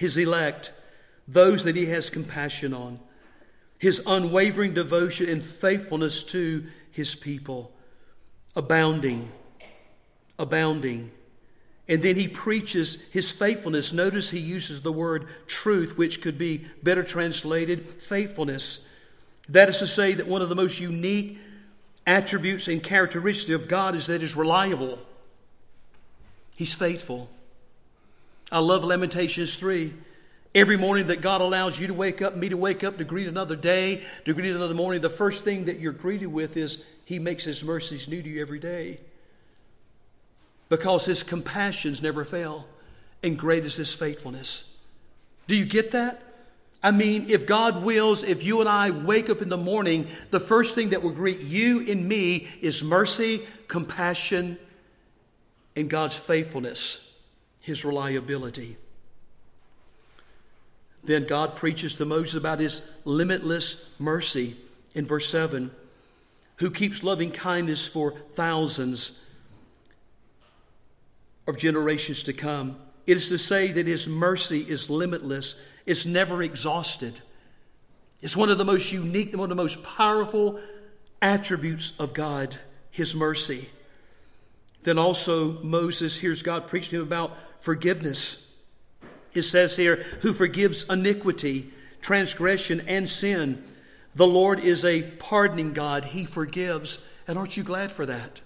his 0.00 0.16
elect, 0.16 0.72
those 1.28 1.64
that 1.64 1.76
he 1.76 1.84
has 1.84 2.08
compassion 2.08 2.72
on, 2.72 2.98
his 3.80 4.02
unwavering 4.06 4.74
devotion 4.74 5.28
and 5.28 5.42
faithfulness 5.42 6.22
to 6.22 6.66
his 6.92 7.14
people, 7.14 7.72
abounding, 8.54 9.32
abounding. 10.38 11.10
And 11.88 12.02
then 12.02 12.14
he 12.14 12.28
preaches 12.28 13.08
his 13.10 13.30
faithfulness. 13.30 13.92
Notice 13.92 14.30
he 14.30 14.38
uses 14.38 14.82
the 14.82 14.92
word 14.92 15.26
truth, 15.46 15.96
which 15.96 16.20
could 16.20 16.36
be 16.36 16.66
better 16.82 17.02
translated 17.02 17.88
faithfulness. 17.88 18.86
That 19.48 19.70
is 19.70 19.78
to 19.78 19.86
say, 19.86 20.12
that 20.12 20.28
one 20.28 20.42
of 20.42 20.50
the 20.50 20.54
most 20.54 20.78
unique 20.78 21.38
attributes 22.06 22.68
and 22.68 22.82
characteristics 22.82 23.54
of 23.54 23.66
God 23.66 23.94
is 23.94 24.06
that 24.08 24.20
he's 24.20 24.36
reliable. 24.36 24.98
He's 26.54 26.74
faithful. 26.74 27.30
I 28.52 28.58
love 28.58 28.84
Lamentations 28.84 29.56
3. 29.56 29.94
Every 30.54 30.76
morning 30.76 31.08
that 31.08 31.20
God 31.20 31.40
allows 31.40 31.78
you 31.78 31.86
to 31.86 31.94
wake 31.94 32.20
up, 32.22 32.34
me 32.34 32.48
to 32.48 32.56
wake 32.56 32.82
up, 32.82 32.98
to 32.98 33.04
greet 33.04 33.28
another 33.28 33.54
day, 33.54 34.02
to 34.24 34.34
greet 34.34 34.52
another 34.52 34.74
morning, 34.74 35.00
the 35.00 35.08
first 35.08 35.44
thing 35.44 35.66
that 35.66 35.78
you're 35.78 35.92
greeted 35.92 36.26
with 36.26 36.56
is 36.56 36.84
He 37.04 37.18
makes 37.20 37.44
His 37.44 37.62
mercies 37.62 38.08
new 38.08 38.20
to 38.20 38.28
you 38.28 38.40
every 38.40 38.58
day. 38.58 38.98
Because 40.68 41.04
His 41.04 41.22
compassions 41.22 42.02
never 42.02 42.24
fail, 42.24 42.66
and 43.22 43.38
great 43.38 43.64
is 43.64 43.76
His 43.76 43.94
faithfulness. 43.94 44.76
Do 45.46 45.54
you 45.54 45.64
get 45.64 45.92
that? 45.92 46.20
I 46.82 46.90
mean, 46.90 47.26
if 47.28 47.46
God 47.46 47.84
wills, 47.84 48.24
if 48.24 48.42
you 48.42 48.60
and 48.60 48.68
I 48.68 48.90
wake 48.90 49.30
up 49.30 49.42
in 49.42 49.50
the 49.50 49.56
morning, 49.56 50.08
the 50.30 50.40
first 50.40 50.74
thing 50.74 50.90
that 50.90 51.02
will 51.02 51.10
greet 51.10 51.40
you 51.40 51.88
and 51.88 52.08
me 52.08 52.48
is 52.60 52.82
mercy, 52.82 53.46
compassion, 53.68 54.58
and 55.76 55.88
God's 55.88 56.16
faithfulness 56.16 57.06
his 57.62 57.84
reliability. 57.84 58.76
Then 61.02 61.26
God 61.26 61.56
preaches 61.56 61.94
to 61.96 62.04
Moses 62.04 62.34
about 62.34 62.60
his 62.60 62.82
limitless 63.04 63.88
mercy 63.98 64.56
in 64.94 65.06
verse 65.06 65.28
7 65.28 65.70
who 66.60 66.70
keeps 66.70 67.02
loving 67.02 67.32
kindness 67.32 67.88
for 67.88 68.12
thousands 68.34 69.26
of 71.48 71.56
generations 71.56 72.22
to 72.24 72.34
come. 72.34 72.76
It 73.06 73.16
is 73.16 73.30
to 73.30 73.38
say 73.38 73.72
that 73.72 73.86
his 73.86 74.06
mercy 74.06 74.60
is 74.60 74.90
limitless, 74.90 75.58
it's 75.86 76.04
never 76.04 76.42
exhausted. 76.42 77.22
It's 78.20 78.36
one 78.36 78.50
of 78.50 78.58
the 78.58 78.66
most 78.66 78.92
unique, 78.92 79.34
one 79.34 79.50
of 79.50 79.56
the 79.56 79.62
most 79.62 79.82
powerful 79.82 80.60
attributes 81.22 81.94
of 81.98 82.12
God, 82.12 82.58
his 82.90 83.14
mercy. 83.14 83.70
Then 84.82 84.98
also, 84.98 85.62
Moses 85.62 86.18
hears 86.18 86.42
God 86.42 86.66
preach 86.66 86.90
to 86.90 86.96
him 86.96 87.02
about 87.02 87.38
forgiveness. 87.60 88.49
It 89.34 89.42
says 89.42 89.76
here, 89.76 89.96
who 90.22 90.32
forgives 90.32 90.84
iniquity, 90.84 91.70
transgression, 92.02 92.82
and 92.86 93.08
sin. 93.08 93.62
The 94.14 94.26
Lord 94.26 94.60
is 94.60 94.84
a 94.84 95.02
pardoning 95.02 95.72
God. 95.72 96.04
He 96.06 96.24
forgives. 96.24 97.04
And 97.28 97.38
aren't 97.38 97.56
you 97.56 97.62
glad 97.62 97.92
for 97.92 98.06
that? 98.06 98.40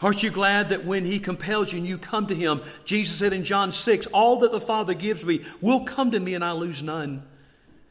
Aren't 0.00 0.22
you 0.22 0.30
glad 0.30 0.68
that 0.68 0.84
when 0.84 1.04
He 1.04 1.18
compels 1.18 1.72
you 1.72 1.78
and 1.78 1.88
you 1.88 1.98
come 1.98 2.26
to 2.26 2.34
Him, 2.34 2.60
Jesus 2.84 3.16
said 3.16 3.32
in 3.32 3.44
John 3.44 3.72
6, 3.72 4.06
All 4.08 4.40
that 4.40 4.52
the 4.52 4.60
Father 4.60 4.94
gives 4.94 5.24
me 5.24 5.44
will 5.60 5.84
come 5.84 6.10
to 6.10 6.20
me 6.20 6.34
and 6.34 6.44
I 6.44 6.52
lose 6.52 6.82
none. 6.82 7.22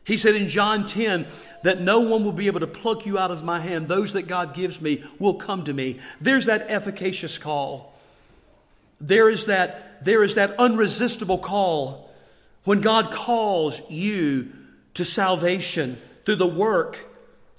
He 0.05 0.17
said 0.17 0.35
in 0.35 0.49
John 0.49 0.85
10 0.85 1.25
that 1.63 1.81
no 1.81 2.01
one 2.01 2.25
will 2.25 2.33
be 2.33 2.47
able 2.47 2.59
to 2.59 2.67
pluck 2.67 3.05
you 3.05 3.17
out 3.17 3.31
of 3.31 3.43
my 3.43 3.59
hand. 3.59 3.87
Those 3.87 4.13
that 4.13 4.23
God 4.23 4.53
gives 4.53 4.81
me 4.81 5.03
will 5.17 5.35
come 5.35 5.63
to 5.63 5.73
me. 5.73 5.99
There's 6.19 6.45
that 6.45 6.69
efficacious 6.69 7.37
call. 7.37 7.93
There 8.99 9.29
is 9.29 9.45
that, 9.45 9.92
there 10.03 10.23
is 10.23 10.35
that 10.35 10.55
unresistible 10.59 11.37
call 11.37 12.09
when 12.63 12.81
God 12.81 13.11
calls 13.11 13.81
you 13.89 14.51
to 14.93 15.05
salvation 15.05 15.99
through 16.25 16.35
the 16.37 16.47
work 16.47 17.05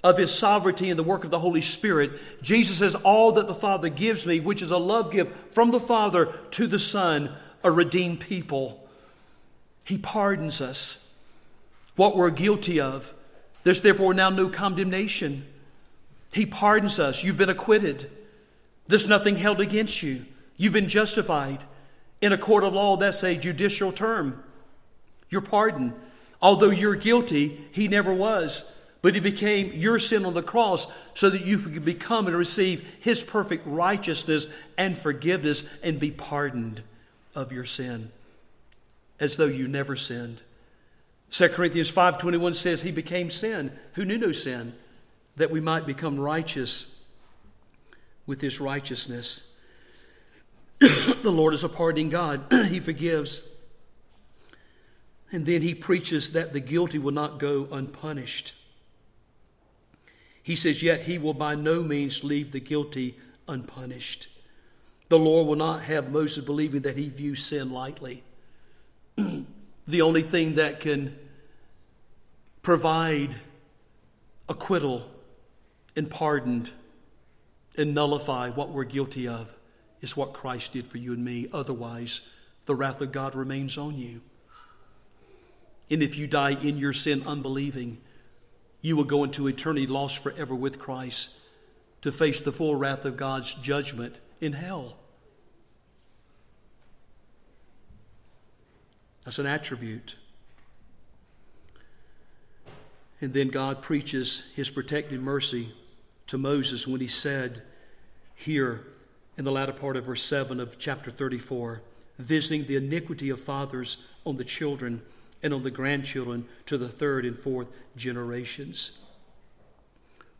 of 0.02 0.18
his 0.18 0.32
sovereignty 0.32 0.90
and 0.90 0.98
the 0.98 1.04
work 1.04 1.24
of 1.24 1.30
the 1.30 1.38
Holy 1.38 1.62
Spirit. 1.62 2.12
Jesus 2.42 2.78
says, 2.78 2.94
All 2.94 3.32
that 3.32 3.46
the 3.46 3.54
Father 3.54 3.88
gives 3.88 4.26
me, 4.26 4.40
which 4.40 4.62
is 4.62 4.70
a 4.70 4.78
love 4.78 5.10
gift 5.10 5.32
from 5.52 5.70
the 5.70 5.80
Father 5.80 6.32
to 6.52 6.66
the 6.66 6.78
Son, 6.78 7.34
a 7.62 7.70
redeemed 7.70 8.20
people. 8.20 8.86
He 9.84 9.98
pardons 9.98 10.60
us. 10.60 11.00
What 11.96 12.16
we're 12.16 12.30
guilty 12.30 12.80
of. 12.80 13.12
There's 13.62 13.80
therefore 13.80 14.14
now 14.14 14.30
no 14.30 14.48
condemnation. 14.48 15.46
He 16.32 16.44
pardons 16.44 16.98
us. 16.98 17.22
You've 17.22 17.36
been 17.36 17.48
acquitted. 17.48 18.10
There's 18.86 19.08
nothing 19.08 19.36
held 19.36 19.60
against 19.60 20.02
you. 20.02 20.26
You've 20.56 20.72
been 20.72 20.88
justified. 20.88 21.64
In 22.24 22.32
a 22.32 22.38
court 22.38 22.64
of 22.64 22.72
law, 22.72 22.96
that's 22.96 23.22
a 23.22 23.36
judicial 23.36 23.92
term. 23.92 24.42
Your 25.28 25.42
pardon. 25.42 25.92
Although 26.40 26.70
you're 26.70 26.94
guilty, 26.94 27.62
he 27.70 27.86
never 27.86 28.14
was. 28.14 28.74
But 29.02 29.12
he 29.12 29.20
became 29.20 29.72
your 29.74 29.98
sin 29.98 30.24
on 30.24 30.32
the 30.32 30.42
cross 30.42 30.86
so 31.12 31.28
that 31.28 31.44
you 31.44 31.58
could 31.58 31.84
become 31.84 32.26
and 32.26 32.34
receive 32.34 32.82
his 33.00 33.22
perfect 33.22 33.66
righteousness 33.66 34.48
and 34.78 34.96
forgiveness 34.96 35.64
and 35.82 36.00
be 36.00 36.10
pardoned 36.10 36.82
of 37.34 37.52
your 37.52 37.66
sin 37.66 38.10
as 39.20 39.36
though 39.36 39.44
you 39.44 39.68
never 39.68 39.94
sinned. 39.94 40.40
2 41.30 41.50
Corinthians 41.50 41.90
5:21 41.90 42.54
says 42.54 42.80
he 42.80 42.90
became 42.90 43.30
sin 43.30 43.70
who 43.96 44.06
knew 44.06 44.16
no 44.16 44.32
sin 44.32 44.74
that 45.36 45.50
we 45.50 45.60
might 45.60 45.84
become 45.84 46.18
righteous 46.18 46.96
with 48.24 48.40
his 48.40 48.62
righteousness. 48.62 49.42
the 51.22 51.32
Lord 51.32 51.54
is 51.54 51.64
a 51.64 51.68
pardoning 51.68 52.08
God, 52.08 52.46
he 52.68 52.80
forgives. 52.80 53.42
And 55.32 55.46
then 55.46 55.62
he 55.62 55.74
preaches 55.74 56.30
that 56.30 56.52
the 56.52 56.60
guilty 56.60 56.98
will 56.98 57.12
not 57.12 57.38
go 57.38 57.66
unpunished. 57.72 58.54
He 60.42 60.56
says, 60.56 60.82
Yet 60.82 61.02
he 61.02 61.18
will 61.18 61.34
by 61.34 61.54
no 61.54 61.82
means 61.82 62.22
leave 62.22 62.52
the 62.52 62.60
guilty 62.60 63.16
unpunished. 63.48 64.28
The 65.08 65.18
Lord 65.18 65.46
will 65.46 65.56
not 65.56 65.82
have 65.82 66.10
Moses 66.10 66.44
believing 66.44 66.82
that 66.82 66.96
he 66.96 67.08
views 67.08 67.44
sin 67.44 67.72
lightly. 67.72 68.22
the 69.16 70.02
only 70.02 70.22
thing 70.22 70.54
that 70.54 70.80
can 70.80 71.16
provide 72.62 73.34
acquittal 74.48 75.10
and 75.96 76.10
pardoned 76.10 76.70
and 77.76 77.94
nullify 77.94 78.50
what 78.50 78.70
we're 78.70 78.84
guilty 78.84 79.26
of 79.28 79.52
is 80.04 80.14
what 80.18 80.34
Christ 80.34 80.74
did 80.74 80.86
for 80.86 80.98
you 80.98 81.14
and 81.14 81.24
me. 81.24 81.48
Otherwise, 81.50 82.20
the 82.66 82.74
wrath 82.74 83.00
of 83.00 83.10
God 83.10 83.34
remains 83.34 83.78
on 83.78 83.96
you. 83.96 84.20
And 85.90 86.02
if 86.02 86.18
you 86.18 86.26
die 86.26 86.50
in 86.50 86.76
your 86.76 86.92
sin 86.92 87.26
unbelieving, 87.26 87.96
you 88.82 88.96
will 88.96 89.04
go 89.04 89.24
into 89.24 89.46
eternity 89.46 89.86
lost 89.86 90.22
forever 90.22 90.54
with 90.54 90.78
Christ 90.78 91.30
to 92.02 92.12
face 92.12 92.42
the 92.42 92.52
full 92.52 92.74
wrath 92.74 93.06
of 93.06 93.16
God's 93.16 93.54
judgment 93.54 94.16
in 94.42 94.52
hell. 94.52 94.98
That's 99.24 99.38
an 99.38 99.46
attribute. 99.46 100.16
And 103.22 103.32
then 103.32 103.48
God 103.48 103.80
preaches 103.80 104.52
his 104.54 104.68
protecting 104.68 105.22
mercy 105.22 105.72
to 106.26 106.36
Moses 106.36 106.86
when 106.86 107.00
he 107.00 107.08
said, 107.08 107.62
here 108.34 108.84
in 109.36 109.44
the 109.44 109.52
latter 109.52 109.72
part 109.72 109.96
of 109.96 110.04
verse 110.04 110.22
7 110.22 110.60
of 110.60 110.78
chapter 110.78 111.10
34, 111.10 111.82
visiting 112.18 112.66
the 112.66 112.76
iniquity 112.76 113.30
of 113.30 113.40
fathers 113.40 113.96
on 114.24 114.36
the 114.36 114.44
children 114.44 115.02
and 115.42 115.52
on 115.52 115.62
the 115.62 115.70
grandchildren 115.70 116.46
to 116.66 116.78
the 116.78 116.88
third 116.88 117.24
and 117.24 117.38
fourth 117.38 117.70
generations. 117.96 118.98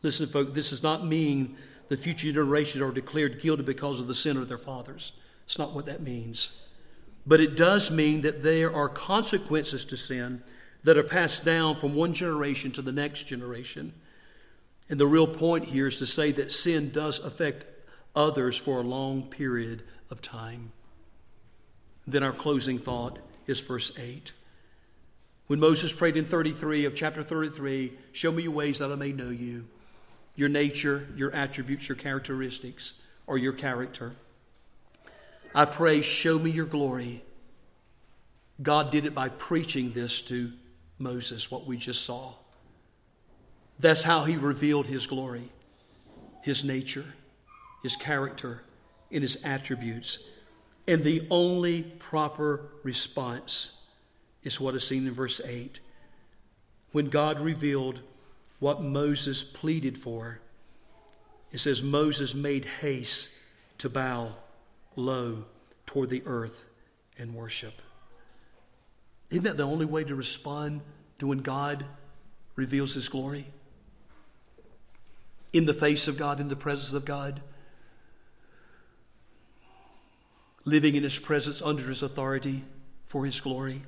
Listen, 0.03 0.27
folks, 0.27 0.53
this 0.53 0.71
does 0.71 0.83
not 0.83 1.07
mean 1.07 1.57
the 1.89 1.97
future 1.97 2.31
generations 2.31 2.83
are 2.83 2.93
declared 2.93 3.41
guilty 3.41 3.63
because 3.63 4.01
of 4.01 4.07
the 4.07 4.15
sin 4.15 4.37
of 4.37 4.49
their 4.49 4.59
fathers. 4.59 5.13
It's 5.45 5.59
not 5.59 5.75
what 5.75 5.87
that 5.87 6.03
means. 6.03 6.57
But 7.27 7.41
it 7.41 7.57
does 7.57 7.91
mean 7.91 8.21
that 8.23 8.43
there 8.43 8.75
are 8.75 8.89
consequences 8.89 9.85
to 9.87 9.97
sin 9.97 10.43
that 10.85 10.99
are 10.99 11.03
passed 11.03 11.45
down 11.45 11.77
from 11.77 11.95
one 11.95 12.13
generation 12.13 12.71
to 12.73 12.83
the 12.83 12.93
next 12.93 13.25
generation. 13.25 13.95
And 14.89 15.01
the 15.01 15.07
real 15.07 15.27
point 15.27 15.67
here 15.67 15.87
is 15.87 15.99
to 15.99 16.07
say 16.07 16.33
that 16.33 16.53
sin 16.53 16.91
does 16.91 17.19
affect 17.21 17.65
others 18.15 18.57
for 18.57 18.81
a 18.81 18.85
long 18.85 19.23
period 19.23 19.83
of 20.11 20.23
time. 20.23 20.73
Then 22.07 22.23
our 22.23 22.33
closing 22.33 22.79
thought 22.79 23.19
is 23.47 23.61
verse 23.61 23.97
8. 23.99 24.33
When 25.47 25.61
Moses 25.61 25.93
prayed 25.93 26.17
in 26.17 26.25
33 26.25 26.85
of 26.85 26.95
chapter 26.95 27.23
33, 27.23 27.93
Show 28.13 28.33
me 28.33 28.45
your 28.45 28.53
ways 28.53 28.79
that 28.79 28.91
I 28.91 28.95
may 28.95 29.13
know 29.13 29.31
you, 29.31 29.67
your 30.37 30.49
nature, 30.49 31.07
your 31.17 31.35
attributes, 31.35 31.89
your 31.89 31.97
characteristics, 31.97 33.01
or 33.27 33.39
your 33.39 33.53
character. 33.53 34.13
I 35.55 35.65
pray, 35.67 36.01
Show 36.01 36.39
me 36.39 36.51
your 36.51 36.67
glory. 36.67 37.23
God 38.63 38.91
did 38.91 39.05
it 39.05 39.15
by 39.15 39.29
preaching 39.29 39.93
this 39.93 40.23
to 40.23 40.53
Moses, 40.99 41.51
what 41.51 41.67
we 41.67 41.77
just 41.77 42.05
saw. 42.05 42.35
That's 43.79 44.03
how 44.03 44.25
he 44.25 44.37
revealed 44.37 44.87
his 44.87 45.07
glory, 45.07 45.51
his 46.43 46.65
nature, 46.65 47.05
his 47.85 47.95
character, 47.97 48.63
and 49.13 49.23
his 49.23 49.37
attributes. 49.45 50.19
And 50.89 51.05
the 51.05 51.27
only 51.31 51.83
proper 51.83 52.71
response 52.83 53.81
is 54.43 54.59
what 54.59 54.75
is 54.75 54.85
seen 54.85 55.07
in 55.07 55.13
verse 55.13 55.41
8. 55.45 55.79
When 56.93 57.11
God 57.11 57.41
revealed 57.41 58.01
what 58.59 58.83
Moses 58.83 59.45
pleaded 59.45 59.99
for, 59.99 60.41
it 61.53 61.59
says, 61.59 61.83
Moses 61.83 62.35
made 62.35 62.65
haste 62.81 63.29
to 63.79 63.89
bow 63.89 64.31
low 64.97 65.45
toward 65.87 66.09
the 66.09 66.23
earth 66.25 66.65
and 67.19 67.35
worship. 67.35 67.83
Isn't 69.31 69.45
that 69.45 69.57
the 69.57 69.63
only 69.63 69.87
way 69.87 70.05
to 70.05 70.15
respond 70.15 70.81
to 71.19 71.27
when 71.27 71.39
God 71.39 71.85
reveals 72.57 72.95
his 72.95 73.09
glory? 73.09 73.47
in 75.55 75.67
the 75.67 75.73
face 75.73 76.09
of 76.09 76.19
God, 76.19 76.41
in 76.41 76.49
the 76.49 76.57
presence 76.57 76.93
of 76.95 77.05
God, 77.05 77.41
living 80.65 80.95
in 80.95 81.03
His 81.03 81.19
presence 81.19 81.63
under 81.63 81.85
His 81.85 82.03
authority 82.03 82.65
for 83.05 83.25
His 83.25 83.41
glory. 83.41 83.83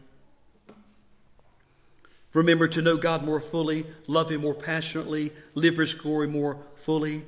Remember 2.33 2.69
to 2.69 2.83
know 2.83 2.97
God 2.97 3.25
more 3.25 3.41
fully, 3.41 3.87
love 4.07 4.31
Him 4.31 4.43
more 4.43 4.55
passionately, 4.55 5.33
live 5.55 5.77
His 5.77 5.95
glory 5.95 6.29
more 6.29 6.59
fully. 6.77 7.25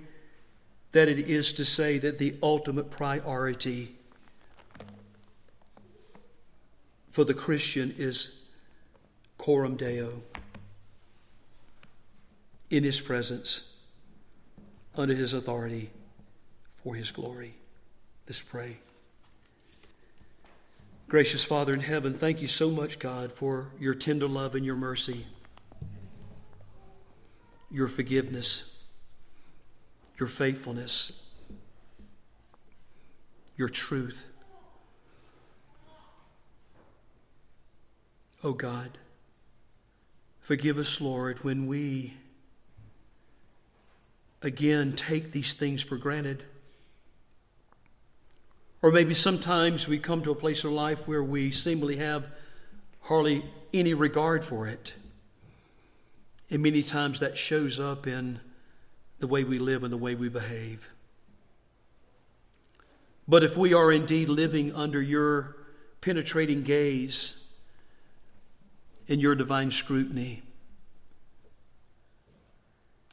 That 0.93 1.09
it 1.09 1.19
is 1.19 1.53
to 1.55 1.65
say 1.65 1.99
that 1.99 2.19
the 2.19 2.37
ultimate 2.43 2.91
priority 2.91 3.95
for 7.09 7.25
the 7.25 7.35
Christian 7.35 7.95
is 7.99 8.41
coram 9.37 9.77
deo 9.77 10.23
in 12.71 12.85
His 12.85 13.01
presence 13.01 13.69
under 14.99 15.15
his 15.15 15.33
authority 15.33 15.91
for 16.83 16.95
his 16.95 17.11
glory. 17.11 17.55
Let's 18.27 18.43
pray. 18.43 18.79
Gracious 21.09 21.43
Father 21.43 21.73
in 21.73 21.81
heaven, 21.81 22.13
thank 22.13 22.43
you 22.43 22.47
so 22.47 22.69
much, 22.69 22.99
God, 22.99 23.33
for 23.33 23.73
your 23.81 23.95
tender 23.95 24.29
love 24.29 24.55
and 24.55 24.63
your 24.63 24.77
mercy, 24.77 25.25
your 27.71 27.89
forgiveness, 27.89 28.85
your 30.21 30.29
faithfulness, 30.29 31.25
your 33.57 33.71
truth. 33.71 34.29
Oh 38.45 38.53
God, 38.53 38.99
forgive 40.41 40.77
us, 40.77 41.01
Lord, 41.01 41.43
when 41.43 41.67
we 41.67 42.19
again 44.43 44.93
take 44.93 45.33
these 45.33 45.55
things 45.55 45.83
for 45.83 45.97
granted. 45.97 46.45
Or 48.81 48.93
maybe 48.93 49.15
sometimes 49.15 49.89
we 49.89 49.99
come 49.99 50.23
to 50.23 50.31
a 50.31 50.37
place 50.37 50.63
in 50.65 50.75
life 50.75 51.09
where 51.09 51.23
we 51.23 51.51
seemingly 51.51 51.97
have 51.97 52.29
hardly 53.03 53.45
any 53.75 53.95
regard 53.95 54.45
for 54.45 54.67
it. 54.67 54.95
And 56.51 56.63
many 56.63 56.83
times 56.83 57.21
that 57.21 57.37
shows 57.37 57.81
up 57.81 58.07
in 58.07 58.41
the 59.19 59.27
way 59.27 59.45
we 59.45 59.59
live 59.59 59.83
and 59.83 59.93
the 59.93 59.99
way 59.99 60.15
we 60.15 60.29
behave. 60.29 60.91
But 63.27 63.43
if 63.43 63.57
we 63.57 63.75
are 63.75 63.93
indeed 63.93 64.29
living 64.29 64.75
under 64.75 65.03
your 65.03 65.57
penetrating 66.01 66.63
gaze 66.63 67.45
and 69.09 69.21
your 69.21 69.35
divine 69.35 69.71
scrutiny, 69.71 70.43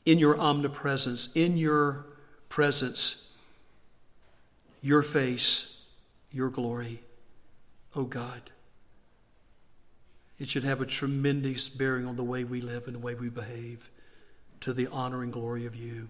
in 0.05 0.19
your 0.19 0.39
omnipresence, 0.39 1.29
in 1.35 1.57
your 1.57 2.05
presence, 2.47 3.24
your 4.85 5.01
face, 5.01 5.81
your 6.31 6.51
glory, 6.51 7.01
O 7.95 8.01
oh 8.01 8.03
God. 8.03 8.51
It 10.37 10.47
should 10.47 10.63
have 10.63 10.79
a 10.79 10.85
tremendous 10.85 11.69
bearing 11.69 12.05
on 12.05 12.17
the 12.17 12.23
way 12.23 12.43
we 12.43 12.61
live 12.61 12.85
and 12.85 12.93
the 12.93 12.99
way 12.99 13.15
we 13.15 13.29
behave 13.29 13.89
to 14.59 14.73
the 14.73 14.87
honor 14.91 15.23
and 15.23 15.33
glory 15.33 15.65
of 15.65 15.75
you. 15.75 16.09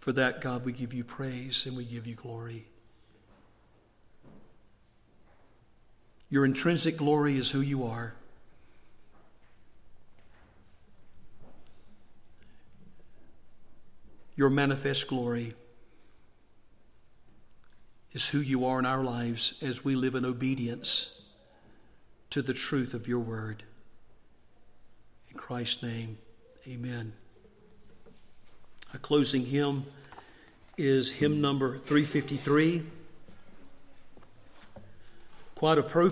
For 0.00 0.10
that, 0.10 0.40
God, 0.40 0.64
we 0.64 0.72
give 0.72 0.92
you 0.92 1.04
praise 1.04 1.64
and 1.64 1.76
we 1.76 1.84
give 1.84 2.08
you 2.08 2.16
glory. 2.16 2.66
Your 6.28 6.44
intrinsic 6.44 6.96
glory 6.96 7.36
is 7.36 7.52
who 7.52 7.60
you 7.60 7.84
are. 7.84 8.14
Your 14.34 14.50
manifest 14.50 15.08
glory 15.08 15.54
is 18.12 18.28
who 18.28 18.38
you 18.38 18.64
are 18.66 18.78
in 18.78 18.86
our 18.86 19.02
lives 19.02 19.54
as 19.62 19.84
we 19.84 19.94
live 19.94 20.14
in 20.14 20.24
obedience 20.24 21.20
to 22.30 22.42
the 22.42 22.54
truth 22.54 22.94
of 22.94 23.08
your 23.08 23.18
word. 23.18 23.62
In 25.30 25.36
Christ's 25.36 25.82
name, 25.82 26.18
amen. 26.66 27.12
A 28.94 28.98
closing 28.98 29.46
hymn 29.46 29.84
is 30.76 31.12
hymn 31.12 31.40
number 31.40 31.78
353. 31.78 32.82
Quite 35.54 35.78
appropriate. 35.78 36.10